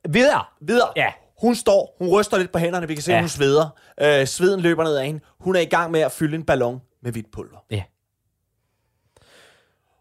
Videre. 0.10 0.44
Videre. 0.62 0.88
Ja. 0.96 1.12
Hun 1.42 1.56
står, 1.56 1.96
hun 2.00 2.08
ryster 2.10 2.38
lidt 2.38 2.52
på 2.52 2.60
hænderne. 2.60 2.88
Vi 2.88 2.94
kan 2.94 3.04
se, 3.04 3.12
Ja. 3.12 3.18
at 3.18 3.24
hun 3.24 3.30
sveder. 3.30 3.70
Øh, 4.02 4.28
sveden 4.28 4.60
løber 4.60 4.84
ned 4.84 4.98
ad 4.98 5.06
hende. 5.06 5.20
Hun 5.40 5.56
er 5.56 5.60
i 5.60 5.66
gang 5.66 5.92
med 5.92 6.00
at 6.00 6.12
fylde 6.12 6.36
en 6.36 6.44
ballon 6.46 6.82
med 7.02 7.12
hvidt 7.12 7.32
pulver. 7.32 7.58
Ja. 7.72 7.84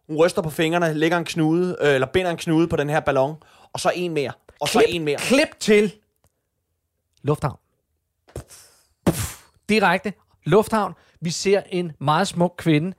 Hun 0.08 0.16
ryster 0.16 0.42
på 0.42 0.50
fingrene, 0.50 0.94
lægger 0.94 1.18
en 1.18 1.24
knude, 1.24 1.76
øh, 1.80 1.94
eller 1.94 2.06
binder 2.06 2.30
en 2.30 2.36
knude 2.36 2.68
på 2.68 2.76
den 2.76 2.90
her 2.90 3.00
ballon. 3.00 3.36
Og 3.72 3.80
så 3.80 3.92
en 3.94 4.12
mere. 4.14 4.32
Og 4.60 4.68
så 4.68 4.84
en 4.88 5.04
mere. 5.04 5.16
Klip 5.18 5.48
til 5.60 5.92
Lufthavn. 7.22 7.56
Direkte. 9.68 10.12
Lufthavn. 10.44 10.94
Vi 11.20 11.30
ser 11.30 11.62
en 11.70 11.92
meget 12.00 12.28
smuk 12.28 12.54
kvinde. 12.58 12.92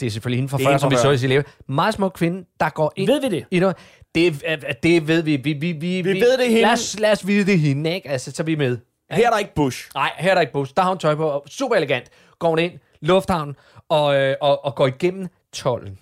Det 0.00 0.06
er 0.06 0.10
selvfølgelig 0.10 0.38
hende 0.38 0.48
fra 0.50 0.58
Det 0.58 0.62
er 0.64 0.66
før, 0.66 0.70
hende 0.70 0.80
som 0.80 0.90
vi 0.90 0.96
så 0.96 1.10
i 1.10 1.18
sit 1.18 1.28
liv. 1.28 1.42
Meget 1.68 1.94
smuk 1.94 2.12
kvinde, 2.14 2.44
der 2.60 2.68
går 2.70 2.92
ind 2.96 3.10
Ved 3.10 3.20
vi 3.20 3.28
det? 3.28 3.44
i 3.50 3.58
noget. 3.60 3.76
Det, 4.16 4.42
det 4.82 5.08
ved 5.08 5.22
vi. 5.22 5.36
Vi, 5.36 5.52
vi, 5.52 5.72
vi, 5.72 6.02
vi 6.02 6.20
ved 6.20 6.38
det 6.38 6.46
hende. 6.48 6.60
Lad 6.62 6.72
os, 6.72 7.00
lad 7.00 7.12
os 7.12 7.26
vide 7.26 7.46
det 7.46 7.58
hende, 7.60 7.94
ikke? 7.94 8.08
Altså, 8.10 8.30
så 8.30 8.42
er 8.42 8.44
vi 8.44 8.54
med. 8.54 8.78
Her 9.10 9.26
er 9.26 9.30
der 9.30 9.38
ikke 9.38 9.54
Bush. 9.54 9.90
Nej, 9.94 10.10
her 10.18 10.30
er 10.30 10.34
der 10.34 10.40
ikke 10.40 10.52
bus. 10.52 10.72
Der 10.72 10.82
har 10.82 10.88
hun 10.88 10.98
tøj 10.98 11.14
på. 11.14 11.42
Super 11.48 11.76
elegant. 11.76 12.10
Går 12.38 12.48
hun 12.48 12.58
ind, 12.58 12.72
lufthavnen 13.00 13.56
og, 13.88 14.16
øh, 14.16 14.36
og, 14.40 14.64
og 14.64 14.74
går 14.74 14.86
igennem 14.86 15.28
tollen. 15.52 15.98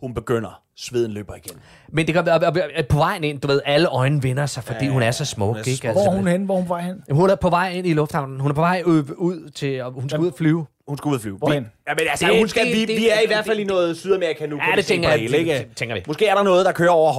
Hun 0.00 0.14
begynder. 0.14 0.62
Sveden 0.76 1.12
løber 1.12 1.34
igen. 1.34 1.58
Men 1.88 2.06
det 2.06 2.14
kan 2.14 2.26
være, 2.26 2.84
på 2.88 2.96
vejen 2.96 3.24
ind, 3.24 3.40
du 3.40 3.48
ved, 3.48 3.60
alle 3.64 3.88
øjne 3.88 4.22
vender 4.22 4.46
sig, 4.46 4.64
fordi 4.64 4.84
Ja, 4.84 4.90
hun 4.90 5.02
er 5.02 5.10
så 5.10 5.22
hun 5.22 5.26
smuk, 5.26 5.56
er 5.56 5.62
så 5.62 5.70
ikke? 5.70 5.80
smuk. 5.80 5.92
Hvor 5.92 6.02
er 6.06 6.10
hun 6.16 6.26
hen? 6.26 6.44
Hvor 6.44 6.54
er 6.56 6.60
hun 6.60 6.68
var 6.68 6.78
hen? 6.78 7.02
Jamen, 7.08 7.20
Hun 7.20 7.30
er 7.30 7.34
på 7.34 7.50
vej 7.50 7.70
ind 7.70 7.86
i 7.86 7.92
lufthavnen. 7.94 8.40
Hun 8.40 8.50
er 8.50 8.54
på 8.54 8.60
vej 8.60 8.82
ud, 8.86 9.04
ud 9.16 9.50
til, 9.50 9.82
og 9.82 9.92
hun 9.92 10.08
skal 10.08 10.20
ud 10.20 10.26
og 10.30 10.34
flyve. 10.38 10.66
Hun 10.88 10.98
skal 10.98 11.08
ud 11.08 11.14
og 11.14 11.20
flyve. 11.20 11.36
Hvorhen? 11.36 11.62
Vi, 11.64 11.68
ja, 11.88 11.94
men 11.94 12.08
altså, 12.10 12.26
Det- 12.26 12.38
hun 12.38 12.48
skal, 12.48 12.64
det- 12.66 12.72
vi, 12.74 12.80
det- 12.80 12.88
vi 12.88 13.08
er 13.08 13.18
i 13.18 13.20
det- 13.20 13.28
hvert 13.28 13.46
fald 13.46 13.58
i 13.60 13.64
noget 13.64 13.96
Sydamerika 13.96 14.46
nu. 14.46 14.56
Ja, 14.56 14.64
kan 14.64 14.76
det 14.76 14.86
tænker 14.86 15.08
på 15.08 15.12
jeg, 15.12 15.20
ikke? 15.34 15.68
tænker 15.76 15.94
vi. 15.94 16.02
Måske 16.06 16.26
er 16.26 16.34
der 16.34 16.42
noget, 16.42 16.66
der 16.66 16.72
kører 16.72 16.90
over. 16.90 17.12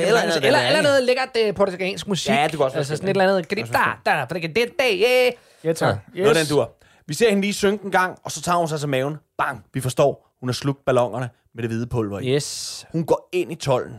Kan 0.00 0.02
sagtens, 0.12 0.36
eller- 0.36 0.40
kan 0.40 0.46
eller- 0.46 0.58
Eller, 0.68 0.82
noget 0.82 1.02
lækkert 1.04 1.28
uh, 1.48 1.54
portugalsk 1.54 2.08
musik. 2.08 2.30
Ja, 2.30 2.46
det 2.50 2.56
kunne 2.56 2.64
også 2.66 2.74
være 2.74 2.78
Altså 2.80 2.96
sådan 2.96 3.08
et 3.08 3.16
eller 3.16 3.32
andet. 3.36 3.48
Grita, 3.48 3.78
da, 4.06 4.10
da, 4.10 4.22
for 4.24 4.26
det 4.34 4.40
kan 4.40 4.54
det, 4.54 4.64
det, 4.78 4.86
yeah. 4.90 5.32
Ja, 5.64 5.72
tak. 5.72 5.96
Noget 6.14 6.36
den 6.36 6.46
dur. 6.46 6.70
Vi 7.06 7.14
ser 7.14 7.28
hende 7.28 7.42
lige 7.42 7.52
synke 7.54 7.84
en 7.84 7.90
gang, 7.90 8.18
og 8.24 8.30
så 8.32 8.42
tager 8.42 8.58
hun 8.58 8.68
sig 8.68 8.80
til 8.80 8.88
maven. 8.88 9.16
Bang! 9.38 9.64
Vi 9.74 9.80
forstår, 9.80 10.36
hun 10.40 10.48
har 10.48 10.54
slugt 10.54 10.84
ballongerne 10.84 11.28
med 11.54 11.62
det 11.62 11.70
hvide 11.70 11.86
pulver 11.86 12.20
i. 12.20 12.34
Yes. 12.34 12.86
Hun 12.92 13.04
går 13.04 13.28
ind 13.32 13.52
i 13.52 13.54
tolden. 13.54 13.94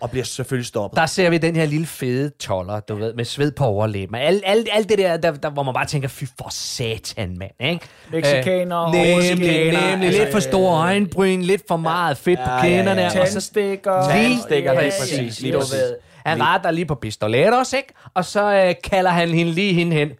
Og 0.00 0.10
bliver 0.10 0.24
selvfølgelig 0.24 0.66
stoppet. 0.66 0.96
Der 0.96 1.06
ser 1.06 1.30
vi 1.30 1.38
den 1.38 1.56
her 1.56 1.66
lille 1.66 1.86
fede 1.86 2.30
toller, 2.30 2.80
du 2.80 2.94
ved, 2.94 3.14
med 3.14 3.24
sved 3.24 3.52
på 3.52 3.64
overlæben. 3.64 4.14
Alt, 4.14 4.42
alt, 4.46 4.68
alt 4.72 4.88
det 4.88 4.98
der, 4.98 5.16
der, 5.16 5.30
der, 5.32 5.50
hvor 5.50 5.62
man 5.62 5.74
bare 5.74 5.86
tænker, 5.86 6.08
fy 6.08 6.24
for 6.38 6.48
satan, 6.50 7.38
mand, 7.38 7.52
ikke? 7.60 7.86
Mexikanere, 8.12 8.86
Øh, 8.88 8.92
nemlig, 8.94 9.38
nemlig, 9.38 9.78
altså, 9.78 10.22
lidt 10.22 10.32
for 10.32 10.40
store 10.40 10.76
øjenbryn, 10.82 11.40
lidt 11.42 11.62
for 11.68 11.76
meget 11.76 12.16
fedt 12.16 12.38
på 12.44 12.50
ja, 12.50 12.62
kinderne. 12.62 13.00
ja, 13.00 13.10
ja. 13.14 13.20
og 13.20 13.28
så 13.28 13.32
Tandstikker. 13.32 14.02
Tandstikker, 14.08 14.72
Lige 14.72 14.82
lige 14.82 14.92
præcis, 15.00 15.18
præcis, 15.18 15.40
lige 15.40 15.52
du 15.52 15.58
præcis. 15.58 15.74
ved. 15.74 15.96
Han 16.26 16.42
retter 16.42 16.70
lige 16.70 16.86
på 16.86 16.94
pistoletos, 16.94 17.72
ikke? 17.72 17.94
Og 18.14 18.24
så 18.24 18.52
øh, 18.54 18.74
kalder 18.84 19.10
han 19.10 19.28
hende 19.28 19.52
lige 19.52 19.72
hende 19.74 19.96
hen. 19.96 20.10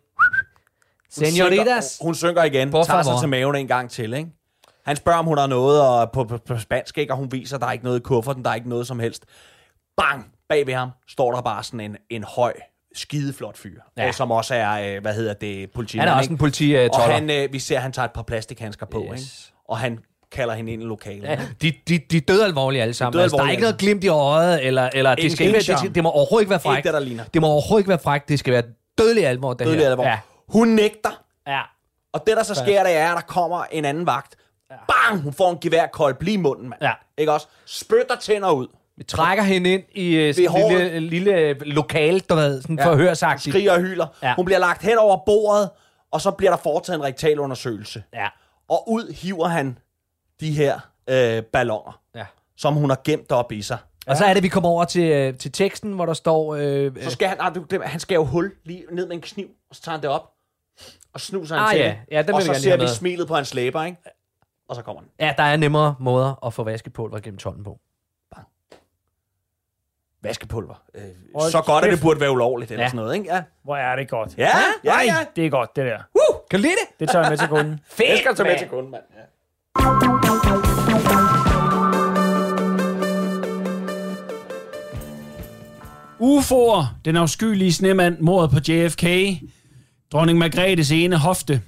Senoritas. 1.11 1.85
synker, 1.85 2.05
hun 2.05 2.15
synker 2.15 2.43
igen, 2.45 2.71
Por 2.71 2.83
tager 2.83 3.03
sig 3.03 3.15
til 3.21 3.29
maven 3.29 3.57
en 3.57 3.69
gang 3.69 3.91
til, 3.91 4.15
ikke? 4.15 4.31
Han 4.87 4.97
spørger, 4.97 5.19
om 5.19 5.25
hun 5.25 5.39
har 5.39 5.47
noget 5.47 5.81
og 5.83 6.11
på, 6.13 6.25
på, 6.25 6.39
på 6.47 6.59
spansk, 6.59 6.99
ikke? 6.99 7.13
Og 7.13 7.17
hun 7.17 7.33
viser, 7.33 7.57
at 7.57 7.61
der 7.61 7.67
er 7.69 7.73
ikke 7.73 7.85
noget 7.85 7.99
i 7.99 8.03
kufferten, 8.03 8.45
der 8.45 8.51
er 8.51 8.55
ikke 8.55 8.69
noget 8.69 8.87
som 8.87 8.99
helst. 9.01 9.25
Bang! 9.97 10.33
Bag 10.49 10.67
ved 10.67 10.75
ham 10.75 10.91
står 11.09 11.33
der 11.33 11.41
bare 11.43 11.63
sådan 11.65 11.81
en, 11.81 11.97
en 12.11 12.25
høj, 12.25 12.53
skideflot 12.95 13.57
fyr, 13.59 13.81
Ja. 13.97 14.05
ja. 14.05 14.13
som 14.13 14.31
også 14.31 14.55
er, 14.55 14.95
øh, 14.97 15.03
hvad 15.03 15.15
hedder 15.15 15.35
det, 15.35 15.71
politimand, 15.71 16.09
Han 16.09 16.15
er 16.15 16.19
også 16.19 16.25
ikke? 16.27 16.33
en 16.33 16.39
politi-toller. 16.39 16.91
Og 17.07 17.15
han, 17.15 17.31
øh, 17.31 17.53
vi 17.53 17.59
ser, 17.59 17.77
at 17.77 17.83
han 17.83 17.93
tager 17.93 18.05
et 18.07 18.13
par 18.13 18.23
plastikhandsker 18.23 18.87
på, 18.87 19.07
Yes. 19.15 19.21
ikke? 19.21 19.53
Og 19.69 19.79
han 19.79 19.99
kalder 20.33 20.55
hende 20.55 20.73
ind 20.73 20.83
i 20.83 20.87
lokalet. 20.87 21.23
Ja, 21.23 21.39
de, 21.63 21.73
de, 21.89 21.99
de 22.11 22.17
er 22.17 22.21
døde 22.21 22.45
alvorlige 22.45 22.83
alle 22.83 22.95
sammen. 22.95 23.13
døde 23.13 23.23
Altså, 23.23 23.37
der 23.37 23.45
er 23.45 23.51
ikke 23.51 23.61
noget 23.63 23.79
glimt 23.79 24.05
i 24.05 24.09
øjet, 24.09 24.67
eller, 24.67 24.91
eller 24.95 25.15
det, 25.15 25.33
skal 25.33 25.47
ikke 25.47 25.69
være, 25.69 25.79
det, 25.83 25.95
det 25.95 26.03
må 26.03 26.11
overhovedet 26.11 26.43
ikke 26.43 26.51
være 26.51 26.61
frækt. 26.61 26.77
Ikke 26.79 26.87
det, 26.87 26.95
der 26.95 27.01
ligner. 27.01 27.25
Det 27.25 27.43
må 27.43 27.49
overhovedet 27.49 27.81
ikke 27.81 27.89
være 27.89 27.99
frækt. 27.99 28.29
Det 28.29 28.39
skal 28.39 28.53
være 28.53 28.63
dødelig 28.99 29.27
alvor, 29.27 29.53
det 29.55 29.67
Dødelig 29.67 29.85
her. 29.85 29.91
alvor. 29.91 30.05
Ja. 30.05 30.19
Hun 30.49 30.69
nægter, 30.69 31.25
ja. 31.47 31.61
og 32.13 32.23
det, 32.27 32.37
der 32.37 32.43
så 32.43 32.55
sker, 32.55 32.83
det 32.83 32.97
er, 32.97 33.11
at 33.11 33.17
der 33.17 33.23
kommer 33.23 33.65
en 33.73 33.85
anden 33.85 34.07
vagt. 34.07 34.37
Bang! 34.71 35.23
Hun 35.23 35.33
får 35.33 35.51
en 35.53 35.59
geværkolb 35.61 36.23
lige 36.23 36.35
i 36.35 36.37
munden, 36.37 36.69
mand. 36.69 36.83
Ja. 36.83 36.93
Ikke 37.19 37.33
også? 37.33 37.47
Spytter 37.67 38.17
tænder 38.21 38.51
ud. 38.51 38.67
Vi 38.97 39.05
trækker 39.05 39.45
hende 39.45 39.71
ind 39.73 39.83
i 39.95 40.29
uh, 40.29 40.35
sådan 40.35 40.71
en 40.95 41.03
lille, 41.03 41.53
lille 41.53 41.55
lokal, 41.75 42.21
du 42.21 42.35
ved, 42.35 42.63
sådan 42.63 42.79
ja. 42.79 42.87
forhørsagtigt. 42.93 43.53
skriger 43.55 43.73
og 43.73 43.81
hyler. 43.81 44.07
Ja. 44.23 44.29
Ja. 44.29 44.35
Hun 44.35 44.45
bliver 44.45 44.59
lagt 44.59 44.83
hen 44.83 44.99
over 44.99 45.17
bordet, 45.27 45.71
og 46.11 46.21
så 46.21 46.31
bliver 46.31 46.51
der 46.51 46.59
foretaget 46.59 46.99
en 46.99 47.05
rektalundersøgelse. 47.05 48.03
Ja. 48.15 48.29
Og 48.69 48.91
ud 48.91 49.13
hiver 49.13 49.49
han 49.49 49.79
de 50.41 50.53
her 50.53 50.81
øh, 51.11 51.43
ballonger, 51.43 52.01
Ja. 52.15 52.25
som 52.57 52.75
hun 52.75 52.91
har 52.91 53.01
gemt 53.05 53.33
op 53.33 53.53
i 53.53 53.63
sig. 53.63 53.79
Og 54.07 54.17
så 54.17 54.25
er 54.25 54.35
det, 54.35 54.43
vi 54.43 54.49
kommer 54.49 54.69
over 54.69 54.85
til, 54.85 55.03
øh, 55.03 55.35
til 55.39 55.53
teksten, 55.53 55.93
hvor 55.93 56.07
der 56.07 56.13
står... 56.15 56.55
Øh, 56.55 56.93
Så 57.03 57.11
skal 57.11 57.29
han, 57.29 57.37
ah, 57.41 57.55
du, 57.55 57.65
glemmer, 57.69 57.87
han 57.89 58.01
skal 58.01 58.15
jo 58.15 58.25
hul 58.25 58.53
lige 58.65 58.85
ned 58.93 59.07
med 59.07 59.15
en 59.17 59.21
kniv, 59.23 59.47
og 59.71 59.77
så 59.77 59.83
tager 59.83 59.97
han 59.97 60.03
det 60.03 60.11
op, 60.11 60.31
og 61.13 61.21
snuser 61.21 61.55
han 61.57 61.65
Ah, 61.65 61.71
til 61.71 61.81
ja. 61.81 61.87
det. 61.89 61.97
Ja, 62.11 62.23
den 62.23 62.31
og 62.35 62.39
vi 62.41 62.45
så 62.45 62.51
gerne 62.53 62.63
ser 62.63 62.77
vi 62.77 62.87
smilet 62.89 63.29
på 63.29 63.35
hans 63.35 63.55
læber, 63.55 63.85
ikke? 63.85 63.99
Og 64.69 64.77
så 64.77 64.83
kommer 64.83 65.03
han. 65.03 65.11
ja, 65.29 65.35
der 65.37 65.43
er 65.43 65.57
nemmere 65.57 65.95
måder 66.01 66.47
at 66.47 66.55
få 66.55 66.65
vaskepulver 66.65 67.19
gennem 67.21 67.39
tolden 67.39 67.65
på. 67.65 67.79
Vaskepulver. 70.27 70.83
Øh, 70.95 71.03
Hold 71.41 71.51
så 71.51 71.61
godt, 71.61 71.85
at 71.85 71.93
det 71.93 72.01
burde 72.01 72.21
være 72.21 72.31
ulovligt, 72.31 72.71
eller 72.71 72.83
Ja. 72.85 72.89
sådan 72.89 72.97
noget, 72.97 73.15
ikke? 73.15 73.35
Ja, 73.35 73.43
Hvor 73.65 73.77
er 73.77 73.97
det 73.97 74.09
godt. 74.09 74.35
ja, 74.39 74.43
ja. 74.45 74.91
Nej, 74.91 75.03
ja. 75.07 75.15
det 75.37 75.47
er 75.47 75.51
godt, 75.51 75.77
det 75.77 75.85
der. 75.87 75.99
Kan 76.51 76.59
du 76.59 76.63
lide 76.63 76.73
det? 76.73 77.01
Det 77.01 77.09
tager 77.11 77.23
jeg 77.25 77.31
med 77.31 77.39
til 77.39 77.49
kunden. 77.49 77.81
Fedt, 77.91 78.09
Jeg 78.11 78.19
skal 78.19 78.35
tage 78.37 78.49
med 78.49 78.59
til 78.59 78.69
kunden, 78.69 78.91
mand. 78.91 79.03
Ja. 79.17 79.23
UFO'er, 86.21 86.85
den 87.05 87.17
afskyelige 87.17 87.73
snemand, 87.73 88.17
mordet 88.21 88.51
på 88.51 88.57
JFK, 88.69 89.05
dronning 90.13 90.39
Margrethes 90.39 90.91
ene 90.91 91.17
hofte. 91.19 91.63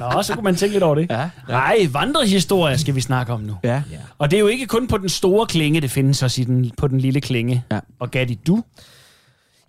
Nå, 0.00 0.22
så 0.22 0.34
kunne 0.34 0.44
man 0.44 0.56
tænke 0.56 0.72
lidt 0.72 0.84
over 0.84 0.94
det. 0.94 1.06
Ja. 1.10 1.30
Nej, 1.48 1.88
vandrehistorie 1.92 2.78
skal 2.78 2.94
vi 2.94 3.00
snakke 3.00 3.32
om 3.32 3.40
nu. 3.40 3.56
Ja. 3.64 3.82
Og 4.18 4.30
det 4.30 4.36
er 4.36 4.40
jo 4.40 4.46
ikke 4.46 4.66
kun 4.66 4.86
på 4.88 4.98
den 4.98 5.08
store 5.08 5.46
klinge, 5.46 5.80
det 5.80 5.90
findes 5.90 6.22
også 6.22 6.40
i 6.40 6.44
den, 6.44 6.70
på 6.76 6.88
den 6.88 7.00
lille 7.00 7.20
klinge. 7.20 7.64
Ja. 7.72 7.80
Og 8.00 8.10
Gatti, 8.10 8.34
du? 8.46 8.62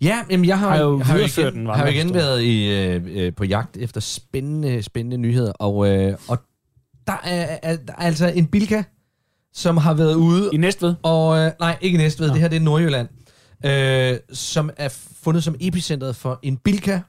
Ja, 0.02 0.18
jamen 0.30 0.46
jeg 0.46 0.58
har, 0.58 0.68
Har 0.70 0.78
jo 0.78 0.98
har 0.98 1.18
jo 1.18 1.24
igen, 1.24 1.54
den 1.54 1.66
har 1.66 1.82
jo 1.86 1.92
igen 1.92 2.14
været 2.14 2.42
i, 2.42 2.70
øh, 2.78 3.02
øh, 3.10 3.32
på 3.34 3.44
jagt 3.44 3.76
efter 3.76 4.00
spændende, 4.00 4.82
spændende 4.82 5.16
nyheder, 5.16 5.52
og, 5.52 5.88
øh, 5.88 6.14
og 6.28 6.38
der, 7.06 7.20
er, 7.24 7.58
er, 7.62 7.76
der 7.76 7.92
er 7.98 8.02
altså 8.06 8.26
en 8.34 8.46
bilka, 8.46 8.82
som 9.54 9.76
har 9.76 9.94
været 9.94 10.14
ude, 10.14 10.50
I 10.52 10.56
Næstved? 10.56 10.94
og 11.02 11.38
øh, 11.38 11.50
nej, 11.60 11.78
ikke 11.80 11.94
i 11.94 11.98
Næstved, 11.98 12.30
det 12.30 12.40
her 12.40 12.48
det 12.48 12.56
er 12.56 12.60
Nordjylland, 12.60 13.08
øh, 13.66 14.16
som 14.32 14.70
er 14.76 14.88
fundet 15.22 15.44
som 15.44 15.54
epicentret 15.60 16.16
for 16.16 16.38
en 16.42 16.56
bilka, 16.56 17.00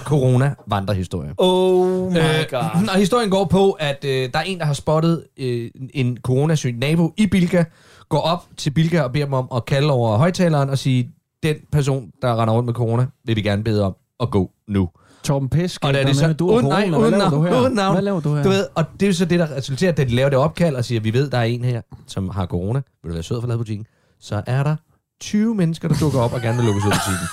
corona 0.00 0.54
vandrehistorie. 0.66 1.34
Oh 1.38 2.12
my 2.12 2.50
god. 2.50 2.88
Og 2.92 2.96
historien 2.96 3.30
går 3.30 3.44
på, 3.44 3.70
at 3.70 4.04
øh, 4.04 4.28
der 4.32 4.38
er 4.38 4.42
en, 4.42 4.58
der 4.58 4.64
har 4.64 4.72
spottet 4.72 5.24
øh, 5.36 5.70
en 5.94 6.18
coronasyg 6.22 6.72
nabo 6.78 7.12
i 7.16 7.26
Bilka, 7.26 7.64
går 8.08 8.20
op 8.20 8.44
til 8.56 8.70
Bilka 8.70 9.02
og 9.02 9.12
beder 9.12 9.24
dem 9.24 9.34
om 9.34 9.48
at 9.56 9.64
kalde 9.64 9.90
over 9.90 10.16
højtaleren 10.16 10.70
og 10.70 10.78
sige, 10.78 11.10
den 11.42 11.56
person, 11.72 12.10
der 12.22 12.40
render 12.42 12.54
rundt 12.54 12.66
med 12.66 12.74
corona, 12.74 13.06
vil 13.24 13.36
vi 13.36 13.42
gerne 13.42 13.64
bede 13.64 13.84
om 13.84 13.96
at 14.20 14.30
gå 14.30 14.50
nu. 14.68 14.88
Torben 15.24 15.48
Pisk. 15.48 15.84
Og 15.84 15.94
da 15.94 16.00
er 16.00 16.06
det 16.06 16.16
så, 16.16 16.32
du 16.32 16.48
er 16.48 16.62
nej, 16.62 16.90
corona. 16.90 16.98
uden 16.98 17.10
Hvad 17.10 17.18
laver 17.18 17.30
du 17.30 17.42
her? 17.42 17.92
Hvad 17.92 18.02
laver 18.02 18.20
du 18.20 18.34
her? 18.34 18.42
Du 18.42 18.48
ved, 18.48 18.66
og 18.74 18.84
det 18.92 19.02
er 19.02 19.06
jo 19.06 19.12
så 19.12 19.24
det, 19.24 19.38
der 19.38 19.56
resulterer, 19.56 19.92
da 19.92 20.04
de 20.04 20.14
laver 20.14 20.28
det 20.28 20.38
opkald 20.38 20.76
og 20.76 20.84
siger, 20.84 21.00
vi 21.00 21.12
ved, 21.12 21.30
der 21.30 21.38
er 21.38 21.42
en 21.42 21.64
her, 21.64 21.80
som 22.06 22.28
har 22.28 22.46
corona. 22.46 22.80
Vil 23.02 23.08
du 23.08 23.14
være 23.14 23.22
sød 23.22 23.40
for 23.40 23.48
at 23.48 23.58
butikken? 23.58 23.86
Så 24.20 24.42
er 24.46 24.62
der 24.62 24.76
20 25.20 25.54
mennesker, 25.54 25.88
der 25.88 25.94
dukker 26.00 26.20
op 26.20 26.32
og 26.32 26.40
gerne 26.40 26.56
vil 26.56 26.64
lukkes 26.66 26.84
ud 26.86 26.90
af 26.90 26.96
butikken. 27.06 27.26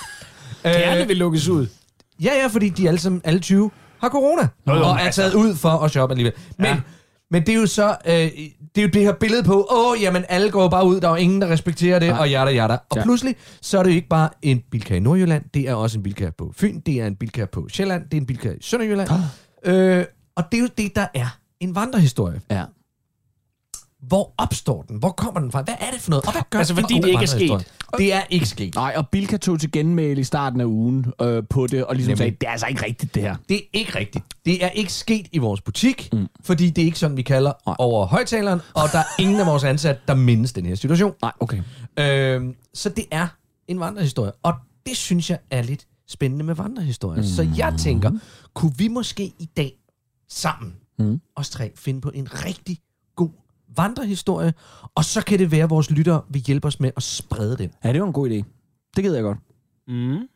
Gerne 0.88 1.08
vil 1.08 1.18
lukkes 1.18 1.48
ud. 1.48 1.68
Ja, 2.24 2.32
ja, 2.42 2.48
fordi 2.48 2.70
de 2.70 2.88
alle, 2.88 3.00
sammen, 3.00 3.22
alle 3.24 3.40
20 3.40 3.72
har 4.02 4.10
corona. 4.10 4.48
Nå, 4.66 4.74
jo, 4.76 4.84
og 4.84 4.90
er 4.92 4.98
altså. 4.98 5.22
taget 5.22 5.34
ud 5.34 5.56
for 5.56 5.70
at 5.70 5.92
shoppe 5.92 6.14
alligevel. 6.14 6.34
Men, 6.58 6.66
Ja. 6.66 6.72
ja. 6.72 6.80
men 7.32 7.42
det 7.46 7.50
er 7.50 7.56
jo 7.60 7.66
så 7.66 7.96
øh, 8.06 8.14
det, 8.14 8.32
er 8.78 8.82
jo 8.82 8.88
det 8.88 9.02
her 9.02 9.12
billede 9.14 9.44
på, 9.44 9.68
åh, 9.72 10.02
jamen 10.02 10.26
alle 10.30 10.52
går 10.52 10.68
bare 10.70 10.86
ud, 10.86 11.00
der 11.02 11.08
er 11.08 11.12
jo 11.12 11.16
ingen, 11.18 11.42
der 11.42 11.48
respekterer 11.50 12.00
det, 12.00 12.08
Nej. 12.10 12.20
og 12.20 12.30
jada, 12.30 12.52
jada. 12.52 12.74
Og 12.90 12.98
Ja. 12.98 13.04
pludselig, 13.04 13.36
så 13.62 13.80
er 13.80 13.84
det 13.84 13.90
jo 13.90 13.96
ikke 13.96 14.08
bare 14.10 14.30
en 14.42 14.62
bilka 14.72 14.96
i 14.96 15.00
Nordjylland, 15.00 15.44
det 15.54 15.70
er 15.70 15.74
også 15.74 15.98
en 15.98 16.04
bilka 16.04 16.30
på 16.38 16.54
Fyn, 16.58 16.80
det 16.80 17.02
er 17.02 17.08
en 17.08 17.16
bilka 17.16 17.46
på 17.46 17.68
Sjælland, 17.70 18.04
det 18.04 18.18
er 18.18 18.22
en 18.22 18.26
bilka 18.28 18.50
i 18.52 18.58
Sønderjylland. 18.62 19.10
øh, 19.66 20.06
og 20.36 20.44
det 20.52 20.58
er 20.58 20.62
jo 20.62 20.70
det, 20.78 20.96
der 20.96 21.08
er 21.14 21.38
en 21.60 21.76
vandrehistorie. 21.76 22.42
Ja. 22.52 22.64
Hvor 24.02 24.34
opstår 24.38 24.82
den? 24.82 24.98
Hvor 24.98 25.10
kommer 25.10 25.40
den 25.40 25.52
fra? 25.52 25.62
Hvad 25.62 25.74
er 25.80 25.92
det 25.92 26.02
for 26.02 26.10
noget? 26.10 26.26
Og 26.26 26.32
hvad 26.32 26.42
gør 26.50 26.60
Altså, 26.60 26.76
fordi 26.76 26.94
det 26.94 26.96
ikke 26.96 27.10
er 27.10 27.20
vandrehistorie? 27.20 27.66
Det 27.98 28.14
er 28.14 28.22
ikke 28.30 28.46
sket. 28.46 28.76
Nej, 28.76 28.94
og 28.98 29.10
Bilka 29.10 29.38
tog 29.38 29.60
til 29.60 29.72
genmæle 29.72 30.22
i 30.22 30.24
starten 30.24 30.62
af 30.62 30.66
ugen 30.66 31.06
øh, 31.22 31.44
på 31.50 31.68
det, 31.68 31.86
og 31.86 31.96
ligesom 31.96 32.10
Nemlig. 32.10 32.18
sagde, 32.18 32.32
det 32.32 32.48
er 32.48 32.52
altså 32.52 32.68
ikke 32.68 32.86
rigtigt, 32.86 33.16
det 33.16 33.24
her. 33.24 33.36
Det 33.50 33.58
er 33.58 33.62
ikke 33.74 34.00
rigtigt. 34.00 34.26
Det 34.46 34.64
er 34.64 34.70
ikke 34.70 34.94
sket 34.94 35.28
i 35.32 35.38
vores 35.38 35.62
butik, 35.62 36.10
mm. 36.14 36.28
fordi 36.42 36.70
det 36.70 36.82
er 36.82 36.86
ikke 36.86 37.00
sådan, 37.00 37.18
vi 37.18 37.22
kalder 37.22 37.54
Nej. 37.68 37.76
over 37.80 38.06
højtaleren, 38.06 38.62
og 38.74 38.90
der 38.92 39.00
er 39.00 39.22
ingen 39.22 39.40
af 39.40 39.46
vores 39.46 39.64
ansatte, 39.64 40.02
der 40.08 40.16
mindes 40.16 40.54
den 40.54 40.66
her 40.66 40.76
situation. 40.76 41.14
Nej, 41.22 41.32
okay. 41.40 41.62
Øhm, 42.00 42.56
så 42.74 42.90
det 42.90 43.06
er 43.12 43.28
en 43.68 43.80
vandrehistorie, 43.80 44.32
og 44.44 44.54
det 44.86 44.98
synes 44.98 45.30
jeg 45.30 45.40
er 45.52 45.62
lidt 45.62 45.88
spændende 46.08 46.46
med 46.46 46.56
vandrehistorier. 46.56 47.22
Mm. 47.22 47.28
Så 47.28 47.48
jeg 47.58 47.74
tænker, 47.80 48.12
kunne 48.54 48.74
vi 48.78 48.88
måske 48.88 49.24
i 49.24 49.50
dag 49.58 49.72
sammen, 50.30 50.76
mm. 51.00 51.22
os 51.36 51.50
tre, 51.50 51.72
finde 51.76 52.02
på 52.02 52.12
en 52.14 52.28
rigtig 52.46 52.78
god 53.16 53.30
vandrehistorie, 53.76 54.54
og 54.96 55.06
så 55.06 55.22
kan 55.26 55.40
det 55.40 55.52
være, 55.52 55.64
at 55.64 55.70
vores 55.70 55.92
lyttere 55.92 56.22
vil 56.30 56.42
hjælpe 56.42 56.68
os 56.68 56.80
med 56.80 56.92
at 56.98 57.04
sprede 57.04 57.58
den. 57.58 57.72
Ja, 57.84 57.94
det 57.94 58.02
var 58.02 58.08
en 58.08 58.14
god 58.14 58.30
idé. 58.30 58.34
Det 58.96 59.04
gider 59.04 59.16
jeg 59.16 59.24
godt. 59.24 59.38
Mm. 59.88 60.28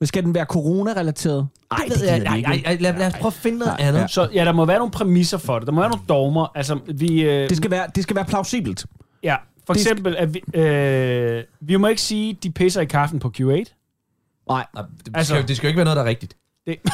Men 0.00 0.06
skal 0.06 0.22
den 0.24 0.34
være 0.34 0.44
corona-relateret? 0.44 1.48
Ej, 1.70 1.78
det 1.88 2.00
ved 2.00 2.08
jeg, 2.08 2.18
nej, 2.18 2.40
nej, 2.40 2.60
nej, 2.64 2.76
lad, 2.80 2.98
lad 2.98 3.06
os 3.06 3.12
prøve 3.12 3.26
at 3.26 3.32
finde 3.32 3.58
noget 3.58 3.74
Nej, 3.78 3.88
andet. 3.88 4.00
ja. 4.00 4.06
Så 4.06 4.28
ja, 4.34 4.44
der 4.44 4.52
må 4.52 4.64
være 4.64 4.78
nogle 4.78 4.90
præmisser 4.92 5.38
for 5.38 5.58
det. 5.58 5.66
Der 5.66 5.72
må 5.72 5.80
være 5.80 5.90
nogle 5.90 6.04
dogmer. 6.08 6.46
Altså, 6.54 6.78
vi... 6.94 7.22
Øh, 7.22 7.48
Det 7.48 7.56
skal 7.56 7.70
være, 7.70 7.86
det 7.94 8.02
skal 8.02 8.16
være 8.16 8.24
plausibelt. 8.24 8.86
ja, 9.22 9.36
for 9.66 9.72
det 9.74 9.80
eksempel, 9.80 10.16
at 10.16 10.34
vi, 10.34 10.42
øh, 10.60 11.42
vi 11.60 11.76
må 11.76 11.86
ikke 11.86 12.02
sige, 12.02 12.38
de 12.42 12.50
pisser 12.50 12.80
i 12.80 12.84
kaffen 12.84 13.18
på 13.18 13.32
Q8. 13.38 13.44
Nej. 14.48 14.48
Nej, 14.48 14.66
det, 15.06 15.16
Altså- 15.16 15.30
skal, 15.32 15.40
jo- 15.40 15.46
det 15.46 15.56
skal 15.56 15.66
jo 15.66 15.68
ikke 15.68 15.76
være 15.78 15.84
noget, 15.84 15.96
der 15.96 16.02
er 16.02 16.08
rigtigt. 16.08 16.36
Det, 16.66 16.76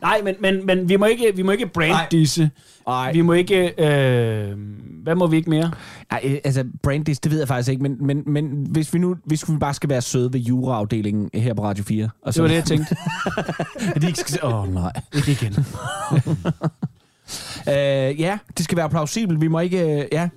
Nej, 0.00 0.20
men, 0.24 0.34
men, 0.40 0.66
men 0.66 0.88
vi 0.88 0.96
må 0.96 1.06
ikke, 1.06 1.32
vi 1.36 1.42
må 1.42 1.50
ikke 1.50 1.66
brand 1.66 2.10
disse. 2.10 2.50
Nej. 2.86 3.12
Vi 3.12 3.20
må 3.20 3.32
ikke... 3.32 3.74
Øh, 3.78 4.56
hvad 5.02 5.14
må 5.14 5.26
vi 5.26 5.36
ikke 5.36 5.50
mere? 5.50 5.70
Ej, 6.10 6.20
øh, 6.24 6.38
altså, 6.44 6.64
Brandis, 6.82 7.20
det 7.20 7.32
ved 7.32 7.38
jeg 7.38 7.48
faktisk 7.48 7.70
ikke, 7.70 7.82
men, 7.82 8.06
men, 8.06 8.22
men 8.26 8.66
hvis, 8.70 8.94
vi 8.94 8.98
nu 8.98 9.16
hvis 9.24 9.50
vi 9.50 9.56
bare 9.56 9.74
skal 9.74 9.90
være 9.90 10.02
søde 10.02 10.32
ved 10.32 10.40
juraafdelingen 10.40 11.30
her 11.34 11.54
på 11.54 11.64
Radio 11.64 11.84
4... 11.84 12.08
Og 12.22 12.34
Det 12.34 12.42
var 12.42 12.48
det, 12.48 12.54
jeg 12.54 12.64
tænkte. 12.64 12.96
At 13.94 14.02
de 14.02 14.06
ikke 14.06 14.18
skal... 14.18 14.40
Åh, 14.44 14.62
oh, 14.62 14.74
nej. 14.74 14.92
Ikke 15.14 15.32
igen. 15.32 15.54
øh, 17.68 18.20
ja, 18.20 18.38
det 18.56 18.64
skal 18.64 18.78
være 18.78 18.90
plausibelt. 18.90 19.40
Vi 19.40 19.48
må 19.48 19.60
ikke... 19.60 20.02
Øh, 20.02 20.04
ja. 20.12 20.28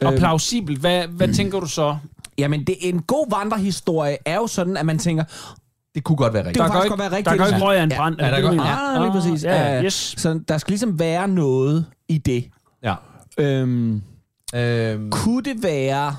Og 0.00 0.12
Øh, 0.12 0.18
plausibelt, 0.18 0.80
hvad, 0.80 1.06
hvad 1.06 1.34
tænker 1.34 1.60
du 1.60 1.66
så? 1.66 1.96
Jamen, 2.38 2.64
det, 2.64 2.76
en 2.80 3.02
god 3.02 3.30
vandrehistorie 3.30 4.16
er 4.24 4.36
jo 4.36 4.46
sådan, 4.46 4.76
at 4.76 4.86
man 4.86 4.98
tænker, 4.98 5.24
Det 5.94 6.04
kunne 6.04 6.16
godt 6.16 6.32
være 6.32 6.42
det 6.42 6.48
rigtigt. 6.48 6.62
kunne 6.62 6.68
går 6.68 6.74
faktisk 6.74 6.84
ikke- 6.84 6.90
godt 6.90 7.00
være 7.10 7.18
rigtigt. 7.18 7.30
der 7.32 7.36
går 7.36 7.46
ikke 7.46 7.58
Ja. 7.58 7.64
røg 7.64 7.78
af 7.78 7.82
en 7.82 7.90
Ja. 7.90 7.96
brand. 7.96 8.16
Ja, 8.18 8.24
er 8.26 8.30
det 8.30 8.36
der 8.36 8.50
det, 8.50 8.58
du 8.58 8.62
går- 8.62 8.64
mener? 8.64 8.96
Ah, 8.96 9.02
lige 9.02 9.12
præcis. 9.12 9.44
Ja, 9.44 9.74
Ja. 9.74 9.84
yes. 9.84 10.14
Så 10.18 10.40
der 10.48 10.58
skal 10.58 10.70
ligesom 10.72 10.98
være 10.98 11.28
noget 11.28 11.86
i 12.08 12.18
det. 12.18 12.50
Ja. 12.82 12.94
Øhm, 13.38 14.02
Øhm, 14.54 15.10
kunne 15.10 15.42
det 15.42 15.62
være... 15.62 16.16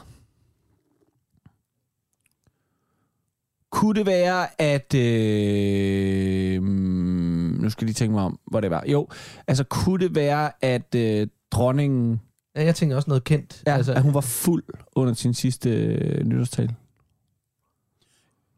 Kunne 3.71 3.93
det 3.99 4.05
være, 4.05 4.61
at... 4.61 4.93
Øh, 4.95 6.63
nu 6.63 7.69
skal 7.69 7.83
jeg 7.83 7.87
lige 7.87 7.93
tænke 7.93 8.13
mig 8.13 8.23
om, 8.23 8.39
hvor 8.51 8.59
det 8.61 8.71
var. 8.71 8.83
Jo, 8.87 9.07
altså 9.47 9.63
kunne 9.63 9.99
det 10.07 10.15
være, 10.15 10.51
at 10.61 10.95
øh, 10.95 11.27
dronningen... 11.51 12.21
ja, 12.55 12.63
jeg 12.63 12.75
tænker 12.75 12.95
også 12.95 13.09
noget 13.09 13.23
kendt. 13.23 13.63
Ja, 13.67 13.73
altså, 13.75 13.93
at 13.93 14.01
hun 14.01 14.13
var 14.13 14.21
fuld 14.21 14.63
under 14.95 15.13
sin 15.13 15.33
sidste 15.33 15.69
øh, 15.69 16.25
nytårstale. 16.25 16.75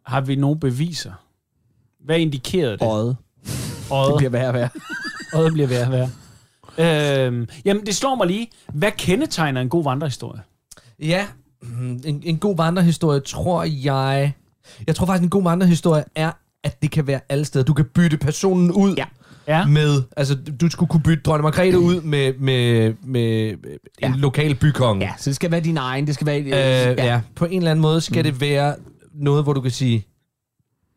Har 0.06 0.22
vi 0.22 0.36
nogle 0.36 0.60
beviser? 0.60 1.12
Hvad 2.06 2.20
indikerede 2.20 2.72
det? 2.72 2.82
Øjet. 2.82 3.16
Det 3.46 3.92
Øjet. 3.92 4.18
bliver 4.18 4.30
værre 4.30 4.48
og 4.48 4.54
værre. 4.54 4.70
Øjet 5.34 5.54
bliver 5.54 5.68
værre 5.68 5.86
og 5.86 5.92
værre. 5.92 6.10
Øhm, 7.28 7.48
jamen, 7.66 7.86
det 7.86 7.96
slår 7.96 8.16
mig 8.16 8.28
lige. 8.28 8.48
Hvad 8.74 8.92
kendetegner 8.98 9.62
en 9.62 9.70
god 9.70 9.84
vandrehistorie? 9.84 10.42
Ja, 11.00 11.26
en, 12.06 12.22
en 12.26 12.38
god 12.38 12.58
vandrehistorie, 12.58 13.20
tror 13.20 13.64
jeg... 13.64 14.34
Jeg 14.88 14.96
tror 14.96 15.06
faktisk, 15.06 15.24
en 15.24 15.30
god 15.30 15.44
vandrehistorie 15.44 16.04
er, 16.16 16.32
at 16.64 16.82
det 16.82 16.92
kan 16.92 17.08
være 17.08 17.20
alle 17.30 17.46
steder. 17.46 17.66
Du 17.66 17.74
kan 17.74 17.86
bytte 17.86 18.18
personen 18.18 18.72
ud 18.72 18.96
Ja. 18.96 19.06
Ja. 19.48 19.66
med... 19.66 20.02
Altså, 20.18 20.36
du 20.36 20.70
skulle 20.70 20.90
kunne 20.90 21.04
bytte 21.04 21.24
dronning 21.24 21.44
Margrethe 21.44 21.80
ud 21.80 22.02
med, 22.02 22.34
med, 22.40 22.94
med 23.04 23.50
en 23.52 23.58
Ja. 24.02 24.12
lokal 24.16 24.56
bykonge. 24.56 25.06
Ja, 25.06 25.12
så 25.18 25.30
det 25.30 25.36
skal 25.36 25.52
være 25.52 25.62
din 25.62 25.78
egen. 25.78 26.08
Det 26.08 26.16
skal 26.16 26.28
være... 26.28 26.40
Øh, 26.40 26.50
ja. 26.52 26.94
ja. 27.06 27.22
På 27.36 27.46
en 27.46 27.58
eller 27.58 27.72
anden 27.72 27.82
måde 27.82 28.02
skal 28.02 28.26
mm. 28.26 28.32
det 28.32 28.42
være 28.42 28.76
noget, 29.14 29.44
hvor 29.44 29.54
du 29.54 29.62
kan 29.62 29.72
sige, 29.72 30.08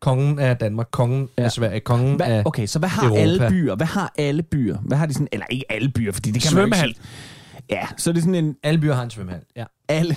kongen 0.01 0.39
af 0.39 0.57
Danmark, 0.57 0.87
kongen 0.93 1.21
ja. 1.39 1.43
Ja. 1.43 1.45
af 1.45 1.53
Sverige, 1.53 1.81
kongen 1.81 2.17
Hvad, 2.17 2.27
af... 2.27 2.43
okay, 2.45 2.67
så 2.67 2.79
hvad 2.79 2.89
har 2.89 3.03
Europa. 3.07 3.21
alle 3.21 3.49
byer? 3.49 3.75
Hvad 3.75 3.87
har 3.87 4.13
alle 4.19 4.43
byer? 4.43 4.79
Hvad 4.79 4.99
har 4.99 5.07
de 5.07 5.13
sådan... 5.15 5.29
Eller 5.33 5.47
ikke 5.51 5.73
alle 5.73 5.89
byer, 5.89 6.13
fordi 6.13 6.31
det 6.31 6.43
kan 6.43 6.55
man 6.55 6.61
jo 6.61 6.63
Svømmehal. 6.63 6.89
ikke 6.89 7.01
sige. 7.01 7.67
Ja, 7.71 7.87
så 7.97 8.11
er 8.11 8.15
det 8.15 8.23
sådan 8.23 8.35
en... 8.35 8.57
Alle 8.63 8.81
byer 8.81 8.95
har 8.95 9.03
en 9.03 9.11
svømmehal. 9.11 9.41
Ja. 9.57 9.65
Alle... 9.89 10.17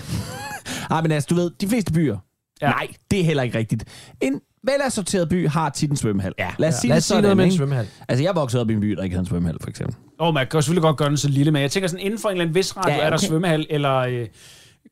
Ej, 0.89 1.01
men 1.03 1.11
altså, 1.11 1.27
du 1.29 1.35
ved, 1.35 1.51
de 1.61 1.67
fleste 1.67 1.93
byer... 1.93 2.17
Ja. 2.61 2.67
Ja. 2.67 2.71
Nej, 2.71 2.87
det 3.11 3.19
er 3.19 3.23
heller 3.23 3.43
ikke 3.43 3.57
rigtigt. 3.57 3.85
En 4.21 4.41
velassorteret 4.63 5.29
by 5.29 5.47
har 5.47 5.69
tit 5.69 5.89
en 5.89 5.95
svømmehal. 5.97 6.33
Ja. 6.39 6.49
Lad 6.57 6.69
os 6.69 6.75
sige 6.75 6.89
Lad 6.89 6.95
det 6.95 7.01
os 7.01 7.03
sige 7.05 7.07
sådan, 7.15 7.23
noget 7.23 7.37
med 7.37 7.45
en 7.45 7.51
svømmehal. 7.51 7.87
Altså, 8.07 8.23
jeg 8.23 8.35
voksede 8.35 8.61
op 8.61 8.69
i 8.69 8.73
en 8.73 8.79
by, 8.79 8.91
der 8.91 9.03
ikke 9.03 9.13
havde 9.13 9.23
en 9.23 9.25
svømmehal, 9.29 9.57
for 9.61 9.69
eksempel. 9.69 9.95
Åh, 10.19 10.27
oh, 10.27 10.33
man 10.33 10.47
kan 10.51 10.61
selvfølgelig 10.61 10.81
godt 10.81 10.97
gøre 10.97 11.09
den 11.09 11.17
så 11.17 11.27
lille, 11.29 11.51
men 11.51 11.61
jeg 11.61 11.71
tænker 11.71 11.87
sådan, 11.87 12.05
inden 12.05 12.19
for 12.19 12.29
en 12.29 12.33
eller 12.33 12.43
anden 12.43 12.55
vis 12.55 12.77
radio, 12.77 12.91
Ja, 12.91 12.97
ja, 12.97 13.05
er 13.05 13.09
der 13.09 13.17
okay. 13.17 13.27
svømmehal 13.27 13.67
eller 13.69 13.95
øh, 13.95 14.27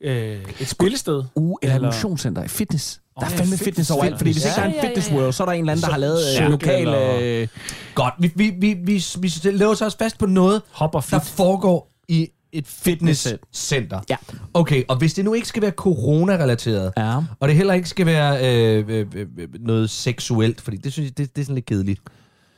øh, 0.02 0.38
et 0.60 0.68
spillested. 0.68 1.24
Uh, 1.36 1.56
eller, 1.62 1.76
Eller- 1.76 1.88
motionscenter. 1.88 2.48
Fitness. 2.48 3.02
Der 3.20 3.26
er 3.26 3.30
ja, 3.52 3.56
fitness, 3.56 3.92
overalt, 3.92 4.18
fordi 4.18 4.32
hvis 4.32 4.46
ikke 4.46 4.56
der 4.56 4.62
er 4.62 4.68
en 4.68 4.74
fitness 4.88 5.12
world, 5.12 5.34
så 5.34 5.44
er 5.44 5.46
der 5.48 5.54
en 5.54 5.60
eller 5.60 5.72
anden, 5.72 5.84
der 5.86 5.92
har 5.92 5.98
lavet 5.98 6.20
øh, 6.42 6.50
lokal... 6.50 6.88
Øh, 6.88 7.48
Godt, 7.96 8.14
vi, 8.20 8.32
vi, 8.36 8.50
vi, 8.60 8.74
vi, 8.74 9.04
vi 9.20 9.32
låser 9.52 9.86
os 9.86 9.96
fast 9.96 10.18
på 10.18 10.26
noget, 10.26 10.62
der 10.80 11.20
foregår 11.24 11.92
i 12.08 12.30
et 12.52 12.66
Fitness- 12.66 13.30
fitnesscenter. 13.30 14.00
Ja. 14.10 14.16
Okay, 14.54 14.84
og 14.88 14.98
hvis 14.98 15.14
det 15.14 15.26
nu 15.26 15.34
ikke 15.34 15.48
skal 15.48 15.62
være 15.62 15.72
corona-relateret, 15.72 16.92
ja. 16.98 17.18
og 17.40 17.48
det 17.48 17.56
heller 17.56 17.74
ikke 17.74 17.90
skal 17.90 18.06
være 18.06 18.38
øh, 18.78 18.86
øh, 18.88 19.06
øh, 19.16 19.28
øh, 19.38 19.48
noget 19.60 19.90
seksuelt, 19.90 20.62
fordi 20.62 20.78
det 20.78 20.94
synes 20.94 21.06
jeg, 21.10 21.18
det, 21.18 21.36
det 21.36 21.42
er 21.42 21.46
sådan 21.46 21.56
lidt 21.56 21.66
kedeligt. 21.66 22.02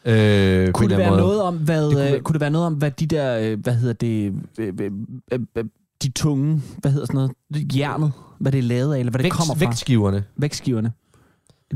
Øh, 0.05 0.71
Kunne 0.71 0.89
det 0.89 0.97
være 0.97 1.09
måde. 1.09 1.21
noget 1.21 1.41
om, 1.41 1.57
hvad, 1.57 1.83
Det 1.83 1.91
kunne 1.91 1.95
kunne, 1.95 2.03
være- 2.05 2.15
øh, 2.15 2.21
kunne 2.21 2.33
det 2.33 2.41
være 2.41 2.49
noget 2.51 2.67
om, 2.67 2.73
hvad 2.73 2.91
de 2.91 3.05
der, 3.05 3.37
øh, 3.39 3.59
hvad 3.59 3.73
hedder 3.75 3.93
det, 3.93 4.33
øh, 4.59 4.67
øh, 4.79 4.91
øh, 5.31 5.39
øh, 5.57 5.65
de 6.03 6.09
tunge, 6.11 6.61
hvad 6.77 6.91
hedder 6.91 7.05
sådan 7.05 7.29
noget, 7.51 7.75
jernet, 7.75 8.11
hvad 8.39 8.51
det 8.51 8.57
er 8.57 8.61
lavet 8.63 8.93
af, 8.95 8.99
eller 8.99 9.11
hvad 9.11 9.19
det 9.19 9.23
Vægt, 9.23 9.35
kommer 9.35 9.55
fra, 9.55 9.59
vægtskiverne. 9.59 10.25
vægtskiverne, 10.37 10.93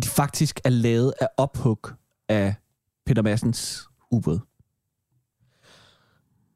de 0.03 0.07
faktisk 0.07 0.59
er 0.63 0.69
lavet 0.69 1.13
af 1.21 1.27
ophug 1.37 1.79
af 2.29 2.55
Peter 3.05 3.21
Massens 3.21 3.87
ubåd. 4.11 4.39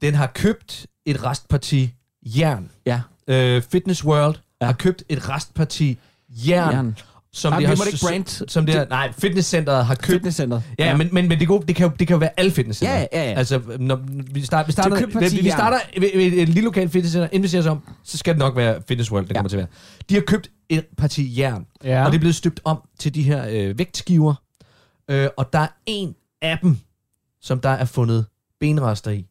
Den 0.02 0.14
har 0.14 0.28
købt 0.28 0.88
et 1.06 1.24
restparti 1.24 1.94
jern. 2.24 2.72
Ja. 2.86 3.02
Øh, 3.28 3.62
Fitness 3.62 4.06
World 4.06 4.36
Ja. 4.62 4.66
har 4.66 4.74
købt 4.74 5.04
et 5.10 5.30
restparti 5.30 6.00
jern, 6.30 6.74
Jern. 6.74 6.98
Som 7.38 7.52
Nej, 7.54 7.60
det 7.60 7.68
har... 7.68 7.86
ikke 7.86 7.98
brand. 8.02 8.48
Som 8.48 8.66
det 8.66 8.76
har, 8.76 8.86
nej, 8.90 9.12
fitnesscenteret 9.20 9.86
har 9.86 9.96
købt... 9.96 10.06
Fitnesscenteret. 10.08 10.64
Ja, 10.80 10.86
ja. 10.86 10.98
men, 10.98 11.10
men, 11.12 11.28
men 11.28 11.40
det, 11.40 11.48
gode, 11.48 11.68
det, 11.68 11.76
kan 11.76 11.88
jo, 11.88 11.92
det 12.00 12.08
kan 12.08 12.14
jo 12.14 12.20
være 12.20 12.30
alle 12.40 12.52
fitnesscenter. 12.52 12.96
Ja, 12.96 13.06
ja, 13.14 13.30
ja. 13.30 13.34
Altså, 13.38 13.62
når 13.80 14.00
vi, 14.34 14.42
start, 14.46 14.68
vi 14.68 14.72
starter, 14.72 15.06
vi, 15.30 15.42
vi 15.42 15.50
starter 15.50 15.78
ved, 16.00 16.10
ved 16.16 16.26
et 16.26 16.50
lille 16.50 16.62
lokalt 16.62 16.92
fitnesscenter, 16.92 17.48
ser 17.48 17.60
os 17.60 17.66
om, 17.66 17.82
så 18.04 18.18
skal 18.18 18.34
det 18.34 18.40
nok 18.40 18.56
være 18.56 18.82
Fitness 18.88 19.12
World, 19.12 19.24
det 19.26 19.30
Ja. 19.34 19.36
kommer 19.38 19.50
til 19.50 19.58
at 19.58 19.60
være. 19.60 19.68
De 20.10 20.14
har 20.14 20.22
købt 20.22 20.50
et 20.70 20.86
parti 20.98 21.40
jern, 21.40 21.66
Ja. 21.84 22.06
og 22.06 22.12
det 22.12 22.18
er 22.18 22.20
blevet 22.20 22.36
støbt 22.36 22.60
om 22.64 22.78
til 23.00 23.16
de 23.16 23.24
her 23.24 23.46
øh, 23.50 23.78
vægtskiver, 23.80 24.34
øh, 25.10 25.28
og 25.38 25.54
der 25.54 25.60
er 25.60 25.68
en 25.86 26.16
af 26.42 26.58
dem, 26.62 26.78
som 27.42 27.60
der 27.60 27.70
er 27.70 27.86
fundet 27.86 28.26
benrester 28.60 29.12
i. 29.12 29.26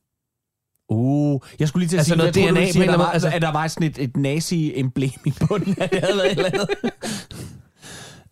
Uh, 0.89 1.41
jeg 1.59 1.69
skulle 1.69 1.83
lige 1.83 1.89
til 1.91 1.97
at 1.97 1.99
Altså 2.01 2.09
sige, 2.11 2.17
noget 2.17 2.37
jeg 2.37 2.45
troede, 2.45 2.49
du 2.49 2.61
DNA 2.61 2.73
sige, 2.73 2.83
at 2.85 2.89
der 2.91 2.97
var, 2.97 3.11
anden- 3.11 3.33
at 3.33 3.43
der 3.43 3.53
var 3.53 3.69
sådan 3.69 3.89
et, 3.89 3.99
et 3.99 4.17
nazi-emblem 4.17 5.11
i 5.27 5.33
bunden, 5.49 5.75
at 5.81 5.91
det 5.93 6.01
havde 6.01 6.17
været 6.17 6.33
et 6.33 6.39
eller 6.39 6.51
andet. 6.53 6.69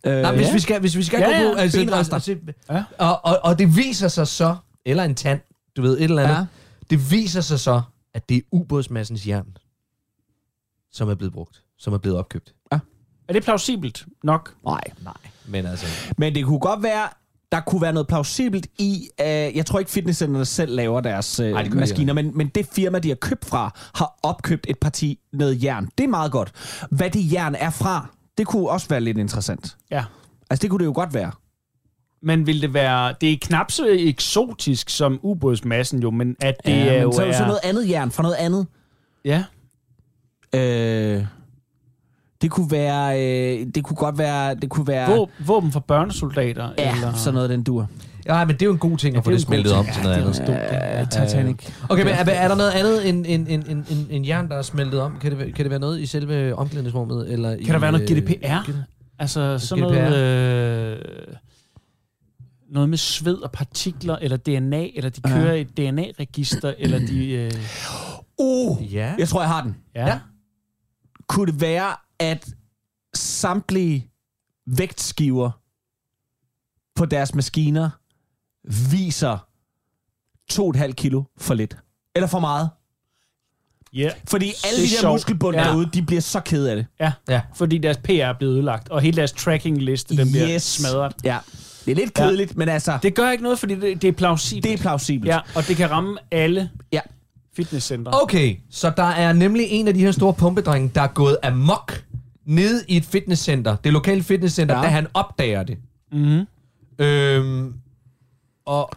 Øh, 0.05 0.21
Nej, 0.21 0.35
hvis 0.35 0.47
ja. 0.47 0.53
vi 0.53 0.59
skal, 0.59 0.79
hvis 0.79 0.97
vi 0.97 1.03
skal 1.03 1.19
Ja, 1.19 1.25
gå 1.25 1.31
ja, 1.31 1.53
på... 1.53 1.59
Altså, 1.59 1.79
benrester. 1.79 2.13
altså, 2.15 2.37
Ja. 2.69 2.83
og, 2.99 3.25
og, 3.25 3.39
og 3.43 3.59
det 3.59 3.75
viser 3.77 4.07
sig 4.07 4.27
så, 4.27 4.55
eller 4.85 5.03
en 5.03 5.15
tand, 5.15 5.39
du 5.77 5.81
ved, 5.81 5.97
et 5.97 6.03
eller 6.03 6.23
andet. 6.23 6.35
Ja. 6.35 6.45
Det 6.89 7.11
viser 7.11 7.41
sig 7.41 7.59
så, 7.59 7.81
at 8.13 8.29
det 8.29 8.37
er 8.37 8.41
ubådsmassens 8.51 9.27
jern, 9.27 9.57
som 10.91 11.09
er 11.09 11.15
blevet 11.15 11.33
brugt, 11.33 11.61
som 11.77 11.93
er 11.93 11.97
blevet 11.97 12.17
opkøbt. 12.19 12.53
Er 13.27 13.33
det 13.33 13.43
plausibelt 13.43 14.05
nok? 14.23 14.53
Nej, 14.65 14.81
nej. 15.03 15.13
Men 15.45 15.65
altså... 15.65 15.85
Men 16.17 16.35
det 16.35 16.45
kunne 16.45 16.59
godt 16.59 16.83
være, 16.83 17.09
der 17.51 17.59
kunne 17.59 17.81
være 17.81 17.93
noget 17.93 18.07
plausibelt 18.07 18.67
i, 18.79 19.09
uh, 19.21 19.25
jeg 19.27 19.65
tror 19.65 19.79
ikke 19.79 19.91
fitnesscenterne 19.91 20.45
selv 20.45 20.75
laver 20.75 21.01
deres 21.01 21.39
uh, 21.39 21.45
Ej, 21.45 21.61
det 21.61 21.73
maskiner, 21.73 22.13
men, 22.13 22.37
men 22.37 22.47
det 22.47 22.67
firma, 22.71 22.99
de 22.99 23.07
har 23.07 23.15
købt 23.15 23.45
fra, 23.45 23.79
har 23.95 24.19
opkøbt 24.23 24.65
et 24.69 24.79
parti 24.79 25.19
noget 25.33 25.63
jern. 25.63 25.89
Det 25.97 26.03
er 26.03 26.07
meget 26.07 26.31
godt. 26.31 26.51
Hvad 26.91 27.09
det 27.09 27.31
jern 27.33 27.55
er 27.55 27.69
fra, 27.69 28.09
det 28.37 28.47
kunne 28.47 28.69
også 28.69 28.89
være 28.89 29.01
lidt 29.01 29.17
interessant. 29.17 29.77
Ja. 29.91 30.03
Altså, 30.49 30.61
det 30.61 30.69
kunne 30.69 30.79
det 30.79 30.85
jo 30.85 30.93
godt 30.95 31.13
være. 31.13 31.31
Men 32.21 32.47
vil 32.47 32.61
det 32.61 32.73
være... 32.73 33.15
Det 33.21 33.33
er 33.33 33.37
knap 33.41 33.71
så 33.71 33.87
eksotisk 33.89 34.89
som 34.89 35.19
ubådsmassen 35.23 36.01
jo, 36.01 36.11
men 36.11 36.35
at 36.39 36.55
det 36.65 36.71
ja, 36.71 36.85
er 36.85 37.01
jo... 37.01 37.07
men 37.07 37.13
så 37.13 37.21
er 37.21 37.25
det 37.25 37.33
er, 37.33 37.37
så 37.37 37.45
noget 37.45 37.59
andet 37.63 37.89
jern 37.89 38.11
fra 38.11 38.23
noget 38.23 38.35
andet. 38.35 38.67
Ja. 39.25 39.43
Øh, 40.55 41.25
det 42.41 42.51
kunne 42.51 42.71
være, 42.71 43.21
øh, 43.21 43.67
det 43.75 43.83
kunne 43.83 43.97
godt 43.97 44.17
være, 44.17 44.55
det 44.55 44.69
kunne 44.69 44.87
være, 44.87 45.09
Våben, 45.09 45.33
våben 45.39 45.71
for 45.71 45.79
børnesoldater? 45.79 46.69
ja, 46.77 46.95
eller... 46.95 47.13
sådan 47.13 47.33
noget 47.33 47.49
den 47.49 47.63
dur. 47.63 47.87
Ja, 48.25 48.45
men 48.45 48.53
det 48.55 48.61
er 48.61 48.65
jo 48.65 48.71
en 48.71 48.77
god 48.79 48.97
ting 48.97 49.17
at 49.17 49.23
få 49.23 49.31
det, 49.31 49.39
det 49.39 49.45
er 49.47 49.55
jo 49.55 49.59
en 49.59 49.63
smeltet 49.63 49.85
ting. 49.85 49.93
til 49.95 50.03
noget 50.03 50.15
Ja, 50.15 50.21
andet. 50.21 50.35
det 50.47 51.17
er 51.17 51.23
Øh, 51.23 51.27
Titanic. 51.27 51.69
Okay, 51.89 52.03
men 52.03 52.13
er, 52.13 52.25
er 52.25 52.47
der 52.47 52.55
noget 52.55 52.71
andet 52.71 53.09
end, 53.09 53.25
end, 53.27 53.47
end, 53.49 53.63
end, 53.67 53.85
end, 53.89 54.07
end 54.09 54.25
jern, 54.25 54.49
der 54.49 54.55
er 54.55 54.61
smeltet 54.61 55.01
om? 55.01 55.19
Kan 55.19 55.31
det, 55.31 55.39
være- 55.39 55.51
kan 55.51 55.65
det 55.65 55.69
være 55.69 55.79
noget 55.79 55.99
i 55.99 56.05
selve 56.05 56.55
omklædningsrummet? 56.55 57.31
Eller 57.33 57.51
i, 57.55 57.63
Kan 57.63 57.73
der 57.73 57.79
være 57.79 57.91
noget 57.91 58.11
øh, 58.11 58.17
GDPR? 58.17 58.71
Altså 59.19 59.57
sådan 59.59 59.83
GDPR? 59.83 59.93
noget... 59.93 60.97
Øh, 60.97 60.99
noget 62.69 62.89
med 62.89 62.97
sved 62.97 63.37
og 63.37 63.51
partikler, 63.51 64.15
eller 64.15 64.37
DNA, 64.37 64.87
eller 64.95 65.09
de 65.09 65.21
kører 65.21 65.53
i 65.53 65.61
et 65.61 65.77
DNA-register, 65.77 66.73
eller 66.77 66.99
de... 66.99 67.29
Øh, 67.31 67.51
Uh, 68.39 68.93
Ja. 68.93 69.13
jeg 69.19 69.27
tror, 69.27 69.41
jeg 69.41 69.49
har 69.49 69.61
den. 69.61 69.75
ja. 69.95 70.07
Ja. 70.07 70.19
Kunne 71.27 71.51
det 71.51 71.61
være, 71.61 71.95
at 72.19 72.49
samtlige 73.13 74.09
vægtskiver 74.67 75.51
på 76.95 77.05
deres 77.05 77.35
maskiner 77.35 77.89
viser 78.91 79.47
2,5 80.53 80.91
kilo 80.91 81.23
for 81.37 81.53
lidt? 81.53 81.77
Eller 82.15 82.27
for 82.27 82.39
meget? 82.39 82.69
Ja. 83.93 84.09
Fordi 84.29 84.45
alle 84.45 84.81
Det 84.81 84.89
de 84.89 84.95
der 84.95 85.01
sjovt. 85.01 85.13
muskelbund 85.13 85.55
Ja. 85.57 85.63
derude, 85.63 85.89
de 85.93 86.01
bliver 86.01 86.21
så 86.21 86.39
kede 86.39 86.69
af 86.69 86.75
det. 86.75 86.85
Ja. 86.99 87.11
Ja. 87.29 87.41
fordi 87.55 87.77
deres 87.77 87.97
PR 87.97 88.11
er 88.11 88.33
blevet 88.37 88.53
ødelagt, 88.53 88.89
og 88.89 89.01
hele 89.01 89.17
deres 89.17 89.31
tracking-liste, 89.31 90.17
den 90.17 90.31
bliver 90.31 90.49
Yes. 90.55 90.63
smadret. 90.63 91.13
Ja. 91.23 91.37
Det 91.85 91.91
er 91.91 91.95
lidt 91.95 92.13
kedeligt, 92.13 92.51
ja. 92.51 92.57
men 92.57 92.69
altså, 92.69 92.97
Det 93.03 93.15
gør 93.15 93.31
ikke 93.31 93.43
noget, 93.43 93.59
fordi 93.59 93.75
det, 93.75 94.01
det 94.01 94.07
er 94.07 94.11
plausibelt. 94.11 94.63
det 94.63 94.73
er 94.73 94.77
plausibelt. 94.77 95.29
Ja, 95.29 95.39
og 95.55 95.67
det 95.67 95.77
kan 95.77 95.91
ramme 95.91 96.17
alle 96.31 96.69
Ja. 96.93 96.99
fitnesscentre. 97.55 98.21
Okay, 98.21 98.55
så 98.69 98.89
der 98.97 99.03
er 99.03 99.33
nemlig 99.33 99.65
en 99.69 99.87
af 99.87 99.93
de 99.93 99.99
her 99.99 100.11
store 100.11 100.33
pumpedrenge, 100.33 100.91
der 100.95 101.01
er 101.01 101.07
gået 101.07 101.37
amok 101.43 102.03
nede 102.45 102.83
i 102.87 102.97
et 102.97 103.05
fitnesscenter, 103.05 103.75
det 103.75 103.93
lokale 103.93 104.23
fitnesscenter, 104.23 104.75
ja. 104.77 104.81
da 104.83 104.87
han 104.87 105.07
opdager 105.13 105.63
det. 105.63 105.77
Mm-hmm. 106.11 106.45
Øhm, 107.05 107.73
og 108.65 108.89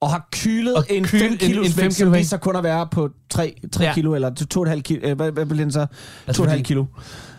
Og 0.00 0.10
har 0.10 0.28
kylet 0.32 0.74
Og 0.76 0.84
en 0.90 1.04
kylet 1.04 1.22
5 1.22 1.32
en- 1.32 1.38
kilo 1.38 1.62
en 1.62 1.70
fem 1.70 1.82
vægt, 1.84 1.94
som 1.94 2.04
kilo 2.04 2.10
vægt. 2.10 2.28
sig 2.28 2.40
kun 2.40 2.56
at 2.56 2.62
være 2.62 2.86
på 2.90 3.10
3, 3.30 3.54
3 3.72 3.84
Ja. 3.84 3.94
kilo, 3.94 4.14
eller 4.14 4.30
2,5 4.30 4.80
kilo. 4.82 5.08
Øh, 5.08 5.16
hvad, 5.16 5.32
hvad 5.32 5.46
bliver 5.46 5.62
den 5.64 5.72
så? 5.72 5.86
Altså, 6.26 6.42
2,5 6.42 6.50
fordi- 6.50 6.62
kilo. 6.62 6.84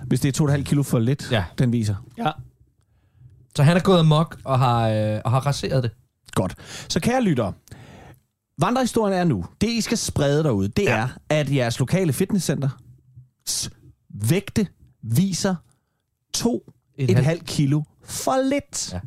Hvis 0.08 0.20
det 0.20 0.30
er 0.30 0.32
2,5 0.34 0.64
kilo 0.64 0.84
for 0.84 1.00
lidt, 1.00 1.32
Ja. 1.32 1.44
den 1.58 1.72
viser. 1.72 1.96
Ja. 2.18 2.32
Så 3.56 3.64
han 3.64 3.78
er 3.78 3.82
gået 3.82 4.00
amok 4.00 4.38
og 4.44 4.60
har, 4.60 4.90
øh, 4.90 5.22
og 5.26 5.32
har 5.32 5.40
raseret 5.40 5.84
det. 5.84 5.92
Godt. 6.36 6.56
Så 6.90 7.00
kære 7.00 7.22
lyttere, 7.24 7.54
vandrehistorien 8.62 9.14
er 9.14 9.24
nu, 9.24 9.46
det 9.62 9.70
I 9.70 9.82
skal 9.82 9.98
sprede 9.98 10.44
derude, 10.44 10.68
det 10.68 10.84
ja. 10.84 10.98
er, 10.98 11.08
at 11.30 11.56
jeres 11.56 11.80
lokale 11.80 12.14
fitnesscenter 12.14 12.70
vægte 14.30 14.68
viser 15.04 15.56
2,5 16.38 17.44
kilo 17.46 17.82
for 18.04 18.50
lidt. 18.50 18.94
Ja. 18.94 19.00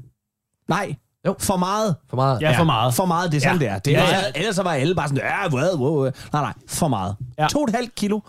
Nej, 0.68 0.95
Jo. 1.26 1.34
for 1.38 1.56
meget. 1.56 1.96
For 2.08 2.16
meget. 2.16 2.40
Ja, 2.42 2.58
for 2.58 2.64
meget. 2.64 2.94
For 2.94 3.04
meget, 3.06 3.32
det 3.32 3.36
er 3.36 3.40
sådan, 3.40 3.62
Ja. 3.62 3.72
ja. 3.72 3.78
det 3.78 3.96
er. 3.96 4.02
Det 4.02 4.10
Ja, 4.10 4.14
er 4.14 4.18
ja. 4.18 4.32
Ellers 4.34 4.56
så 4.56 4.62
var 4.62 4.72
alle 4.72 4.94
bare 4.94 5.08
sådan, 5.08 5.22
ja, 5.24 5.48
hvad, 5.48 5.76
wow, 5.76 6.02
nej, 6.04 6.12
nej, 6.32 6.52
for 6.68 6.88
meget. 6.88 7.16
Ja. 7.38 7.42
Ja. 7.42 7.48
2,5 7.82 7.88
kilo 7.96 8.20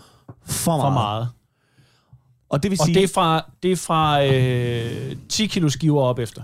for 0.44 0.76
meget. 0.76 0.82
For 0.82 0.90
meget. 0.90 1.28
Og 2.50 2.62
det 2.62 2.70
vil 2.70 2.80
Og 2.80 2.86
sige, 2.86 2.94
det 2.94 3.04
er 3.04 3.08
fra, 3.14 3.44
det 3.62 3.72
er 3.72 3.76
fra 3.76 4.24
øh, 4.24 5.16
10 5.28 5.46
kilo 5.46 5.68
skiver 5.68 6.02
op 6.02 6.18
efter. 6.18 6.42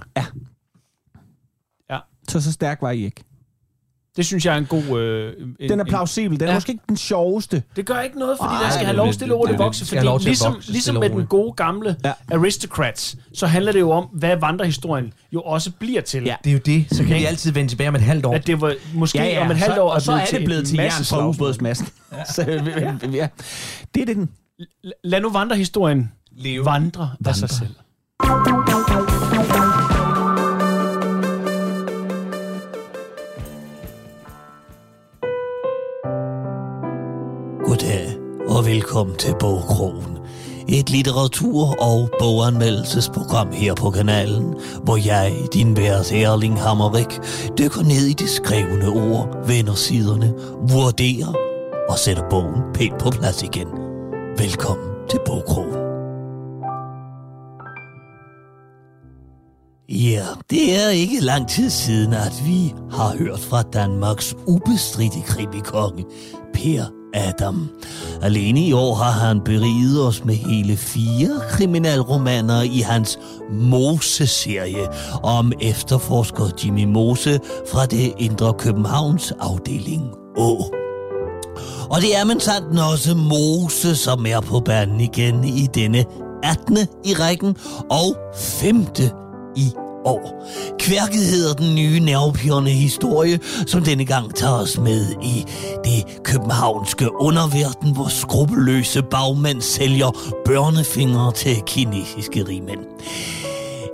så, 2.28 2.40
så 2.40 2.53
stærk 2.53 2.82
var 2.82 2.90
I 2.90 3.05
ikke. 3.05 3.24
Det 4.19 4.27
synes 4.27 4.47
jeg 4.47 4.55
er 4.55 4.59
en 4.59 4.66
god... 4.66 4.99
Øh, 5.01 5.33
en, 5.61 5.69
Den 5.69 5.81
er 5.81 5.85
plausibel. 5.85 6.41
Den 6.41 6.47
er 6.47 6.51
Ja. 6.53 6.57
måske 6.57 6.73
ikke 6.73 6.85
den 6.89 6.97
sjoveste. 6.97 7.62
Det 7.77 7.87
gør 7.87 8.01
ikke 8.01 8.19
noget, 8.19 8.37
fordi 8.43 8.55
Ej, 8.55 8.62
der 8.62 8.71
skal 8.71 8.85
have 8.87 8.97
lov 8.97 9.12
stille 9.12 9.35
det- 9.35 9.49
at 9.53 9.59
vokse. 9.59 9.97
det 9.97 10.05
lov 10.05 10.12
Fordi 10.14 10.23
til 10.25 10.29
at 10.29 10.31
ligesom, 10.31 10.53
vokse 10.55 10.71
ligesom 10.73 10.97
med 10.97 11.11
den 11.11 11.27
gode 11.27 11.53
gamle 11.53 11.97
Ja. 12.05 12.12
Aristocrats, 12.33 13.16
så 13.35 13.47
handler 13.47 13.73
det 13.73 13.81
jo 13.81 13.91
om, 13.91 14.05
hvad 14.05 14.37
vandrehistorien 14.37 15.12
jo 15.33 15.41
også 15.41 15.71
bliver 15.79 16.01
til. 16.01 16.23
Ja. 16.25 16.35
Det 16.45 16.51
er 16.51 16.55
jo 16.55 16.61
det. 16.66 16.87
Så 16.91 16.97
kan 16.97 17.07
Okay. 17.07 17.19
vi 17.19 17.25
altid 17.25 17.53
vende 17.53 17.71
tilbage 17.71 17.89
om 17.89 17.95
et 17.95 18.01
halvt 18.01 18.27
år. 18.27 18.35
At 18.35 18.47
det 18.47 18.61
var 18.61 18.75
måske 18.95 19.19
ja, 19.19 19.25
ja, 19.25 19.45
om 19.45 19.51
et 19.51 19.57
halvt 19.57 19.75
så, 19.75 19.83
år 19.83 19.91
og 19.91 20.03
så 20.03 20.12
er 20.12 20.25
det 20.25 20.45
blevet 20.45 20.66
til 20.66 20.77
jern 20.79 20.91
fra 21.05 21.29
ubådsmassen. 21.29 21.89
Ja. 22.12 22.25
så, 22.35 22.43
ja. 22.51 23.09
ja. 23.12 23.29
Det 23.95 24.01
er 24.03 24.07
det, 24.07 24.16
den 24.16 24.29
L- 24.62 24.91
Lad 25.05 25.21
nu 25.21 25.31
vandrehistorien 25.31 26.12
Leve. 26.37 26.64
vandre 26.64 27.11
af 27.27 27.35
sig 27.37 27.51
selv. 27.51 27.75
Og 38.59 38.67
velkommen 38.67 39.17
til 39.17 39.35
Bogkrogen. 39.41 40.19
Et 40.69 40.91
litteratur- 40.91 41.77
og 41.81 42.11
boganmeldelsesprogram 42.19 43.53
her 43.53 43.75
på 43.75 43.91
kanalen, 43.91 44.55
hvor 44.83 44.97
jeg, 44.97 45.33
din 45.55 45.77
vært 45.77 46.13
Erling 46.13 46.61
Hammerik, 46.61 47.21
dykker 47.59 47.83
ned 47.83 48.07
i 48.07 48.13
det 48.13 48.29
skrevne 48.29 48.89
ord, 48.89 49.47
vender 49.47 49.75
siderne, 49.75 50.35
vurderer 50.73 51.35
og 51.89 51.99
sætter 51.99 52.29
bogen 52.31 52.63
pænt 52.75 52.99
på 52.99 53.11
plads 53.11 53.43
igen. 53.43 53.69
Velkommen 54.39 54.89
til 55.11 55.21
Bogkrogen. 55.27 55.79
Ja, 59.89 60.25
det 60.51 60.85
er 60.85 60.89
ikke 60.89 61.21
lang 61.21 61.49
tid 61.49 61.71
siden, 61.71 62.13
at 62.13 62.43
vi 62.47 62.75
har 62.91 63.17
hørt 63.19 63.41
fra 63.41 63.63
Danmarks 63.63 64.35
ubestridte 64.47 65.21
krimikonge, 65.27 66.05
Per 66.55 66.97
Adam. 67.15 67.69
Alene 68.23 68.61
i 68.61 68.73
år 68.73 68.95
har 68.95 69.11
han 69.11 69.41
beriget 69.41 70.07
os 70.07 70.25
med 70.25 70.35
hele 70.35 70.77
fire 70.77 71.41
kriminalromaner 71.51 72.63
i 72.63 72.81
hans 72.81 73.19
Mose-serie 73.51 74.89
om 75.23 75.53
efterforsker 75.61 76.45
Jimmy 76.65 76.85
Mose 76.85 77.41
fra 77.73 77.87
det 77.87 78.13
indre 78.19 78.53
Københavns 78.59 79.33
afdeling 79.41 80.03
Å. 80.37 80.71
Og 81.91 82.01
det 82.01 82.17
er 82.17 82.25
men 82.25 82.41
sandt 82.41 82.81
også 82.81 83.15
Mose, 83.15 83.97
som 83.97 84.27
er 84.27 84.41
på 84.41 84.61
banen 84.61 85.01
igen 85.01 85.45
i 85.45 85.67
denne 85.75 86.05
18. 86.45 86.79
i 87.05 87.15
rækken 87.15 87.57
og 87.91 88.17
5. 88.37 88.87
i 89.57 89.73
år. 90.05 90.44
Kværket 90.78 91.24
hedder 91.24 91.55
den 91.55 91.74
nye 91.74 92.01
nervepirrende 92.01 92.70
historie, 92.70 93.40
som 93.66 93.84
denne 93.84 94.05
gang 94.05 94.34
tager 94.34 94.62
os 94.62 94.78
med 94.78 95.07
i 95.22 95.44
det 95.84 96.22
københavnske 96.24 97.20
underverden, 97.20 97.92
hvor 97.94 98.09
skrupelløse 98.09 99.03
bagmænd 99.03 99.61
sælger 99.61 100.11
børnefingre 100.44 101.32
til 101.32 101.62
kinesiske 101.66 102.44
rigmænd. 102.49 102.80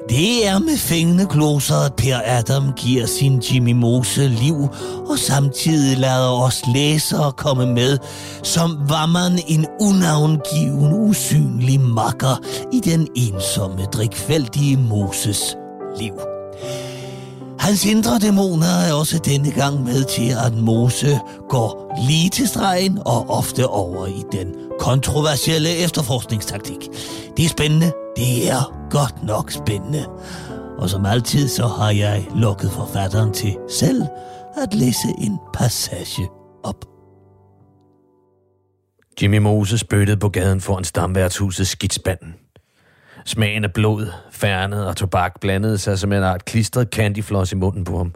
Det 0.08 0.46
er 0.48 0.58
med 0.58 0.78
fængende 0.78 1.26
gloser, 1.26 1.76
at 1.76 1.94
Per 1.94 2.20
Adam 2.24 2.72
giver 2.76 3.06
sin 3.06 3.38
Jimmy 3.38 3.72
Mose 3.72 4.28
liv, 4.28 4.68
og 5.06 5.18
samtidig 5.18 5.98
lader 5.98 6.42
os 6.42 6.62
læsere 6.74 7.32
komme 7.32 7.66
med, 7.66 7.98
som 8.42 8.78
var 8.88 9.06
man 9.06 9.42
en 9.48 9.66
unavngiven, 9.80 10.92
usynlig 10.92 11.80
makker 11.80 12.40
i 12.72 12.80
den 12.80 13.08
ensomme, 13.16 13.84
drikfældige 13.84 14.76
Moses 14.76 15.56
liv. 15.98 16.12
Hans 17.58 17.86
indre 17.86 18.18
dæmoner 18.18 18.74
er 18.88 18.92
også 18.92 19.18
denne 19.18 19.50
gang 19.50 19.84
med 19.84 20.04
til, 20.04 20.34
at 20.46 20.54
Mose 20.54 21.20
går 21.48 21.94
lige 22.08 22.30
til 22.30 22.48
stregen 22.48 22.98
og 23.06 23.30
ofte 23.30 23.66
over 23.66 24.06
i 24.06 24.22
den 24.32 24.54
kontroversielle 24.78 25.76
efterforskningstaktik. 25.76 26.88
Det 27.36 27.44
er 27.44 27.48
spændende. 27.48 27.92
Det 28.16 28.50
er 28.50 28.88
godt 28.90 29.24
nok 29.24 29.50
spændende. 29.50 30.06
Og 30.78 30.90
som 30.90 31.06
altid, 31.06 31.48
så 31.48 31.66
har 31.66 31.90
jeg 31.90 32.28
lukket 32.36 32.70
forfatteren 32.70 33.32
til 33.32 33.56
selv 33.68 34.02
at 34.62 34.74
læse 34.74 35.08
en 35.18 35.38
passage 35.54 36.28
op. 36.62 36.84
Jimmy 39.22 39.38
Moses 39.38 39.80
spyttede 39.80 40.16
på 40.16 40.28
gaden 40.28 40.60
foran 40.60 40.84
stamværtshuset 40.84 41.66
skidspanden. 41.66 42.43
Smagen 43.26 43.64
af 43.64 43.72
blod, 43.72 44.12
færnet 44.30 44.86
og 44.86 44.96
tobak 44.96 45.40
blandede 45.40 45.78
sig 45.78 45.98
som 45.98 46.12
en 46.12 46.22
art 46.22 46.44
klistret 46.44 46.88
candyfloss 46.88 47.52
i 47.52 47.54
munden 47.54 47.84
på 47.84 47.96
ham. 47.96 48.14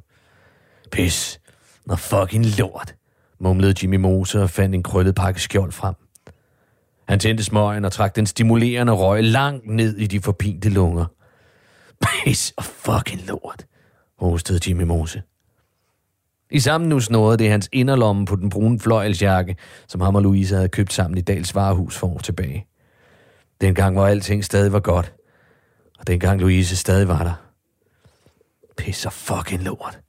Pis. 0.93 1.41
Nå 1.87 1.97
fucking 1.97 2.47
lort, 2.59 2.95
mumlede 3.41 3.75
Jimmy 3.83 3.97
Mose 3.97 4.43
og 4.43 4.51
fandt 4.51 4.75
en 4.75 4.83
krøllet 4.83 5.15
pakke 5.15 5.43
skjold 5.43 5.73
frem. 5.73 5.95
Han 7.09 7.19
tændte 7.19 7.45
smøgen 7.45 7.85
og 7.85 7.93
trak 7.93 8.17
den 8.17 8.27
stimulerende 8.27 8.93
røg 8.93 9.25
langt 9.25 9.67
ned 9.67 9.97
i 9.97 10.07
de 10.07 10.21
forpinte 10.21 10.69
lunger. 10.69 11.05
Pis 12.03 12.55
og 12.57 12.65
fucking 12.65 13.27
lort, 13.27 13.67
hostede 14.19 14.61
Jimmy 14.69 14.83
Mose. 14.83 15.23
I 16.51 16.61
samme 16.61 16.87
nu 16.87 17.01
snurrede 17.01 17.39
det 17.39 17.51
hans 17.51 17.69
inderlomme 17.73 18.27
på 18.27 18.37
den 18.37 18.51
brune 18.51 18.81
fløjelsjakke, 18.81 19.57
som 19.89 20.01
ham 20.01 20.15
og 20.15 20.23
Louise 20.23 20.55
havde 20.55 20.69
købt 20.69 20.93
sammen 20.93 21.19
i 21.19 21.21
Dals 21.21 21.55
varehus 21.55 21.97
for 21.97 22.07
år 22.07 22.19
tilbage. 22.19 22.68
Dengang 23.61 23.95
hvor 23.95 24.07
alting 24.07 24.45
stadig 24.45 24.73
var 24.73 24.81
godt, 24.81 25.13
og 25.99 26.07
dengang 26.07 26.41
Louise 26.41 26.77
stadig 26.77 27.09
var 27.09 27.25
der. 27.25 27.35
Pisser 28.77 29.11
fucking 29.11 29.63
lort, 29.63 30.01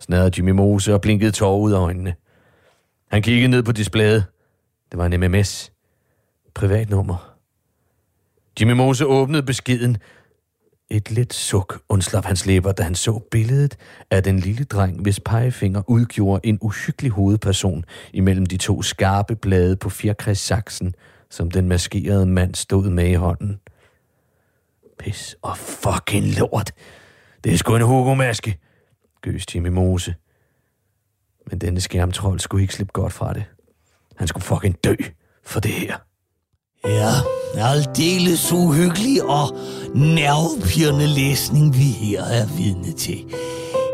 snadrede 0.00 0.30
Jimmy 0.36 0.50
Mose 0.50 0.94
og 0.94 1.00
blinkede 1.00 1.30
tårer 1.30 1.58
ud 1.58 1.72
af 1.72 1.78
øjnene. 1.78 2.14
Han 3.10 3.22
kiggede 3.22 3.48
ned 3.48 3.62
på 3.62 3.72
displayet. 3.72 4.24
Det 4.90 4.98
var 4.98 5.06
en 5.06 5.20
MMS. 5.20 5.72
Privatnummer. 6.54 7.34
Jimmy 8.60 8.72
Mose 8.72 9.06
åbnede 9.06 9.42
beskeden. 9.42 9.96
Et 10.90 11.10
let 11.10 11.34
suk 11.34 11.80
undslap 11.88 12.24
hans 12.24 12.46
læber, 12.46 12.72
da 12.72 12.82
han 12.82 12.94
så 12.94 13.20
billedet 13.30 13.76
af 14.10 14.22
den 14.22 14.38
lille 14.38 14.64
dreng, 14.64 15.02
hvis 15.02 15.20
pegefinger 15.20 15.82
udgjorde 15.86 16.46
en 16.46 16.58
uhyggelig 16.60 17.10
hovedperson 17.10 17.84
imellem 18.12 18.46
de 18.46 18.56
to 18.56 18.82
skarpe 18.82 19.36
blade 19.36 19.76
på 19.76 19.90
fjerkræssaksen 19.90 20.94
som 21.30 21.50
den 21.50 21.68
maskerede 21.68 22.26
mand 22.26 22.54
stod 22.54 22.90
med 22.90 23.08
i 23.08 23.14
hånden. 23.14 23.60
Pis 24.98 25.36
og 25.42 25.58
fucking 25.58 26.26
lort. 26.38 26.72
Det 27.44 27.52
er 27.52 27.56
sgu 27.56 27.74
en 27.76 27.82
Hugo-maske, 27.82 28.58
gøs 29.22 29.54
Jimmy 29.54 29.68
Mose. 29.68 30.14
Men 31.50 31.58
denne 31.58 31.80
skærmtrold 31.80 32.38
skulle 32.38 32.62
ikke 32.62 32.74
slippe 32.74 32.92
godt 32.92 33.12
fra 33.12 33.32
det. 33.32 33.44
Han 34.16 34.28
skulle 34.28 34.44
fucking 34.44 34.84
dø 34.84 34.94
for 35.44 35.60
det 35.60 35.70
her. 35.70 35.96
Ja, 36.84 37.10
aldeles 37.54 38.52
uhyggelig 38.52 39.22
og 39.22 39.56
nervepirrende 39.94 41.06
læsning, 41.06 41.74
vi 41.74 41.82
her 41.82 42.22
er 42.22 42.46
vidne 42.56 42.92
til. 42.92 43.24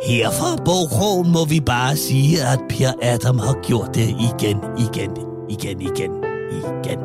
Her 0.09 0.31
fra 0.31 0.57
Bogkrogen 0.65 1.33
må 1.33 1.45
vi 1.45 1.61
bare 1.61 1.97
sige, 1.97 2.43
at 2.43 2.61
Per 2.69 2.93
Adam 3.03 3.39
har 3.39 3.63
gjort 3.63 3.95
det 3.95 4.09
igen, 4.09 4.59
igen, 4.79 5.17
igen, 5.51 5.81
igen, 5.81 6.34
igen. 6.59 7.01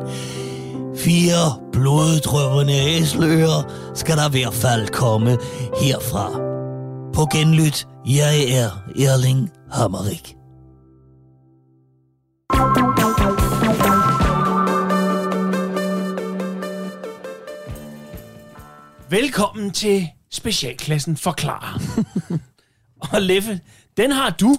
Fire 0.96 1.60
bloddrømmende 1.72 2.72
æsler 2.72 3.62
skal 3.94 4.16
der 4.16 4.28
i 4.28 4.30
hvert 4.30 4.54
fald 4.54 4.88
komme 4.88 5.30
herfra. 5.82 6.30
På 7.14 7.26
genlyt, 7.32 7.88
jeg 8.06 8.36
er 8.50 8.70
Erling 8.96 9.50
Hammerik. 9.72 10.36
Velkommen 19.10 19.70
til 19.70 20.08
Specialklassen 20.32 21.16
Forklarer. 21.16 21.80
Og 23.14 23.22
Leffe, 23.22 23.60
den 23.96 24.10
har 24.10 24.30
du. 24.30 24.56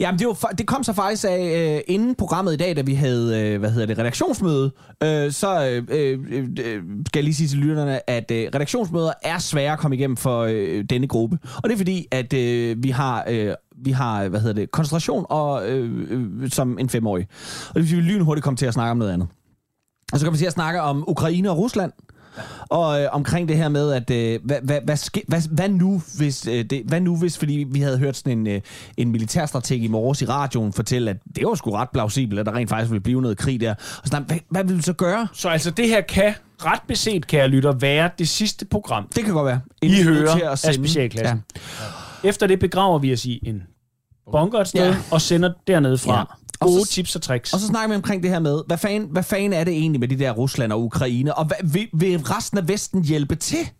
Jamen, 0.00 0.18
det, 0.18 0.26
var, 0.26 0.48
det 0.58 0.66
kom 0.66 0.84
så 0.84 0.92
faktisk 0.92 1.24
af, 1.28 1.74
øh, 1.76 1.94
inden 1.94 2.14
programmet 2.14 2.52
i 2.52 2.56
dag, 2.56 2.76
da 2.76 2.82
vi 2.82 2.94
havde, 2.94 3.40
øh, 3.40 3.58
hvad 3.60 3.70
hedder 3.70 3.86
det, 3.86 3.98
redaktionsmøde, 3.98 4.72
øh, 5.02 5.32
så 5.32 5.66
øh, 5.66 5.84
øh, 5.88 6.18
øh, 6.64 6.82
skal 7.06 7.18
jeg 7.18 7.24
lige 7.24 7.34
sige 7.34 7.48
til 7.48 7.58
lytterne, 7.58 8.10
at 8.10 8.30
øh, 8.30 8.48
redaktionsmøder 8.54 9.12
er 9.22 9.38
svære 9.38 9.72
at 9.72 9.78
komme 9.78 9.96
igennem 9.96 10.16
for 10.16 10.42
øh, 10.42 10.84
denne 10.84 11.08
gruppe. 11.08 11.38
Og 11.56 11.62
det 11.64 11.72
er 11.72 11.76
fordi, 11.76 12.06
at 12.10 12.32
øh, 12.32 12.82
vi 12.82 12.90
har... 12.90 13.24
Øh, 13.28 13.54
vi 13.84 13.90
har, 13.90 14.28
hvad 14.28 14.40
hedder 14.40 14.54
det, 14.54 14.70
koncentration 14.70 15.26
og, 15.28 15.68
øh, 15.68 16.06
øh, 16.10 16.50
som 16.50 16.78
en 16.78 16.88
femårig. 16.88 17.28
Og 17.68 17.74
det 17.74 17.80
vil 17.80 17.88
sige, 17.88 18.02
vi 18.02 18.08
lynhurtigt 18.08 18.44
komme 18.44 18.56
til 18.56 18.66
at 18.66 18.74
snakke 18.74 18.90
om 18.90 18.96
noget 18.96 19.12
andet. 19.12 19.28
Og 20.12 20.18
så 20.18 20.26
kommer 20.26 20.36
vi 20.36 20.38
til 20.38 20.46
at 20.46 20.52
snakke 20.52 20.80
om 20.80 21.04
Ukraine 21.08 21.50
og 21.50 21.58
Rusland. 21.58 21.92
Og 22.68 23.00
øh, 23.02 23.08
omkring 23.12 23.48
det 23.48 23.56
her 23.56 23.68
med, 23.68 23.92
at 23.92 24.10
øh, 24.10 24.40
hvad, 24.44 24.56
hvad, 24.62 24.80
hvad, 24.84 24.96
ske, 24.96 25.22
hvad, 25.28 25.42
hvad, 25.50 25.68
nu, 25.68 26.02
hvis, 26.16 26.46
øh, 26.46 26.64
det, 26.64 26.82
hvad 26.86 27.00
nu 27.00 27.16
hvis, 27.16 27.38
fordi 27.38 27.66
vi 27.70 27.80
havde 27.80 27.98
hørt 27.98 28.16
sådan 28.16 28.38
en, 28.38 28.46
øh, 28.46 28.60
en 28.96 29.10
militærstrateg 29.12 29.82
i 29.82 29.88
morges 29.88 30.22
i 30.22 30.26
radioen 30.26 30.72
fortælle, 30.72 31.10
at 31.10 31.16
det 31.36 31.46
var 31.46 31.54
sgu 31.54 31.70
ret 31.70 31.88
plausibelt, 31.92 32.40
at 32.40 32.46
der 32.46 32.52
rent 32.54 32.70
faktisk 32.70 32.90
ville 32.90 33.02
blive 33.02 33.22
noget 33.22 33.38
krig 33.38 33.60
der. 33.60 33.70
Og 33.74 34.08
sådan, 34.08 34.22
hvad, 34.26 34.36
hvad 34.48 34.64
vil 34.64 34.76
vi 34.76 34.82
så 34.82 34.92
gøre? 34.92 35.28
Så 35.32 35.48
altså, 35.48 35.70
det 35.70 35.88
her 35.88 36.00
kan 36.00 36.34
ret 36.64 36.80
beset, 36.88 37.26
kære 37.26 37.48
lytter, 37.48 37.72
være 37.72 38.10
det 38.18 38.28
sidste 38.28 38.64
program, 38.64 39.08
Det 39.16 39.24
kan 39.24 39.34
godt 39.34 39.46
være. 39.46 39.60
I 39.82 39.86
Inden 39.86 40.04
nødt 40.06 40.18
hører 40.18 40.34
til 40.36 40.42
at 40.42 40.48
af 40.50 40.58
sende- 40.58 40.74
specialklassen. 40.74 41.42
Efter 42.24 42.46
det 42.46 42.58
begraver 42.58 42.98
vi 42.98 43.12
os 43.12 43.24
i 43.24 43.40
en 43.42 43.62
bunker 44.32 44.58
et 44.58 44.68
sted, 44.68 44.86
Ja. 44.88 44.96
og 45.10 45.20
sender 45.20 45.52
dernede 45.66 45.98
fra. 45.98 46.18
Ja. 46.18 46.24
Ja. 46.62 46.66
Og 46.66 46.72
Gode 46.72 46.86
så- 46.86 46.92
tips 46.92 47.16
og 47.16 47.22
tricks. 47.22 47.52
Og 47.52 47.60
så 47.60 47.66
snakker 47.66 47.88
vi 47.88 47.94
omkring 47.94 48.22
det 48.22 48.30
her 48.30 48.38
med, 48.38 48.62
hvad 48.66 48.78
fanden, 48.78 49.08
hvad 49.10 49.22
fanden 49.22 49.52
er 49.52 49.64
det 49.64 49.72
egentlig 49.74 50.00
med 50.00 50.08
de 50.08 50.18
der 50.18 50.30
Rusland 50.32 50.72
og 50.72 50.82
Ukraine? 50.84 51.34
Og 51.34 51.44
hvad, 51.44 51.56
vil, 51.64 51.88
vil 51.92 52.18
resten 52.20 52.58
af 52.58 52.68
Vesten 52.68 53.04
hjælpe 53.04 53.34
til? 53.34 53.70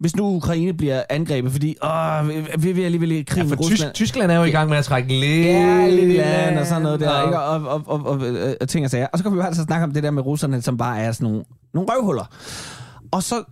Hvis 0.00 0.16
nu 0.16 0.24
Ukraine 0.36 0.74
bliver 0.74 1.02
angrebet, 1.10 1.52
fordi 1.52 1.76
åh, 1.82 2.28
vi, 2.28 2.34
vi 2.58 2.72
vil 2.72 2.84
alligevel 2.84 3.12
i 3.12 3.22
krig 3.22 3.36
Ja, 3.42 3.48
med 3.48 3.56
for 3.56 3.62
Tysk, 3.62 3.72
Rusland. 3.72 3.94
Tyskland 3.94 4.32
er 4.32 4.36
jo 4.36 4.44
i 4.44 4.50
gang 4.50 4.70
med 4.70 4.78
at 4.78 4.84
trække 4.84 5.08
lidt 5.08 5.46
Ja, 5.46 5.88
lidt 5.90 6.12
i 6.12 6.16
land 6.16 6.58
og 6.58 6.66
sådan 6.66 6.82
noget 6.82 7.00
der, 7.00 7.22
ikke? 7.26 7.40
Og, 7.40 7.68
og, 7.68 7.82
og, 7.86 8.06
og, 8.06 8.20
og, 8.20 8.56
og 8.60 8.68
ting 8.68 8.84
og 8.84 8.90
sager. 8.90 9.06
Og 9.06 9.18
så 9.18 9.22
kan 9.24 9.32
vi 9.32 9.36
jo 9.36 9.42
altså 9.42 9.62
snakke 9.62 9.84
om 9.84 9.92
det 9.92 10.02
der 10.02 10.10
med 10.10 10.22
russerne, 10.26 10.62
som 10.62 10.76
bare 10.76 11.00
er 11.00 11.12
sådan 11.12 11.24
nogle, 11.30 11.44
nogle 11.74 11.88
røvhuller. 11.92 12.24
Og 13.12 13.22
så 13.22 13.44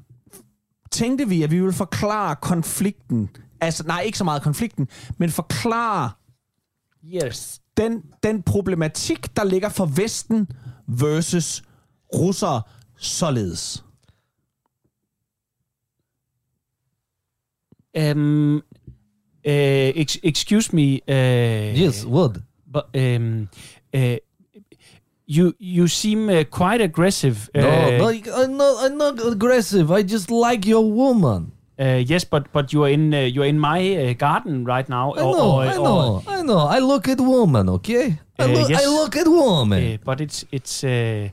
tænkte 0.92 1.28
vi, 1.28 1.42
at 1.42 1.50
vi 1.50 1.58
ville 1.58 1.72
forklare 1.72 2.36
konflikten. 2.36 3.30
Altså, 3.60 3.84
nej, 3.86 4.00
ikke 4.00 4.18
så 4.18 4.24
meget 4.24 4.42
konflikten, 4.42 4.88
men 5.18 5.30
forklare 5.30 6.10
yes. 7.14 7.60
Den, 7.76 8.02
den 8.22 8.42
problematik, 8.42 9.36
der 9.36 9.44
ligger 9.44 9.68
for 9.68 9.86
Vesten 9.86 10.48
versus 10.88 11.62
russere 12.14 12.62
således. 12.96 13.84
Um, 17.96 18.62
uh, 19.46 19.92
ex- 19.94 20.18
excuse 20.22 20.72
me. 20.74 21.00
Uh, 21.08 21.74
Yes, 21.78 22.04
what? 22.04 22.38
But 22.66 22.86
um, 22.94 23.48
uh, 23.94 24.16
you 25.26 25.54
you 25.60 25.86
seem 25.86 26.28
uh, 26.28 26.42
quite 26.50 26.80
aggressive. 26.80 27.48
No, 27.54 27.60
uh, 27.68 27.98
no, 27.98 28.08
I'm 28.08 28.56
not, 28.56 28.84
I'm 28.84 28.96
not 28.98 29.20
aggressive. 29.32 29.92
I 29.92 30.02
just 30.02 30.30
like 30.30 30.66
your 30.66 30.84
woman. 30.84 31.52
Uh, 31.78 32.02
yes, 32.06 32.24
but 32.24 32.52
but 32.52 32.72
you 32.72 32.84
are 32.84 32.90
in 32.92 33.12
uh, 33.14 33.18
you 33.20 33.42
are 33.42 33.48
in 33.48 33.58
my 33.58 33.80
uh, 33.96 34.12
garden 34.14 34.64
right 34.64 34.88
now. 34.88 35.12
I 35.14 35.20
know, 35.22 35.60
I 35.60 35.74
know, 35.76 36.22
I 36.26 36.42
know. 36.42 36.58
I 36.58 36.78
look 36.78 37.08
at 37.08 37.20
woman, 37.20 37.68
okay? 37.68 38.18
I, 38.38 38.44
Uh, 38.44 38.46
look, 38.48 38.68
yes. 38.70 38.82
I 38.82 38.86
look 38.86 39.16
at 39.16 39.26
woman. 39.26 39.82
Uh, 39.82 39.96
but 40.04 40.20
it's 40.20 40.44
it's. 40.52 40.84
Uh, 40.84 41.28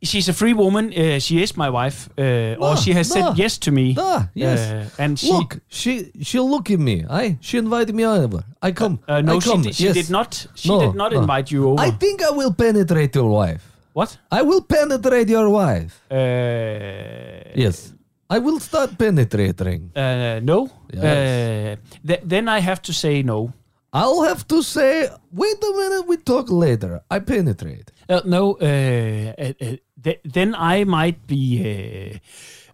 She's 0.00 0.28
a 0.28 0.32
free 0.32 0.54
woman. 0.54 0.92
Uh, 0.94 1.18
she 1.18 1.42
is 1.42 1.56
my 1.56 1.68
wife, 1.70 2.08
uh, 2.16 2.54
or 2.64 2.76
she 2.76 2.92
has 2.92 3.08
said 3.10 3.34
yes 3.36 3.58
to 3.58 3.72
me. 3.72 3.96
Ah, 3.98 4.28
yes. 4.32 4.94
And 4.96 5.18
she, 5.18 5.32
look, 5.32 5.58
she 5.68 6.12
she 6.22 6.38
look 6.38 6.70
at 6.70 6.78
me. 6.78 7.04
I 7.10 7.36
she 7.40 7.58
invited 7.58 7.94
me 7.96 8.04
over. 8.06 8.44
I 8.62 8.70
come. 8.70 9.00
uh, 9.08 9.20
no, 9.20 9.36
I 9.36 9.38
she, 9.40 9.50
come. 9.50 9.62
did, 9.62 9.74
she 9.74 9.84
yes. 9.90 9.94
did 9.94 10.10
not. 10.10 10.46
She 10.54 10.68
No, 10.68 10.78
did 10.80 10.94
not 10.94 11.10
no. 11.12 11.18
invite 11.18 11.50
you 11.50 11.66
over. 11.70 11.82
I 11.82 11.90
think 11.90 12.22
I 12.22 12.30
will 12.30 12.52
penetrate 12.54 13.12
your 13.18 13.28
wife. 13.28 13.62
what? 13.92 14.16
I 14.30 14.42
will 14.42 14.62
penetrate 14.62 15.28
your 15.28 15.50
wife. 15.50 15.98
Uh, 16.10 17.50
Yes. 17.58 17.92
I 18.30 18.38
will 18.38 18.60
start 18.60 18.98
penetrating. 18.98 19.90
Uh, 19.96 20.40
no. 20.42 20.70
Yes. 20.92 21.04
Uh, 21.04 21.76
th- 22.06 22.20
then 22.24 22.48
I 22.48 22.60
have 22.60 22.82
to 22.82 22.92
say 22.92 23.22
no. 23.22 23.52
I'll 23.92 24.22
have 24.22 24.46
to 24.48 24.62
say, 24.62 25.08
wait 25.32 25.62
a 25.64 25.72
minute, 25.72 26.06
we 26.06 26.18
talk 26.18 26.50
later. 26.50 27.00
I 27.10 27.20
penetrate. 27.20 27.90
Uh, 28.06 28.20
no, 28.26 28.58
uh, 28.60 28.64
uh, 28.64 29.52
uh, 29.60 29.76
th- 30.02 30.20
then 30.24 30.54
I 30.54 30.84
might 30.84 31.26
be. 31.26 32.12
Uh, 32.12 32.18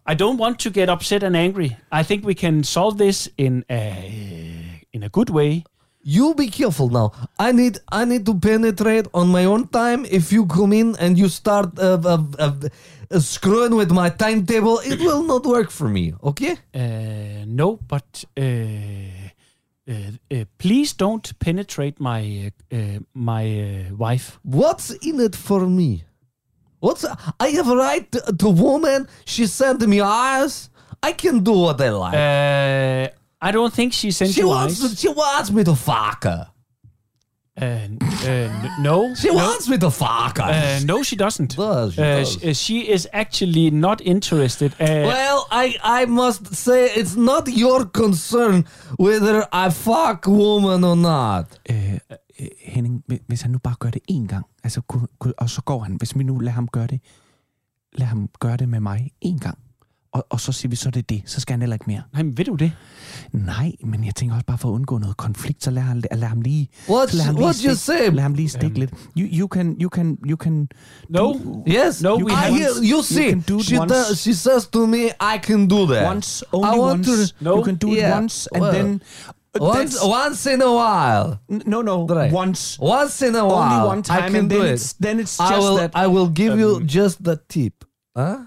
I 0.07 0.15
don't 0.15 0.39
want 0.39 0.59
to 0.61 0.71
get 0.71 0.89
upset 0.89 1.23
and 1.23 1.37
angry. 1.37 1.77
I 1.93 2.03
think 2.03 2.25
we 2.25 2.35
can 2.35 2.65
solve 2.65 2.99
this 2.99 3.29
in 3.39 3.65
a 3.71 4.83
in 4.93 5.03
a 5.03 5.09
good 5.09 5.31
way. 5.31 5.65
You 6.03 6.35
be 6.35 6.49
careful 6.49 6.91
now. 6.91 7.13
I 7.39 7.53
need 7.53 7.79
I 7.91 8.05
need 8.05 8.27
to 8.27 8.35
penetrate 8.35 9.07
on 9.15 9.29
my 9.29 9.47
own 9.47 9.69
time. 9.69 10.05
If 10.05 10.33
you 10.33 10.45
come 10.47 10.75
in 10.75 10.97
and 10.97 11.17
you 11.17 11.29
start 11.29 11.79
screwing 13.21 13.75
with 13.77 13.91
my 13.91 14.11
timetable, 14.11 14.79
it 14.85 15.01
will 15.01 15.23
not 15.23 15.45
work 15.45 15.71
for 15.71 15.89
me. 15.89 16.15
Okay? 16.23 16.57
Uh, 16.75 17.45
no, 17.47 17.79
but 17.87 18.25
uh, 18.37 18.43
uh, 19.87 19.93
uh, 20.31 20.45
please 20.59 20.93
don't 20.95 21.39
penetrate 21.39 22.01
my 22.01 22.53
my 23.13 23.45
uh, 23.61 23.95
wife. 23.97 24.39
What's 24.43 24.91
in 24.91 25.21
it 25.21 25.37
for 25.37 25.67
me? 25.67 26.05
What's 26.81 27.05
I 27.41 27.49
have 27.49 27.69
a 27.69 27.77
right 27.77 28.11
to, 28.13 28.21
to 28.39 28.49
woman. 28.49 29.09
She 29.25 29.47
sent 29.47 29.87
me 29.87 30.01
eyes. 30.01 30.71
I 31.03 31.13
can 31.13 31.45
do 31.45 31.53
what 31.53 31.81
I 31.81 31.91
like. 31.91 32.15
Uh, 32.15 33.15
I 33.41 33.51
don't 33.53 33.75
think 33.75 33.93
she 33.93 34.11
sent 34.11 34.33
she 34.33 34.41
you 34.41 34.49
wants 34.49 34.83
eyes. 34.83 34.91
to, 34.91 34.97
she 34.97 35.09
wants 35.09 35.51
me 35.51 35.65
to 35.65 35.75
fuck 35.75 36.25
her. 36.25 36.49
Uh, 37.63 37.65
uh, 37.67 38.49
no. 38.81 39.15
She 39.15 39.29
no. 39.29 39.35
wants 39.35 39.69
me 39.69 39.79
to 39.79 39.91
fuck 39.91 40.39
her. 40.39 40.45
Uh, 40.45 40.81
no, 40.85 41.03
she 41.05 41.17
doesn't. 41.17 41.57
Does, 41.57 41.95
she 41.95 42.01
Uh, 42.03 42.07
does. 42.19 42.29
sh- 42.33 42.45
uh, 42.45 42.53
she 42.53 42.79
is 42.95 43.07
actually 43.13 43.71
not 43.71 44.01
interested. 44.05 44.71
Uh, 44.81 44.87
Well, 45.13 45.39
I 45.65 45.67
I 46.01 46.05
must 46.07 46.43
say 46.55 46.81
it's 47.01 47.17
not 47.17 47.45
your 47.63 47.85
concern 48.03 48.65
whether 48.99 49.37
I 49.53 49.71
fuck 49.71 50.27
woman 50.27 50.85
or 50.85 50.97
not. 50.97 51.47
Henning, 52.65 53.03
hvi- 53.07 53.23
hvis 53.29 53.43
han 53.43 53.51
nu 53.51 53.59
bare 53.59 53.75
gør 53.79 53.91
det 53.91 54.03
én 54.11 54.27
gang, 54.27 54.47
altså, 54.65 54.81
og 55.39 55.51
så 55.51 55.63
går 55.63 55.83
han, 55.83 55.95
hvis 55.95 56.19
vi 56.19 56.23
nu 56.25 56.39
lader 56.39 56.53
ham 56.55 56.69
gøre 56.69 56.87
det, 56.87 57.01
lad 57.93 58.07
ham 58.07 58.29
gøre 58.41 58.57
det 58.57 58.69
med 58.69 58.81
mig 58.81 59.11
én 59.25 59.39
gang, 59.39 59.59
og, 60.15 60.27
og 60.31 60.41
så 60.41 60.53
siger 60.53 60.71
vi, 60.71 60.77
så 60.77 60.89
er 60.89 60.91
det 60.91 61.09
det, 61.09 61.23
så 61.27 61.41
skal 61.41 61.53
han 61.53 61.61
heller 61.61 61.75
ikke 61.75 61.85
mere. 61.87 62.03
Nej, 62.13 62.23
men 62.23 62.39
ved 62.39 62.45
du 62.45 62.55
det? 62.55 62.73
Nej, 63.33 63.73
men 63.85 64.05
jeg 64.05 64.15
tænker 64.15 64.35
også 64.35 64.47
bare 64.47 64.59
for 64.59 64.69
at 64.69 64.73
undgå 64.73 64.99
noget 64.99 65.17
konflikt, 65.17 65.65
så 65.65 65.71
lad, 65.71 65.83
ham- 65.83 66.03
lad 66.13 66.29
ham 66.29 66.41
lige... 66.41 66.69
What 66.89 67.15
lad 67.15 67.25
ham 67.25 67.35
lige 67.35 67.45
what 67.45 67.57
you 67.57 67.75
stikke- 67.75 67.75
say? 68.05 68.11
Lad 68.15 68.23
ham 68.23 68.35
lige 68.35 68.49
stikke 68.49 68.79
lidt. 68.79 68.91
You, 69.19 69.27
you 69.41 69.49
can, 69.49 69.77
you 69.83 69.89
can, 69.89 70.19
you 70.31 70.37
can... 70.37 70.69
No. 71.09 71.35
Yes, 71.67 72.03
No, 72.03 72.09
you, 72.19 72.27
we 72.27 72.33
I 72.33 72.35
haven't. 72.35 72.57
hear, 72.59 72.71
you 72.93 73.03
see, 73.03 73.29
can 73.31 73.41
do 73.49 73.57
it 73.59 73.65
she, 73.65 73.79
once. 73.79 73.93
does, 73.95 74.19
she 74.19 74.35
says 74.35 74.67
to 74.67 74.87
me, 74.87 74.99
I 75.35 75.39
can 75.43 75.69
do 75.69 75.87
that. 75.87 76.05
Once, 76.15 76.45
only 76.53 76.69
I 76.69 76.79
want 76.79 77.07
once. 77.07 77.33
to- 77.33 77.45
You 77.57 77.63
can 77.65 77.75
do 77.77 77.89
it 77.93 77.97
Yeah, 77.99 78.15
once, 78.21 78.49
and 78.55 78.63
well, 78.63 78.73
then... 78.73 79.01
Once, 79.61 79.95
that's- 79.95 80.09
once 80.25 80.47
in 80.55 80.63
a 80.63 80.73
while. 80.81 81.39
No, 81.67 81.83
no, 81.83 82.07
Right. 82.07 82.33
once. 82.33 82.79
Once 82.81 83.23
in 83.29 83.35
a 83.37 83.45
while. 83.45 83.73
Only 83.73 83.89
one 83.95 84.03
time, 84.03 84.23
I 84.23 84.27
can 84.27 84.37
and 84.37 84.51
do 84.51 84.57
then 84.59 84.67
it. 84.67 84.73
it's, 84.75 84.93
then 85.05 85.21
it's 85.21 85.41
I 85.41 85.49
just 85.51 85.61
will, 85.63 85.77
that... 85.77 85.91
I 85.95 86.07
will 86.07 86.29
give 86.41 86.59
you 86.59 86.77
Um, 86.77 86.87
just 86.87 87.17
the 87.25 87.37
tip. 87.49 87.85
Huh? 88.17 88.39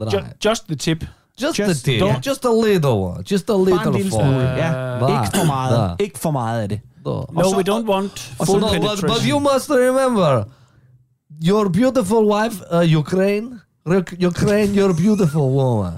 That 0.00 0.10
Ju- 0.10 0.18
I- 0.18 0.48
just 0.48 0.66
the 0.68 0.74
tip. 0.76 1.04
just, 1.40 1.56
just 1.56 1.84
the 1.84 1.92
tip. 1.92 2.00
don't- 2.00 2.22
Just 2.30 2.44
a 2.44 2.50
little. 2.50 3.22
Just 3.32 3.50
a 3.50 3.52
Bare 3.52 3.60
en 3.60 3.64
little 3.64 3.92
lille 3.92 4.10
for 4.10 4.20
smule, 4.20 4.36
you. 4.36 4.56
ja. 4.56 4.72
Der. 5.00 5.22
Ikke 5.22 5.36
for 5.38 5.44
meget. 5.46 5.72
Der. 5.78 5.96
Ikke 6.04 6.18
for 6.18 6.30
meget 6.30 6.62
af 6.62 6.68
det. 6.68 6.80
Der. 7.04 7.10
No, 7.32 7.56
we 7.56 7.62
don't 7.70 7.88
want 7.88 8.18
full 8.44 8.60
no, 8.60 8.66
but, 8.66 8.72
penetration. 8.72 9.08
but 9.10 9.20
you 9.30 9.38
must 9.38 9.70
remember, 9.70 10.44
your 11.48 11.68
beautiful 11.68 12.24
wife, 12.32 12.56
uh, 12.72 12.94
Ukraine, 12.96 13.60
Uk- 13.86 14.26
Ukraine, 14.26 14.80
your 14.80 14.92
beautiful 14.92 15.40
woman. 15.42 15.92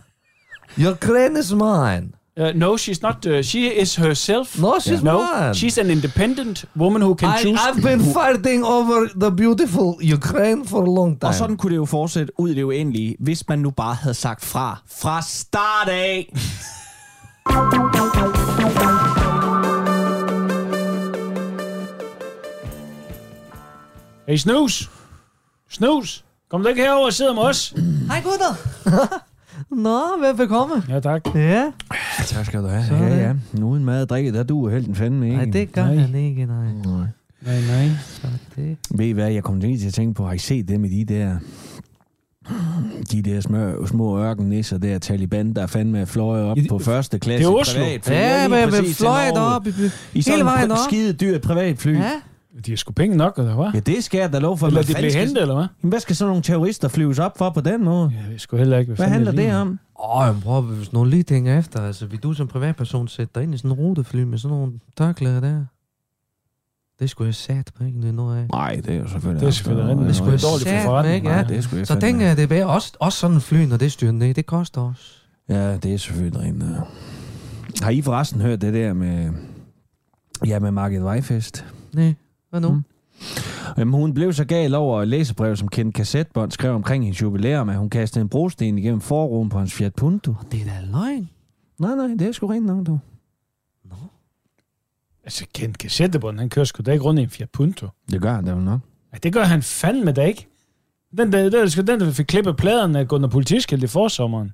Ukraine 0.78 1.38
is 1.40 1.52
mine. 1.52 2.12
Uh, 2.38 2.52
no, 2.54 2.76
she's 2.76 3.02
not. 3.02 3.26
Uh, 3.26 3.42
she 3.42 3.66
is 3.66 3.96
herself. 3.96 4.58
No, 4.60 4.78
she's 4.78 5.02
no, 5.02 5.18
mine. 5.18 5.54
she's 5.54 5.76
an 5.76 5.90
independent 5.90 6.64
woman 6.76 7.02
who 7.02 7.16
can 7.16 7.30
I, 7.30 7.42
choose. 7.42 7.58
I've 7.60 7.82
been 7.82 8.00
fighting 8.00 8.62
over 8.64 9.08
the 9.14 9.30
beautiful 9.30 9.98
Ukraine 10.00 10.64
for 10.64 10.82
a 10.82 10.90
long 10.94 11.18
time. 11.18 11.28
Og 11.28 11.34
sådan 11.34 11.56
kunne 11.56 11.70
det 11.70 11.76
jo 11.76 11.84
fortsætte 11.84 12.40
ud 12.40 12.50
i 12.50 12.54
det 12.54 12.62
uendelige, 12.62 13.16
hvis 13.20 13.48
man 13.48 13.58
nu 13.58 13.70
bare 13.70 13.94
havde 13.94 14.14
sagt 14.14 14.44
fra. 14.44 14.82
Fra 15.00 15.22
start 15.22 15.88
af! 15.88 16.32
Hey, 24.28 24.36
Snus! 24.36 24.90
Snus! 25.70 26.24
Kom 26.50 26.62
du 26.62 26.68
ikke 26.68 26.82
herover 26.82 27.06
og 27.06 27.12
sidde 27.12 27.34
med 27.34 27.42
os? 27.42 27.74
Hej 28.08 28.20
gutter. 28.22 28.54
Nå, 29.70 30.00
velbekomme. 30.20 30.74
Ja, 30.88 31.00
tak. 31.00 31.22
Ja. 31.34 31.70
Tak 32.26 32.46
skal 32.46 32.62
du 32.62 32.66
have. 32.66 32.84
Sådan. 32.86 33.08
Ja, 33.08 33.16
ja. 33.18 33.32
Nu 33.52 33.74
en 33.74 33.84
mad 33.84 34.02
og 34.02 34.08
drikke, 34.08 34.32
der 34.32 34.42
duer 34.42 34.70
helten 34.70 34.94
fandme 34.94 35.26
ikke. 35.26 35.36
Nej, 35.36 35.44
det 35.52 35.72
gør 35.72 35.84
Nej. 35.84 35.94
han 35.96 36.14
ikke, 36.14 36.46
nej. 36.46 36.64
Nej, 36.84 37.60
nej. 37.60 37.88
Så 38.06 38.26
det. 38.56 38.76
Ved 38.90 39.06
I 39.06 39.10
hvad, 39.10 39.30
jeg 39.30 39.42
kom 39.42 39.58
lige 39.58 39.78
til 39.78 39.86
at 39.86 39.94
tænke 39.94 40.14
på, 40.14 40.26
har 40.26 40.32
I 40.32 40.38
set 40.38 40.68
det 40.68 40.80
med 40.80 40.90
de 40.90 41.14
der... 41.14 41.36
De 43.12 43.22
der 43.22 43.40
små, 43.40 43.86
små 43.86 44.18
ørkennisser 44.18 44.78
der, 44.78 44.98
Taliban, 44.98 45.52
der 45.54 45.66
fandme 45.66 46.06
fløj 46.06 46.40
op 46.42 46.56
på 46.68 46.78
første 46.78 47.18
klasse. 47.18 47.48
Det 47.48 47.54
er 47.54 47.58
Oslo. 47.60 47.82
privatfly. 47.82 48.12
Ja, 48.12 48.48
men- 48.48 48.70
men 48.70 48.84
fløj 48.94 49.24
derop 49.34 49.66
i- 49.66 49.70
I 50.14 50.22
sådan 50.22 50.34
hele 50.36 50.44
vejen 50.44 50.66
et 50.70 50.72
op. 50.72 50.78
skide 50.88 51.12
dyrt 51.12 51.40
privatfly. 51.42 51.94
Ja. 51.96 52.10
De 52.66 52.70
har 52.70 52.76
sgu 52.76 52.92
penge 52.92 53.16
nok, 53.16 53.38
eller 53.38 53.54
hvad? 53.54 53.66
Ja, 53.74 53.80
det 53.80 54.04
skal 54.04 54.18
jeg 54.18 54.32
da 54.32 54.38
lov 54.38 54.58
for. 54.58 54.66
Eller 54.66 54.82
de 54.82 54.92
skal- 54.92 55.12
hentet, 55.12 55.42
eller 55.42 55.54
hvad? 55.54 55.66
Jamen, 55.82 55.90
hvad 55.90 56.00
skal 56.00 56.16
sådan 56.16 56.28
nogle 56.28 56.42
terrorister 56.42 56.88
flyves 56.88 57.18
op 57.18 57.38
for 57.38 57.50
på 57.50 57.60
den 57.60 57.84
måde? 57.84 58.12
Jeg 58.22 58.30
ved 58.30 58.38
sgu 58.38 58.56
heller 58.56 58.78
ikke, 58.78 58.88
hvad, 58.94 58.96
Hvad 59.06 59.08
handler 59.12 59.32
det 59.32 59.54
om? 59.54 59.78
Åh, 60.00 60.28
oh, 60.28 60.42
prøv, 60.42 60.62
hvis 60.62 60.92
nogen 60.92 61.10
lige 61.10 61.22
tænker 61.22 61.58
efter, 61.58 61.80
altså 61.82 62.06
vil 62.06 62.18
du 62.22 62.32
som 62.32 62.48
privatperson 62.48 63.08
sætte 63.08 63.30
dig 63.34 63.42
ind 63.42 63.54
i 63.54 63.58
sådan 63.58 63.70
en 63.70 63.76
rutefly 63.76 64.22
med 64.22 64.38
sådan 64.38 64.56
nogle 64.56 64.72
tørklæder 64.98 65.40
der? 65.40 65.64
Det 67.00 67.10
skulle 67.10 67.26
jeg 67.26 67.34
sat 67.34 67.70
på, 67.78 67.84
ikke? 67.84 68.08
Er 68.08 68.12
noget 68.12 68.38
af. 68.38 68.46
Nej, 68.48 68.80
det 68.86 68.94
er 68.94 68.98
jo 68.98 69.08
selvfølgelig... 69.08 69.40
Det 69.40 69.46
er 69.46 69.50
selvfølgelig 69.50 69.88
rigtigt. 69.88 70.06
Det 70.08 70.16
skulle 70.16 70.32
jeg 70.32 70.42
dårligt 70.42 70.68
for 70.68 70.76
sat 70.76 70.84
forretningen. 70.84 71.16
ikke? 71.16 71.28
Ja. 71.30 71.34
Nej, 71.42 71.48
det 71.48 71.64
skulle 71.64 71.78
jeg 71.78 71.86
Så 71.86 72.00
tænker 72.00 72.26
jeg, 72.26 72.36
det 72.36 72.42
er 72.42 72.46
bedre. 72.46 72.66
Også, 72.66 72.92
også 73.00 73.18
sådan 73.18 73.34
en 73.34 73.40
fly, 73.40 73.56
når 73.64 73.76
det 73.76 73.86
er 73.86 73.90
styrt 73.90 74.14
ned. 74.14 74.34
Det 74.34 74.46
koster 74.46 74.80
også. 74.80 75.02
Ja, 75.48 75.76
det 75.76 75.94
er 75.94 75.98
selvfølgelig 75.98 76.40
rent. 76.40 76.62
ja. 76.62 76.68
Har 77.84 77.90
I 77.90 78.02
forresten 78.02 78.40
hørt 78.40 78.60
det 78.60 78.74
der 78.74 78.92
med... 78.92 79.30
Ja, 80.46 80.58
med 80.58 80.70
Margit 80.70 81.02
Vejfest? 81.02 81.64
Nej, 81.94 82.14
hvad 82.50 82.60
nu? 82.60 82.72
Mm. 82.72 82.84
Jamen, 83.78 83.94
hun 83.94 84.14
blev 84.14 84.32
så 84.32 84.44
gal 84.44 84.74
over 84.74 85.02
et 85.02 85.08
læsebrev, 85.08 85.56
som 85.56 85.68
kendt 85.68 85.94
kassetbånd 85.94 86.50
skrev 86.50 86.74
omkring 86.74 87.04
hendes 87.04 87.22
jubilæum, 87.22 87.68
at 87.68 87.76
hun 87.76 87.90
kastede 87.90 88.22
en 88.22 88.28
brosten 88.28 88.78
igennem 88.78 89.00
forruden 89.00 89.48
på 89.48 89.58
hans 89.58 89.74
Fiat 89.74 89.94
Punto. 89.94 90.34
Det 90.52 90.60
er 90.60 90.64
da 90.64 90.80
løgn. 90.92 91.30
Nej, 91.78 91.94
nej, 91.94 92.06
det 92.06 92.22
er 92.22 92.32
sgu 92.32 92.46
rent 92.46 92.66
nok, 92.66 92.86
du. 92.86 92.98
Altså, 95.24 95.46
Kent 95.54 95.78
Kassettebånd, 95.78 96.38
han 96.38 96.48
kører 96.48 96.64
sgu 96.64 96.82
da 96.82 96.92
ikke 96.92 97.04
rundt 97.04 97.20
i 97.20 97.22
en 97.22 97.30
Fiat 97.30 97.50
Punto. 97.50 97.88
Det 98.10 98.22
gør 98.22 98.34
han 98.34 98.44
da 98.44 98.52
vel 98.52 98.64
nok. 98.64 98.80
Ja, 99.12 99.18
det 99.22 99.32
gør 99.32 99.44
han 99.44 99.62
fandme 99.62 100.12
da 100.12 100.22
ikke. 100.24 100.46
Den 101.18 101.32
der, 101.32 101.50
der, 101.50 101.66
der, 101.66 101.82
den, 101.82 102.00
der 102.00 102.12
fik 102.12 102.26
klippet 102.26 102.56
pladerne 102.56 102.98
af 102.98 103.08
Gunnar 103.08 103.28
Politiskilt 103.28 103.82
i 103.82 103.86
forsommeren. 103.86 104.52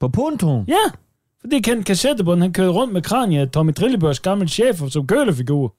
På 0.00 0.08
Punto? 0.08 0.64
Ja, 0.68 0.90
fordi 1.40 1.60
Kent 1.60 1.86
Kassettebånd, 1.86 2.40
han 2.42 2.52
kørte 2.52 2.70
rundt 2.70 2.92
med 2.92 3.02
kranje 3.02 3.40
af 3.40 3.48
Tommy 3.48 3.74
Trillebørgs 3.74 4.20
gamle 4.20 4.48
chef 4.48 4.82
som 4.88 5.06
kølefigur. 5.06 5.74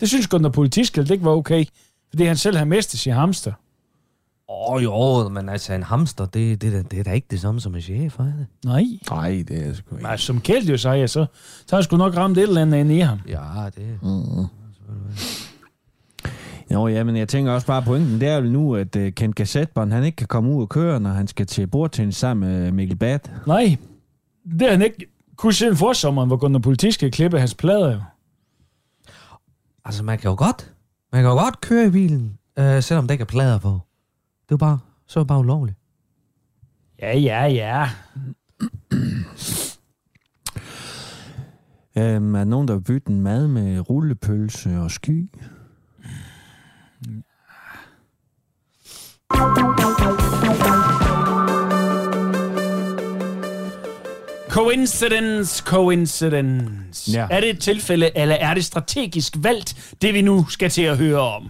Det 0.00 0.08
synes 0.08 0.26
Gunnar 0.26 0.48
Politiskilt 0.48 1.10
ikke 1.10 1.24
var 1.24 1.30
okay, 1.30 1.64
fordi 2.10 2.24
han 2.24 2.36
selv 2.36 2.56
havde 2.56 2.68
mistet 2.68 3.00
sin 3.00 3.12
hamster. 3.12 3.52
Åh 4.48 4.74
oh, 4.74 4.84
jo, 4.84 5.28
men 5.28 5.48
altså 5.48 5.72
en 5.72 5.82
hamster, 5.82 6.26
det, 6.26 6.62
det, 6.62 6.72
det, 6.72 6.90
det 6.90 6.98
er 6.98 7.02
da 7.02 7.12
ikke 7.12 7.26
det 7.30 7.40
samme 7.40 7.60
som 7.60 7.74
en 7.74 7.80
chef, 7.80 8.18
er 8.18 8.24
det? 8.24 8.46
Nej. 8.64 8.84
Nej, 9.10 9.44
det 9.48 9.66
er 9.66 9.74
sgu 9.74 9.94
ikke. 9.94 10.02
Nej, 10.02 10.16
som 10.16 10.40
Kjeld 10.40 10.68
jo 10.68 10.76
siger, 10.76 11.06
så, 11.06 11.26
så 11.66 11.66
har 11.70 11.78
jeg 11.78 11.84
sgu 11.84 11.96
nok 11.96 12.16
ramt 12.16 12.38
et 12.38 12.42
eller 12.42 12.62
andet 12.62 12.78
inde 12.78 12.96
i 12.96 13.00
ham. 13.00 13.18
Ja, 13.28 13.68
det... 13.76 13.98
Mm. 14.02 14.46
Jo, 16.72 16.88
ja, 16.88 17.04
men 17.04 17.16
jeg 17.16 17.28
tænker 17.28 17.52
også 17.52 17.66
bare, 17.66 17.82
pointen 17.82 18.20
det 18.20 18.28
er 18.28 18.36
jo 18.36 18.42
nu, 18.42 18.76
at 18.76 18.96
uh, 18.96 19.08
Kent 19.08 19.34
Kassetbånd, 19.34 19.92
han 19.92 20.04
ikke 20.04 20.16
kan 20.16 20.26
komme 20.26 20.50
ud 20.50 20.62
og 20.62 20.68
køre, 20.68 21.00
når 21.00 21.10
han 21.10 21.26
skal 21.26 21.46
til 21.46 21.66
bordtennis 21.66 22.16
sammen 22.16 22.50
med 22.50 22.72
Mikkel 22.72 22.96
Bat. 22.96 23.30
Nej, 23.46 23.76
det 24.44 24.62
har 24.62 24.70
han 24.70 24.82
ikke 24.82 25.06
kunne 25.36 25.52
siden 25.52 25.76
forsommeren, 25.76 26.28
hvor 26.28 26.36
Gunnar 26.36 26.58
Politiskilt 26.58 27.14
klippe 27.14 27.40
hans 27.40 27.54
plader 27.54 27.92
jo. 27.92 28.00
Altså, 29.84 30.04
man 30.04 30.18
kan 30.18 30.30
jo 30.30 30.36
godt, 30.38 30.74
man 31.12 31.22
kan 31.22 31.30
jo 31.30 31.36
godt 31.36 31.60
køre 31.60 31.86
i 31.86 31.90
bilen, 31.90 32.38
øh, 32.58 32.82
selvom 32.82 33.06
der 33.06 33.12
ikke 33.12 33.22
er 33.22 33.26
plader 33.26 33.58
på. 33.58 33.68
Det 34.42 34.50
er 34.50 34.52
jo 34.52 34.56
bare, 34.56 34.78
så 35.06 35.18
er 35.18 35.22
det 35.22 35.28
bare 35.28 35.38
ulovligt. 35.38 35.76
Ja, 37.02 37.18
ja, 37.18 37.44
ja. 37.46 37.88
Øhm, 41.96 42.34
er 42.34 42.38
der 42.38 42.44
nogen, 42.44 42.68
der 42.68 42.74
vil 42.74 42.80
bytte 42.82 43.10
en 43.10 43.20
mad 43.20 43.48
med 43.48 43.90
rullepølse 43.90 44.78
og 44.78 44.90
sky? 44.90 45.30
Coincidence, 54.50 55.62
coincidence. 55.62 57.10
Ja. 57.12 57.26
Er 57.30 57.40
det 57.40 57.50
et 57.50 57.60
tilfælde, 57.60 58.10
eller 58.16 58.34
er 58.34 58.54
det 58.54 58.64
strategisk 58.64 59.36
valgt, 59.38 59.94
det 60.02 60.14
vi 60.14 60.22
nu 60.22 60.46
skal 60.48 60.70
til 60.70 60.82
at 60.82 60.96
høre 60.98 61.20
om? 61.20 61.48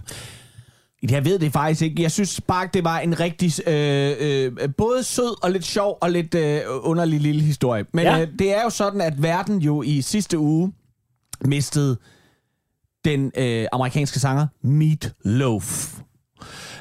Jeg 1.09 1.25
ved 1.25 1.39
det 1.39 1.53
faktisk 1.53 1.81
ikke. 1.81 2.03
Jeg 2.03 2.11
synes 2.11 2.41
bare, 2.47 2.69
det 2.73 2.83
var 2.83 2.99
en 2.99 3.19
rigtig 3.19 3.67
øh, 3.69 4.15
øh, 4.19 4.51
både 4.77 5.03
sød 5.03 5.43
og 5.43 5.51
lidt 5.51 5.65
sjov 5.65 5.97
og 6.01 6.11
lidt 6.11 6.35
øh, 6.35 6.61
underlig 6.67 7.19
lille 7.21 7.41
historie. 7.41 7.85
Men 7.93 8.05
Ja. 8.05 8.15
ja. 8.15 8.21
øh, 8.21 8.27
det 8.39 8.57
er 8.57 8.63
jo 8.63 8.69
sådan, 8.69 9.01
at 9.01 9.23
verden 9.23 9.57
jo 9.59 9.81
i 9.81 10.01
sidste 10.01 10.37
uge 10.39 10.73
mistede 11.45 11.97
den 13.05 13.31
øh, 13.37 13.65
amerikanske 13.71 14.19
sanger 14.19 14.47
Meat 14.63 15.13
Loaf. 15.25 15.93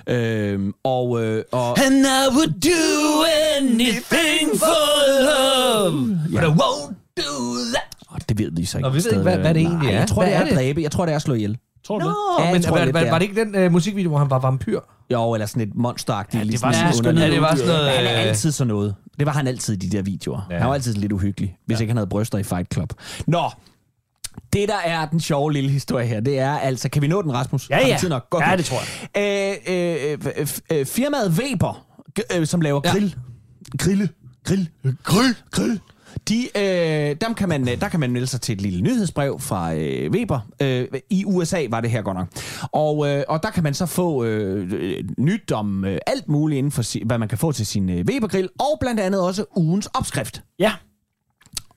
Øhm, 0.07 0.73
og, 0.85 1.25
øh, 1.25 1.45
og 1.53 1.79
And 1.87 1.95
I 2.07 2.35
would 2.35 2.53
do 2.61 3.25
anything 3.59 4.59
for 4.59 4.81
love, 5.29 6.19
but 6.33 6.43
I 6.43 6.47
won't 6.63 6.95
do 7.17 7.33
that. 7.75 7.95
Og 8.09 8.29
det 8.29 8.39
ved 8.39 8.51
vi 8.57 8.65
så 8.65 8.79
ikke. 8.79 8.89
Nå, 8.89 8.93
vi 8.93 8.99
ved 8.99 9.05
ikke, 9.11 9.23
hvad- 9.23 9.39
hvad 9.39 9.55
det 9.55 9.61
egentlig 9.63 9.79
Nej, 9.89 9.95
er. 9.95 9.99
Jeg 9.99 10.09
tror, 10.09 10.23
Hvad 10.23 10.31
det 10.31 10.37
er 10.37 10.41
er 10.41 10.45
det? 10.45 10.55
dræbe. 10.55 10.83
Jeg 10.83 10.91
tror, 10.91 11.05
det 11.07 11.13
er 11.13 11.17
at 11.17 11.23
slå 11.23 11.35
ihjel. 11.35 11.59
Tror 11.87 11.99
du 11.99 12.05
Nå, 12.05 12.11
det? 12.39 12.47
Ja, 12.47 12.53
men 12.53 12.63
tror 12.63 12.71
var, 12.79 12.79
var, 12.79 12.93
det 13.01 13.07
er. 13.07 13.11
var, 13.11 13.19
det 13.19 13.29
ikke 13.29 13.41
den 13.45 13.55
øh, 13.55 13.73
musikvideo, 13.73 14.09
hvor 14.09 14.19
han 14.19 14.31
var 14.31 14.39
vampyr? 14.39 14.81
Jo, 15.13 15.33
eller 15.35 15.47
sådan 15.47 15.63
et 15.63 15.75
monsteragtigt. 15.75 16.45
Ja, 16.45 16.51
det 16.53 16.63
var 16.63 16.73
sådan 16.73 17.15
noget 17.15 17.27
Ja, 17.29 17.31
det 17.35 17.41
var 17.43 17.55
sådan 17.55 17.67
noget... 17.69 17.91
Han 17.91 18.07
er 18.07 18.13
Øh, 18.13 18.29
altid 18.29 18.53
sådan 18.53 18.69
noget. 18.69 18.95
Det 19.19 19.27
var 19.27 19.33
han 19.33 19.47
altid 19.47 19.75
i 19.75 19.77
de 19.89 19.97
der 19.97 20.03
videoer. 20.03 20.41
Ja. 20.51 20.59
Han 20.59 20.69
var 20.69 20.75
altid 20.75 20.95
lidt 20.95 21.13
uhyggelig, 21.13 21.57
hvis 21.67 21.79
ja. 21.79 21.81
ikke 21.81 21.91
han 21.91 21.97
havde 21.97 22.07
bryster 22.09 22.39
i 22.39 22.43
Fight 22.43 22.75
Club. 22.75 22.93
Nå, 23.27 23.51
det 24.53 24.69
der 24.69 24.79
er 24.85 25.07
den 25.07 25.21
sjove 25.21 25.53
lille 25.53 25.71
historie 25.71 26.07
her, 26.07 26.21
det 26.21 26.39
er 26.39 26.59
altså... 26.59 26.89
Kan 26.89 27.03
vi 27.03 27.07
nå 27.09 27.23
den, 27.23 27.33
Rasmus? 27.35 27.71
Ja, 27.71 27.87
ja. 27.89 27.97
tid 28.01 28.09
nok? 28.09 28.31
Godt. 28.31 28.45
Ja, 28.45 28.57
det 28.57 28.65
tror 28.65 28.79
jeg. 29.17 29.59
Øh, 29.69 30.13
øh, 30.13 30.19
øh, 30.37 30.49
øh, 30.73 30.87
firmaet 30.87 31.31
Weber, 31.31 31.87
øh, 32.37 32.47
som 32.47 32.61
laver 32.61 32.81
Ja. 32.85 32.91
grill. 32.93 33.17
Grille. 33.79 34.09
Grill. 34.45 34.69
Grill. 35.03 35.35
Grill. 35.51 35.81
De, 36.29 36.49
øh, 36.59 37.17
dem 37.27 37.35
kan 37.35 37.49
man, 37.49 37.69
øh, 37.69 37.81
der 37.81 37.89
kan 37.89 38.01
man 38.01 38.11
melde 38.13 38.27
sig 38.27 38.41
til 38.41 38.53
et 38.53 38.61
lille 38.61 38.81
nyhedsbrev 38.81 39.41
fra 39.41 39.75
øh, 39.75 40.11
Weber. 40.11 40.41
Øh, 40.63 40.87
I 41.11 41.25
USA 41.25 41.67
var 41.71 41.81
det 41.81 41.91
her 41.91 42.03
godt 42.03 42.17
nok. 42.17 42.27
Og, 42.73 43.09
øh, 43.09 43.25
og 43.29 43.43
der 43.43 43.51
kan 43.51 43.63
man 43.63 43.75
så 43.75 43.87
få 43.87 44.25
øh, 44.25 44.73
øh, 44.73 45.05
nyt 45.19 45.53
om 45.53 45.85
øh, 45.85 45.99
alt 46.07 46.29
muligt 46.29 46.59
inden 46.59 46.73
for, 46.73 46.83
si- 46.83 47.03
hvad 47.07 47.19
man 47.19 47.29
kan 47.29 47.39
få 47.39 47.53
til 47.53 47.67
sin 47.67 47.89
øh, 47.91 48.05
Weber-grill. 48.09 48.49
Og 48.61 48.79
blandt 48.81 49.01
andet 49.01 49.21
også 49.21 49.45
ugens 49.57 49.87
opskrift. 49.87 50.43
Ja. 50.59 50.73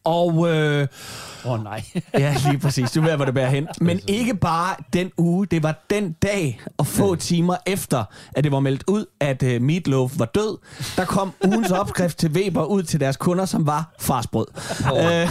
Og 0.03 0.49
øh, 0.49 0.87
Åh 1.45 1.51
oh, 1.51 1.63
nej. 1.63 1.83
Ja, 2.13 2.35
lige 2.45 2.59
præcis. 2.59 2.91
Du 2.91 3.01
ved, 3.01 3.15
hvor 3.15 3.25
det 3.25 3.33
bærer 3.33 3.49
hen. 3.49 3.67
Men 3.81 3.99
ikke 4.07 4.35
bare 4.35 4.75
den 4.93 5.11
uge. 5.17 5.45
Det 5.45 5.63
var 5.63 5.85
den 5.89 6.11
dag 6.11 6.61
og 6.77 6.87
få 6.87 7.15
timer 7.15 7.55
efter, 7.65 8.03
at 8.35 8.43
det 8.43 8.51
var 8.51 8.59
meldt 8.59 8.83
ud, 8.87 9.05
at 9.19 9.43
uh, 9.43 9.61
Meatloaf 9.61 10.11
var 10.17 10.25
død. 10.25 10.57
Der 10.97 11.05
kom 11.05 11.33
ugens 11.45 11.71
opskrift 11.81 12.17
til 12.17 12.31
Weber 12.31 12.63
ud 12.63 12.83
til 12.83 12.99
deres 12.99 13.17
kunder, 13.17 13.45
som 13.45 13.67
var 13.67 13.93
farsbrød. 13.99 14.45
Oh. 14.91 15.05
Øh, 15.05 15.29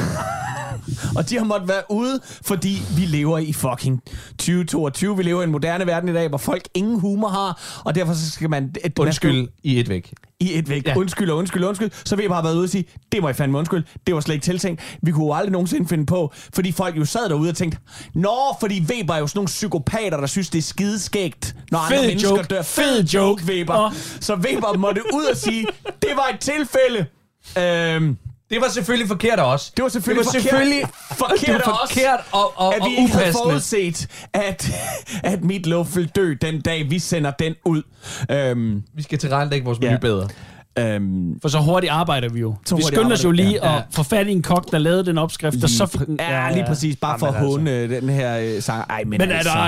og 1.16 1.30
de 1.30 1.38
har 1.38 1.44
måttet 1.44 1.68
være 1.68 1.82
ude, 1.90 2.20
fordi 2.42 2.82
vi 2.96 3.02
lever 3.04 3.38
i 3.38 3.52
fucking 3.52 4.02
2022. 4.38 5.16
Vi 5.16 5.22
lever 5.22 5.40
i 5.40 5.44
en 5.44 5.50
moderne 5.50 5.86
verden 5.86 6.08
i 6.08 6.12
dag, 6.12 6.28
hvor 6.28 6.38
folk 6.38 6.62
ingen 6.74 7.00
humor 7.00 7.28
har, 7.28 7.80
og 7.84 7.94
derfor 7.94 8.14
så 8.14 8.30
skal 8.30 8.50
man... 8.50 8.74
Et, 8.84 8.98
Undskyld 8.98 9.48
i 9.62 9.80
et 9.80 9.88
væk. 9.88 10.14
I 10.42 10.58
et 10.58 10.68
væk. 10.68 10.86
Ja. 10.86 10.96
Undskyld 10.96 11.30
og 11.30 11.36
undskyld 11.36 11.62
og 11.62 11.68
undskyld. 11.68 11.90
Så 12.04 12.16
vil 12.16 12.22
jeg 12.22 12.30
bare 12.30 12.44
være 12.44 12.54
ude 12.54 12.62
og 12.64 12.68
sige, 12.68 12.84
det 13.12 13.22
må 13.22 13.28
jeg 13.28 13.36
fandme 13.36 13.58
undskyld. 13.58 13.84
Det 14.06 14.14
var 14.14 14.20
slet 14.20 14.34
ikke 14.34 14.44
tiltænkt. 14.44 14.98
Vi 15.02 15.10
kunne 15.12 15.24
jo 15.26 15.32
aldrig 15.32 15.52
nogensinde 15.52 15.88
finde 15.88 16.06
på, 16.06 16.32
fordi 16.54 16.72
folk 16.72 16.96
jo 16.96 17.04
sad 17.04 17.28
derude 17.28 17.50
og 17.50 17.56
tænkte, 17.56 17.78
Nå, 18.14 18.36
fordi 18.60 18.80
Weber 18.90 19.14
er 19.14 19.18
jo 19.18 19.26
sådan 19.26 19.38
nogle 19.38 19.46
psykopater, 19.46 20.20
der 20.20 20.26
synes, 20.26 20.50
det 20.50 20.58
er 20.58 20.62
skideskægt, 20.62 21.56
når 21.70 21.78
Fed 21.88 21.96
andre 21.96 22.08
mennesker 22.08 22.30
joke. 22.30 22.42
dør. 22.42 22.62
Fed 22.62 23.04
joke. 23.04 23.44
Weber. 23.46 23.78
Åh. 23.86 23.92
Så 24.20 24.34
Weber 24.34 24.76
måtte 24.78 25.02
ud 25.14 25.24
og 25.24 25.36
sige, 25.36 25.66
det 26.02 26.10
var 26.16 26.30
et 26.34 26.40
tilfælde. 26.40 27.06
Øhm, 27.58 28.16
Det 28.52 28.60
var 28.60 28.68
selvfølgelig 28.68 29.08
forkert 29.08 29.38
også. 29.38 29.72
det 29.76 29.82
var 29.82 29.88
selvfølgelig 29.88 30.24
det 30.24 30.26
var 30.26 30.40
forkert, 30.40 30.50
selvfølgelig 30.50 30.82
forkert, 31.18 31.46
det 31.46 31.66
var 31.66 31.86
forkert 31.88 32.20
og, 32.32 32.52
og, 32.56 32.74
at 32.74 32.80
og 32.80 32.88
vi 32.90 32.96
ikke 33.02 33.12
havde 33.14 33.32
forudset, 33.32 34.06
at, 34.32 34.70
at 35.32 35.44
Meatloaf 35.44 35.96
ville 35.96 36.10
dø 36.16 36.34
den 36.42 36.60
dag, 36.60 36.90
vi 36.90 36.98
sender 36.98 37.30
den 37.30 37.54
ud. 37.64 37.82
Øhm, 38.30 38.82
Vi 38.94 39.02
skal 39.02 39.18
tilrettelægge 39.18 39.64
vores 39.64 39.78
menu 39.80 39.90
Ja. 39.92 39.98
bedre. 39.98 40.28
øhm, 40.78 41.40
For 41.42 41.48
så 41.48 41.58
hurtigt 41.58 41.92
arbejder 41.92 42.28
vi 42.28 42.40
jo. 42.40 42.54
Så 42.66 42.76
vi 42.76 42.82
skynder 42.82 43.12
os 43.12 43.24
jo 43.24 43.30
lige 43.30 43.58
Ja. 43.62 43.76
at 43.76 43.82
få 43.94 44.02
fat 44.02 44.26
i 44.26 44.32
en 44.32 44.42
kok, 44.42 44.70
der 44.72 44.78
lavede 44.78 45.06
den 45.06 45.18
opskrift, 45.18 45.56
og 45.64 45.68
så 45.68 45.86
fik 45.86 46.00
den... 46.06 46.16
Ja, 46.20 46.50
lige 46.52 46.64
præcis. 46.66 46.96
Bare 46.96 47.18
for 47.18 47.26
at 47.26 47.34
Jamen, 47.34 47.48
håne 47.48 47.70
altså. 47.70 48.00
den 48.00 48.08
her 48.08 48.38
øh, 48.38 48.62
sang. 48.62 48.86
Ej, 48.90 49.02
men, 49.04 49.18
Men 49.18 49.30
er 49.30 49.36
altså. 49.36 49.52
der, 49.52 49.64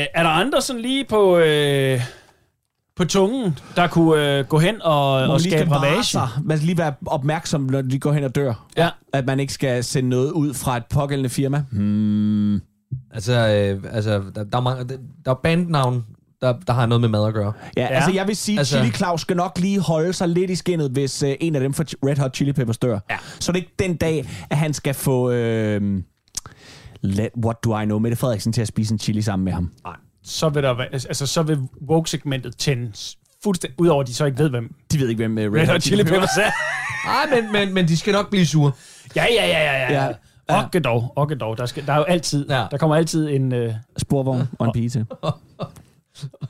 øh, 0.00 0.06
er 0.14 0.22
der 0.22 0.30
andre 0.30 0.62
sådan 0.62 0.82
lige 0.82 1.04
på, 1.04 1.38
øh, 1.38 2.00
på 2.98 3.04
tungen, 3.04 3.58
der 3.76 3.86
kunne 3.86 4.38
øh, 4.38 4.44
gå 4.44 4.58
hen 4.58 4.82
og, 4.82 5.12
og 5.12 5.40
skabe 5.40 5.74
ravage? 5.74 6.04
sig. 6.04 6.28
Man 6.44 6.56
skal 6.56 6.66
lige 6.66 6.78
være 6.78 6.92
opmærksom, 7.06 7.60
når 7.60 7.82
de 7.82 7.98
går 7.98 8.12
hen 8.12 8.24
og 8.24 8.34
dør. 8.34 8.66
Ja. 8.76 8.88
At 9.12 9.26
man 9.26 9.40
ikke 9.40 9.52
skal 9.52 9.84
sende 9.84 10.08
noget 10.08 10.30
ud 10.30 10.54
fra 10.54 10.76
et 10.76 10.86
pågældende 10.90 11.28
firma. 11.30 11.62
Hmm. 11.72 12.54
Altså, 13.14 13.32
øh, 13.32 13.82
altså 13.92 14.22
der, 14.34 14.44
der, 14.44 14.58
er 14.58 14.62
mange, 14.62 14.84
der, 14.84 14.96
der 15.24 15.30
er 15.30 15.34
bandnavn, 15.42 16.04
der, 16.40 16.54
der 16.66 16.72
har 16.72 16.86
noget 16.86 17.00
med 17.00 17.08
mad 17.08 17.26
at 17.26 17.34
gøre. 17.34 17.52
Ja, 17.76 17.82
ja, 17.82 17.88
altså 17.88 18.12
jeg 18.12 18.26
vil 18.28 18.36
sige, 18.36 18.58
Altså- 18.58 18.76
altså, 18.76 18.86
Chili 18.86 18.96
Claus 18.96 19.20
skal 19.20 19.36
nok 19.36 19.58
lige 19.58 19.80
holde 19.80 20.12
sig 20.12 20.28
lidt 20.28 20.50
i 20.50 20.54
skinnet, 20.54 20.90
hvis 20.90 21.22
øh, 21.22 21.34
en 21.40 21.54
af 21.54 21.60
dem 21.60 21.74
fra 21.74 21.84
Red 22.06 22.16
Hot 22.18 22.34
Chili 22.36 22.52
Peppers 22.52 22.78
dør. 22.78 22.98
Ja. 23.10 23.16
Så 23.40 23.52
det 23.52 23.58
er 23.58 23.62
ikke 23.62 23.74
den 23.78 23.96
dag, 23.96 24.28
at 24.50 24.56
han 24.56 24.74
skal 24.74 24.94
få... 24.94 25.30
Øh, 25.30 26.02
let, 27.00 27.28
what 27.44 27.56
do 27.64 27.78
I 27.80 27.84
know? 27.84 27.98
Mette 27.98 28.16
Frederiksen 28.16 28.52
til 28.52 28.60
at 28.62 28.68
spise 28.68 28.92
en 28.92 28.98
chili 28.98 29.22
sammen 29.22 29.44
med 29.44 29.52
ham. 29.52 29.70
Så 30.30 30.48
vil, 30.48 30.62
der, 30.62 30.74
være- 30.74 30.88
altså, 30.92 31.26
så 31.26 31.42
vil 31.42 31.58
woke-segmentet 31.90 32.56
tænde 32.56 32.92
fuldstændig... 33.44 33.80
Udover 33.80 34.00
at 34.02 34.06
de 34.08 34.14
så 34.14 34.24
ikke 34.24 34.38
ved, 34.38 34.50
hvem 34.50 34.74
De 34.92 34.98
ved 34.98 35.08
ikke, 35.08 35.26
hvem 35.28 35.32
uh, 35.48 35.54
Red 35.58 35.66
Hot 35.66 35.80
Chili 35.82 36.02
Peppers 36.04 36.36
er. 36.36 36.50
Nej, 37.32 37.40
men, 37.40 37.52
men, 37.52 37.74
men 37.74 37.88
de 37.88 37.96
skal 37.98 38.12
nok 38.12 38.30
blive 38.30 38.46
sure. 38.46 38.72
Ja, 39.16 39.24
ja, 39.30 39.46
ja, 39.46 39.62
ja, 39.64 39.78
ja. 39.92 39.92
Ja. 39.92 40.04
ja. 40.50 40.64
Okke 40.64 40.80
dog, 40.80 41.12
okke 41.16 41.34
dog. 41.34 41.58
Der, 41.58 41.66
skal, 41.66 41.86
der 41.86 41.92
er 41.92 41.96
jo 41.96 42.02
altid, 42.04 42.48
Ja. 42.48 42.60
ja. 42.60 42.66
der 42.70 42.76
kommer 42.78 42.96
altid 42.96 43.28
en, 43.28 43.52
øh, 43.54 43.74
Sporvogn 43.98 44.42
og 44.58 44.66
en 44.66 44.72
pige 44.72 44.88
til. 44.90 45.06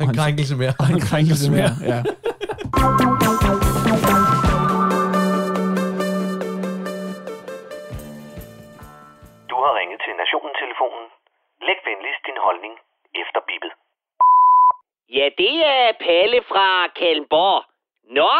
Og 0.01 0.05
en 0.05 0.15
krænkelse 0.15 0.57
mere. 0.57 0.73
en 0.91 1.01
krænkelse 1.01 1.51
mere. 1.57 1.71
Ja. 1.83 2.03
Du 9.51 9.57
har 9.65 9.73
ringet 9.81 10.01
til 10.05 10.15
Nationen-telefonen. 10.23 11.05
Læg 11.67 11.79
venligst 11.91 12.23
din 12.29 12.39
holdning. 12.47 12.75
Ja, 15.13 15.29
det 15.39 15.67
er 15.67 15.93
Palle 16.01 16.43
fra 16.43 16.89
Kalmborg. 16.89 17.65
Nå, 18.11 18.35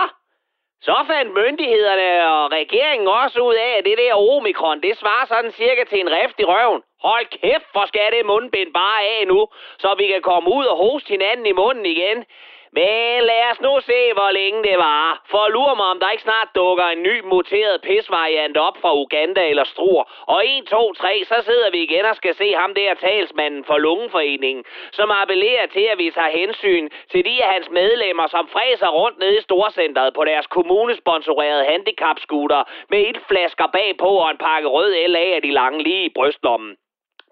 så 0.81 0.97
fandt 1.07 1.35
myndighederne 1.35 2.33
og 2.33 2.53
regeringen 2.53 3.09
også 3.09 3.41
ud 3.41 3.55
af, 3.55 3.71
at 3.79 3.85
det 3.85 3.99
der 3.99 4.15
omikron, 4.15 4.83
det 4.83 4.99
svarer 4.99 5.27
sådan 5.27 5.53
cirka 5.53 5.85
til 5.85 6.01
en 6.01 6.11
rift 6.11 6.41
i 6.41 6.45
røven. 6.45 6.83
Hold 7.03 7.27
kæft, 7.27 7.69
hvor 7.73 7.87
skal 7.87 8.13
det 8.13 8.27
mundbind 8.27 8.73
bare 8.75 9.01
af 9.05 9.27
nu, 9.27 9.49
så 9.79 9.95
vi 9.99 10.07
kan 10.07 10.23
komme 10.23 10.55
ud 10.55 10.65
og 10.65 10.77
hoste 10.77 11.09
hinanden 11.09 11.47
i 11.47 11.53
munden 11.53 11.87
igen. 11.87 12.25
Men 12.73 13.23
lad 13.31 13.43
os 13.51 13.61
nu 13.61 13.81
se, 13.81 14.13
hvor 14.13 14.31
længe 14.31 14.63
det 14.63 14.79
var. 14.79 15.23
For 15.31 15.49
lur 15.49 15.75
mig, 15.75 15.87
om 15.87 16.01
der 16.01 16.11
ikke 16.11 16.23
snart 16.23 16.49
dukker 16.55 16.85
en 16.85 17.03
ny 17.03 17.21
muteret 17.25 17.83
pisvariant 17.83 18.57
op 18.57 18.77
fra 18.83 18.95
Uganda 19.03 19.49
eller 19.49 19.65
Struer. 19.65 20.05
Og 20.27 20.47
1, 20.47 20.67
2, 20.67 20.93
3, 20.93 21.25
så 21.25 21.37
sidder 21.49 21.71
vi 21.71 21.81
igen 21.83 22.05
og 22.05 22.17
skal 22.17 22.35
se 22.35 22.55
ham 22.55 22.75
der 22.75 22.95
talsmanden 22.95 23.65
for 23.65 23.79
Lungeforeningen, 23.79 24.65
som 24.93 25.11
appellerer 25.11 25.67
til, 25.67 25.87
at 25.93 25.99
vi 25.99 26.11
tager 26.11 26.39
hensyn 26.41 26.89
til 27.11 27.25
de 27.25 27.45
af 27.45 27.53
hans 27.53 27.71
medlemmer, 27.71 28.27
som 28.27 28.49
fræser 28.49 28.89
rundt 28.89 29.19
nede 29.19 29.39
i 29.39 29.41
Storcenteret 29.41 30.15
på 30.15 30.25
deres 30.25 30.47
kommunesponsorerede 30.47 31.65
handicapskuter 31.65 32.63
med 32.91 33.01
et 33.01 33.21
flasker 33.29 33.67
bagpå 33.67 34.09
og 34.09 34.31
en 34.31 34.39
pakke 34.39 34.69
rød 34.69 34.93
LA 35.09 35.25
af 35.37 35.43
de 35.43 35.51
lange 35.51 35.83
lige 35.83 36.05
i 36.05 36.13
brystlommen. 36.15 36.77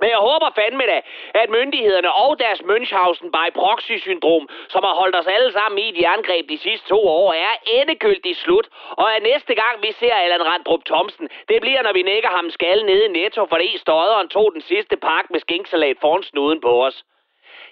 Men 0.00 0.08
jeg 0.10 0.20
håber 0.28 0.50
fandme 0.58 0.84
da, 0.92 1.00
at 1.34 1.50
myndighederne 1.50 2.12
og 2.12 2.38
deres 2.38 2.60
Münchhausen 2.60 3.28
by 3.36 3.46
proxy-syndrom, 3.60 4.48
som 4.68 4.82
har 4.84 4.94
holdt 5.00 5.16
os 5.16 5.26
alle 5.26 5.52
sammen 5.52 5.78
i 5.78 5.88
et 5.88 6.00
jerngreb 6.02 6.48
de 6.48 6.58
sidste 6.58 6.88
to 6.88 7.00
år, 7.08 7.32
er 7.32 7.54
endegyldigt 7.66 8.38
slut. 8.38 8.66
Og 8.90 9.16
at 9.16 9.22
næste 9.22 9.54
gang 9.54 9.82
vi 9.82 9.92
ser 9.92 10.14
Allan 10.14 10.46
Randrup 10.46 10.84
Thomsen, 10.84 11.28
det 11.48 11.60
bliver, 11.60 11.82
når 11.82 11.92
vi 11.92 12.02
nækker 12.02 12.28
ham 12.28 12.50
skal 12.50 12.84
nede 12.84 13.04
i 13.04 13.08
Netto, 13.08 13.46
fordi 13.46 13.78
støderen 13.78 14.28
tog 14.28 14.52
den 14.52 14.60
sidste 14.60 14.96
pakke 14.96 15.28
med 15.32 15.40
skinksalat 15.40 15.96
foran 16.00 16.22
snuden 16.22 16.60
på 16.60 16.84
os. 16.86 17.04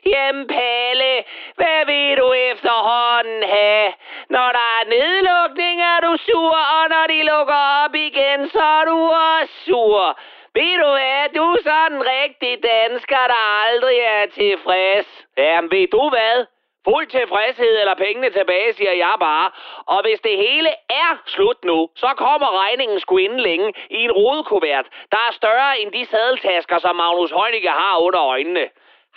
Jamen 0.06 0.46
Palle, 0.46 1.24
hvad 1.54 1.86
vil 1.86 2.16
du 2.16 2.32
efterhånden 2.32 3.42
have? 3.42 3.92
Når 4.28 4.48
der 4.58 4.66
er 4.78 4.84
nedlukning, 4.96 5.82
er 5.82 6.00
du 6.00 6.16
sur, 6.16 6.56
og 6.76 6.88
når 6.88 7.06
de 7.06 7.22
lukker 7.22 7.60
op 7.84 7.94
igen, 7.94 8.48
så 8.48 8.62
er 8.62 8.84
du 8.84 8.98
også 9.08 9.54
sur. 9.66 10.18
Ved 10.58 10.74
du 10.82 10.90
hvad, 10.98 11.28
du 11.36 11.42
er 11.52 11.62
sådan 11.62 11.96
en 11.96 12.04
rigtig 12.16 12.58
dansker, 12.62 13.22
der 13.34 13.42
aldrig 13.66 13.98
er 13.98 14.26
tilfreds. 14.26 15.26
Jamen 15.36 15.70
ved 15.70 15.86
du 15.88 16.08
hvad? 16.08 16.46
Fuld 16.84 17.06
tilfredshed 17.06 17.80
eller 17.80 17.94
pengene 17.94 18.30
tilbage, 18.30 18.72
siger 18.72 18.92
jeg 18.92 19.16
bare. 19.20 19.50
Og 19.86 20.02
hvis 20.02 20.20
det 20.20 20.36
hele 20.36 20.68
er 20.90 21.22
slut 21.26 21.64
nu, 21.64 21.88
så 21.94 22.10
kommer 22.16 22.48
regningen 22.64 23.00
sgu 23.00 23.16
inden 23.16 23.40
længe 23.40 23.72
i 23.90 23.96
en 23.96 24.12
rodekuvert, 24.12 24.86
der 25.12 25.18
er 25.28 25.32
større 25.32 25.80
end 25.80 25.92
de 25.92 26.04
sadeltasker, 26.06 26.78
som 26.78 26.96
Magnus 26.96 27.30
Heunicke 27.30 27.68
har 27.68 27.96
under 27.98 28.22
øjnene. 28.22 28.68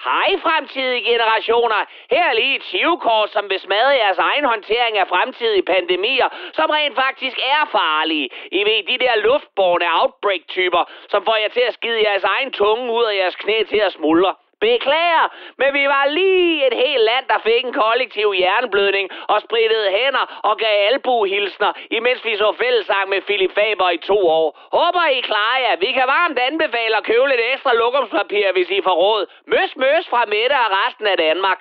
Hej 0.03 0.29
fremtidige 0.41 1.03
generationer. 1.11 1.85
Her 2.11 2.23
er 2.23 2.33
lige 2.33 2.55
et 2.55 2.63
sivkort, 2.63 3.29
som 3.29 3.49
vil 3.49 3.59
smadre 3.59 3.89
jeres 4.03 4.17
egen 4.17 4.45
håndtering 4.45 4.97
af 4.97 5.07
fremtidige 5.07 5.63
pandemier, 5.63 6.29
som 6.53 6.69
rent 6.69 6.95
faktisk 6.95 7.37
er 7.37 7.67
farlige. 7.71 8.29
I 8.51 8.61
ved, 8.63 8.83
de 8.87 8.97
der 9.05 9.15
luftborne 9.15 9.85
outbreak-typer, 10.01 10.83
som 11.09 11.25
får 11.25 11.35
jer 11.35 11.47
til 11.47 11.63
at 11.67 11.73
skide 11.73 12.09
jeres 12.09 12.23
egen 12.23 12.51
tunge 12.51 12.93
ud 12.93 13.03
af 13.03 13.15
jeres 13.15 13.35
knæ 13.35 13.63
til 13.63 13.77
at 13.77 13.93
smuldre. 13.93 14.35
Beklager, 14.61 15.25
men 15.57 15.73
vi 15.73 15.87
var 15.87 16.05
lige 16.05 16.67
et 16.67 16.73
helt 16.73 17.03
land, 17.09 17.25
der 17.31 17.39
fik 17.47 17.65
en 17.65 17.73
kollektiv 17.73 18.33
hjerneblødning 18.33 19.09
og 19.27 19.41
sprittede 19.41 19.89
hænder 19.97 20.25
og 20.43 20.57
gav 20.57 20.75
albuhilsner, 20.91 21.71
imens 21.91 22.25
vi 22.25 22.37
så 22.37 22.49
fællesang 22.63 23.09
med 23.09 23.21
Philip 23.21 23.53
Faber 23.53 23.89
i 23.89 23.97
to 23.97 24.19
år. 24.27 24.47
Håber 24.77 25.05
I 25.17 25.19
klarer 25.21 25.59
jer. 25.65 25.75
Vi 25.85 25.91
kan 25.91 26.07
varmt 26.07 26.39
anbefale 26.39 26.97
at 26.97 27.03
købe 27.03 27.27
lidt 27.27 27.41
ekstra 27.53 27.73
lokumspapir, 27.73 28.51
hvis 28.51 28.69
I 28.69 28.81
får 28.81 28.95
råd. 29.03 29.25
Møs, 29.47 29.75
møs 29.75 30.07
fra 30.09 30.25
Mette 30.25 30.57
og 30.65 30.71
resten 30.79 31.07
af 31.07 31.17
Danmark. 31.17 31.59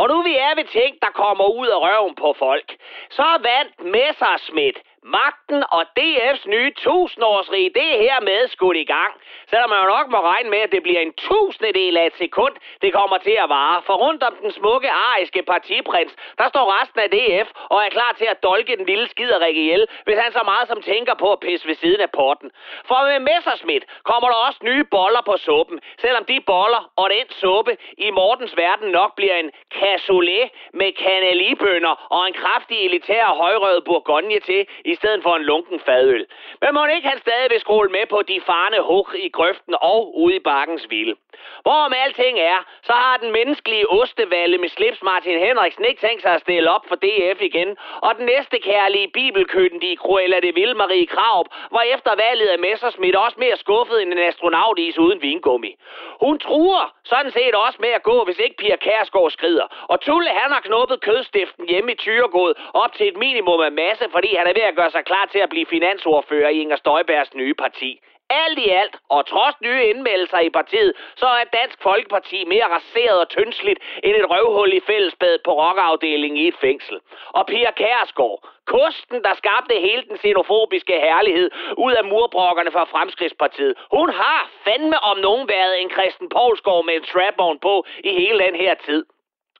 Og 0.00 0.08
nu 0.08 0.22
vi 0.22 0.34
er 0.36 0.54
ved 0.54 0.64
ting, 0.64 0.92
der 1.02 1.10
kommer 1.22 1.46
ud 1.60 1.66
af 1.66 1.78
røven 1.86 2.14
på 2.14 2.34
folk, 2.38 2.68
så 3.10 3.26
vandt 3.48 3.74
Messerschmidt 3.94 4.78
magten 5.02 5.64
og 5.76 5.82
DF's 5.98 6.48
nye 6.48 6.72
tusindårsrige, 6.76 7.70
det 7.74 7.86
er 7.94 8.02
hermed 8.02 8.48
skudt 8.48 8.76
i 8.76 8.84
gang. 8.84 9.12
Selvom 9.50 9.70
man 9.70 9.82
jo 9.82 9.88
nok 9.96 10.06
må 10.10 10.20
regne 10.20 10.50
med, 10.50 10.58
at 10.58 10.72
det 10.72 10.82
bliver 10.82 11.00
en 11.00 11.12
tusindedel 11.12 11.96
af 11.96 12.06
et 12.06 12.16
sekund, 12.16 12.54
det 12.82 12.92
kommer 12.92 13.18
til 13.18 13.36
at 13.44 13.48
vare. 13.48 13.82
For 13.86 13.94
rundt 13.94 14.22
om 14.22 14.34
den 14.42 14.52
smukke 14.52 14.90
ariske 14.90 15.42
partiprins, 15.42 16.16
der 16.38 16.48
står 16.48 16.64
resten 16.80 17.00
af 17.00 17.10
DF 17.10 17.48
og 17.72 17.78
er 17.84 17.88
klar 17.88 18.12
til 18.18 18.24
at 18.24 18.42
dolke 18.42 18.76
den 18.76 18.86
lille 18.86 19.08
skiderik 19.08 19.56
ihjel, 19.56 19.86
hvis 20.04 20.18
han 20.18 20.32
så 20.32 20.42
meget 20.44 20.68
som 20.68 20.82
tænker 20.82 21.14
på 21.14 21.32
at 21.32 21.40
pisse 21.40 21.68
ved 21.68 21.74
siden 21.74 22.00
af 22.00 22.10
porten. 22.10 22.50
For 22.88 22.98
med 23.10 23.20
Messerschmidt 23.30 23.84
kommer 24.04 24.28
der 24.28 24.36
også 24.36 24.60
nye 24.62 24.84
boller 24.84 25.22
på 25.26 25.36
suppen, 25.36 25.80
selvom 26.00 26.24
de 26.24 26.40
boller 26.40 26.90
og 26.96 27.10
den 27.10 27.26
suppe 27.30 27.76
i 27.98 28.10
Mortens 28.10 28.56
verden 28.56 28.88
nok 28.90 29.16
bliver 29.16 29.36
en 29.36 29.50
cassoulet 29.78 30.50
med 30.72 30.92
kanelibønner 30.92 31.94
og 32.14 32.26
en 32.26 32.32
kraftig 32.32 32.78
elitær 32.86 33.26
højrød 33.26 33.80
bourgogne 33.80 34.40
til, 34.40 34.66
i 34.92 34.94
stedet 34.94 35.22
for 35.22 35.34
en 35.36 35.42
lunken 35.42 35.80
fadøl. 35.80 36.26
Men 36.62 36.74
må 36.74 36.86
ikke 36.86 37.08
han 37.08 37.18
stadig 37.18 37.50
vil 37.50 37.60
skråle 37.60 37.90
med 37.90 38.06
på 38.10 38.22
de 38.22 38.40
farne 38.46 38.80
hug 38.88 39.08
i 39.26 39.28
grøften 39.28 39.74
og 39.80 40.18
ude 40.18 40.36
i 40.36 40.46
bakkens 40.50 40.86
vilde. 40.90 41.14
Hvorom 41.62 41.92
alting 42.04 42.38
er, 42.38 42.58
så 42.82 42.92
har 42.92 43.16
den 43.16 43.32
menneskelige 43.32 43.90
ostevalle 43.90 44.58
med 44.58 44.68
slips 44.68 45.02
Martin 45.02 45.38
Henriksen 45.38 45.84
ikke 45.84 46.00
tænkt 46.00 46.22
sig 46.22 46.32
at 46.34 46.40
stille 46.40 46.70
op 46.70 46.84
for 46.88 46.94
DF 46.94 47.40
igen, 47.40 47.76
og 48.06 48.14
den 48.18 48.26
næste 48.26 48.58
kærlige 48.58 49.08
bibelkøden 49.08 49.82
i 49.82 49.96
Cruella 49.96 50.40
de 50.40 50.54
Vil 50.54 50.76
Marie 50.76 51.06
Kraup 51.06 51.46
var 51.72 51.82
efter 51.94 52.12
valget 52.26 52.48
af 52.48 52.58
Messerschmidt 52.58 53.16
også 53.16 53.36
mere 53.40 53.56
skuffet 53.56 54.02
end 54.02 54.12
en 54.12 54.18
astronautis 54.18 54.98
uden 54.98 55.22
vingummi. 55.22 55.72
Hun 56.20 56.38
truer 56.38 56.94
sådan 57.04 57.32
set 57.32 57.54
også 57.54 57.78
med 57.80 57.88
at 57.88 58.02
gå, 58.02 58.24
hvis 58.24 58.38
ikke 58.38 58.56
Pia 58.56 58.76
Kærsgaard 58.76 59.30
skrider. 59.30 59.66
Og 59.88 60.00
Tulle 60.00 60.30
han 60.30 60.52
har 60.52 60.60
knuppet 60.60 61.00
kødstiften 61.00 61.68
hjemme 61.68 61.92
i 61.92 61.94
Tyregod 61.94 62.54
op 62.74 62.92
til 62.92 63.08
et 63.08 63.16
minimum 63.16 63.60
af 63.60 63.72
masse, 63.72 64.04
fordi 64.10 64.34
han 64.34 64.46
er 64.46 64.52
ved 64.52 64.62
at 64.62 64.76
gøre 64.80 64.90
sig 64.90 65.04
klar 65.04 65.26
til 65.32 65.38
at 65.38 65.52
blive 65.54 65.66
finansordfører 65.66 66.48
i 66.48 66.60
Inger 66.62 66.76
Støjbergs 66.76 67.34
nye 67.34 67.54
parti. 67.54 67.90
Alt 68.30 68.58
i 68.58 68.68
alt, 68.68 68.96
og 69.14 69.26
trods 69.26 69.56
nye 69.66 69.82
indmeldelser 69.90 70.38
i 70.38 70.50
partiet, 70.50 70.92
så 71.16 71.26
er 71.26 71.44
Dansk 71.58 71.78
Folkeparti 71.82 72.44
mere 72.44 72.68
raseret 72.76 73.18
og 73.20 73.28
tyndsligt 73.28 73.80
end 74.04 74.16
et 74.16 74.30
røvhul 74.32 74.72
i 74.72 74.80
fællesbadet 74.80 75.40
på 75.44 75.52
rockafdelingen 75.62 76.38
i 76.44 76.48
et 76.48 76.58
fængsel. 76.60 76.96
Og 77.38 77.46
Pia 77.46 77.70
Kærsgaard, 77.70 78.38
kosten, 78.66 79.18
der 79.26 79.34
skabte 79.34 79.74
hele 79.86 80.02
den 80.08 80.18
xenofobiske 80.18 80.92
herlighed 81.08 81.50
ud 81.84 81.92
af 81.92 82.04
murbrokkerne 82.04 82.70
fra 82.70 82.84
Fremskridtspartiet, 82.84 83.74
hun 83.96 84.08
har 84.20 84.50
fandme 84.64 84.98
om 85.10 85.16
nogen 85.18 85.48
været 85.48 85.82
en 85.82 85.88
Kristen 85.88 86.28
Poulsgaard 86.28 86.84
med 86.84 86.94
en 86.94 87.04
strap 87.04 87.38
på 87.62 87.84
i 88.04 88.10
hele 88.20 88.38
den 88.46 88.54
her 88.54 88.74
tid. 88.74 89.04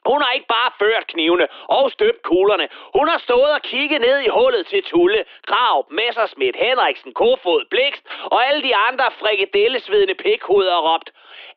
Hun 0.06 0.22
har 0.22 0.32
ikke 0.32 0.52
bare 0.56 0.72
ført 0.78 1.06
knivene 1.06 1.46
og 1.68 1.90
støbt 1.90 2.22
kuglerne. 2.22 2.68
Hun 2.96 3.08
har 3.08 3.18
stået 3.18 3.52
og 3.58 3.62
kigget 3.62 4.00
ned 4.00 4.18
i 4.18 4.28
hullet 4.28 4.66
til 4.66 4.82
Tulle, 4.84 5.24
Grav, 5.46 5.86
Messersmith, 5.90 6.58
Henriksen, 6.58 7.12
Kofod, 7.14 7.64
Blikst 7.70 8.04
og 8.24 8.46
alle 8.46 8.62
de 8.62 8.76
andre 8.76 9.08
frikadellesvedende 9.20 10.14
pikhoveder 10.14 10.74
og 10.74 10.84
råbt. 10.84 11.10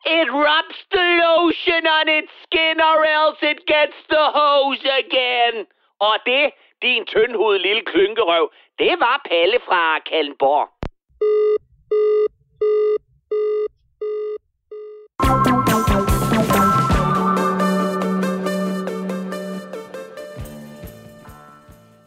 It 0.06 0.28
rubs 0.30 0.78
the 0.94 1.04
lotion 1.22 1.82
on 1.98 2.06
its 2.18 2.32
skin 2.44 2.80
or 2.90 3.00
else 3.18 3.40
it 3.52 3.60
gets 3.66 3.98
the 4.12 4.24
hose 4.38 4.84
again. 5.04 5.66
Og 6.00 6.14
det, 6.26 6.50
din 6.82 7.06
tyndhud 7.06 7.58
lille 7.58 7.82
klynkerøv, 7.82 8.50
det 8.78 8.94
var 9.00 9.20
Palle 9.28 9.60
fra 9.66 9.98
Kallenborg. 9.98 10.68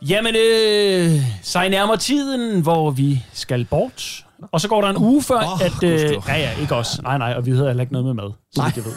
Jamen, 0.09 0.35
øh, 0.35 1.21
sig 1.43 1.69
nærmere 1.69 1.97
tiden, 1.97 2.61
hvor 2.61 2.91
vi 2.91 3.23
skal 3.33 3.65
bort. 3.65 4.24
Og 4.51 4.61
så 4.61 4.67
går 4.67 4.81
der 4.81 4.89
en 4.89 4.97
uge 4.97 5.23
før, 5.23 5.37
Åh, 5.37 5.65
at... 5.65 5.83
Øh, 5.83 6.11
ja, 6.27 6.37
ja, 6.37 6.49
ikke 6.61 6.75
os. 6.75 7.01
Nej, 7.03 7.17
nej, 7.17 7.33
og 7.37 7.45
vi 7.45 7.51
hedder 7.51 7.67
heller 7.67 7.81
ikke 7.81 7.93
noget 7.93 8.05
med 8.05 8.13
mad, 8.13 8.31
så 8.55 8.63
vidt 8.63 8.75
jeg 8.75 8.85
ved. 8.85 8.93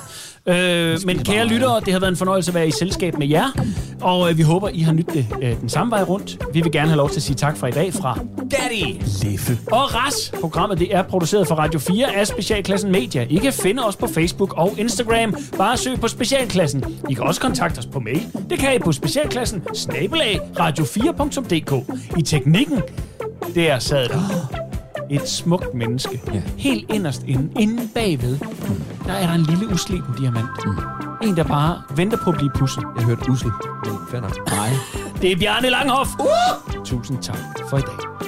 Øh, 0.94 0.98
men 1.06 1.18
kære 1.18 1.46
lyttere, 1.46 1.80
det 1.80 1.92
har 1.92 2.00
været 2.00 2.10
en 2.10 2.16
fornøjelse 2.16 2.50
at 2.50 2.54
være 2.54 2.68
i 2.68 2.70
selskab 2.70 3.18
med 3.18 3.26
jer. 3.28 3.44
Og 4.00 4.30
øh, 4.30 4.38
vi 4.38 4.42
håber, 4.42 4.68
I 4.68 4.80
har 4.80 4.92
nydt 4.92 5.12
det 5.12 5.26
øh, 5.42 5.60
den 5.60 5.68
samme 5.68 5.90
vej 5.90 6.02
rundt. 6.02 6.38
Vi 6.52 6.60
vil 6.60 6.72
gerne 6.72 6.88
have 6.88 6.96
lov 6.96 7.10
til 7.10 7.16
at 7.16 7.22
sige 7.22 7.36
tak 7.36 7.56
for 7.56 7.66
i 7.66 7.70
dag 7.70 7.94
fra 7.94 8.18
Daddy 8.38 9.02
Leffe. 9.24 9.58
og 9.72 9.94
Ras. 9.94 10.32
Programmet 10.40 10.78
det 10.78 10.94
er 10.94 11.02
produceret 11.02 11.48
for 11.48 11.54
Radio 11.54 11.80
4 11.80 12.14
af 12.14 12.26
Specialklassen 12.26 12.92
Media. 12.92 13.26
I 13.30 13.36
kan 13.36 13.52
finde 13.52 13.84
os 13.86 13.96
på 13.96 14.06
Facebook 14.06 14.54
og 14.56 14.74
Instagram. 14.78 15.34
Bare 15.56 15.76
søg 15.76 16.00
på 16.00 16.08
Specialklassen. 16.08 16.84
I 17.10 17.14
kan 17.14 17.24
også 17.24 17.40
kontakte 17.40 17.78
os 17.78 17.86
på 17.86 18.00
mail. 18.00 18.26
Det 18.50 18.58
kan 18.58 18.74
I 18.74 18.78
på 18.78 18.92
specialklassen 18.92 19.62
snabelag 19.74 20.40
radio4.dk. 20.60 21.98
I 22.18 22.22
teknikken, 22.22 22.82
der 23.54 23.78
sad 23.78 24.08
der 24.08 24.67
et 25.10 25.28
smukt 25.28 25.74
menneske. 25.74 26.20
Ja. 26.34 26.42
Helt 26.56 26.90
inderst 26.94 27.22
inde, 27.22 27.60
inde 27.60 27.82
bagved, 27.94 28.38
der 29.06 29.12
er 29.12 29.26
der 29.26 29.34
en 29.34 29.42
lille 29.42 29.68
usleben 29.68 30.14
diamant. 30.18 30.50
Mm. 30.66 31.28
En, 31.28 31.36
der 31.36 31.44
bare 31.44 31.82
venter 31.96 32.16
på 32.24 32.30
at 32.30 32.36
blive 32.36 32.50
pudset. 32.54 32.84
Jeg 32.96 33.04
hørte 33.04 33.30
usel. 33.30 33.50
Men 33.84 33.94
fair 34.10 34.20
nok. 34.20 34.50
Nej. 34.50 34.70
Det 35.22 35.32
er 35.32 35.36
Bjarne 35.36 35.70
Langhoff. 35.70 36.10
Uh! 36.20 36.84
Tusind 36.84 37.22
tak 37.22 37.38
for 37.70 37.78
i 37.78 37.80
dag. 37.80 38.27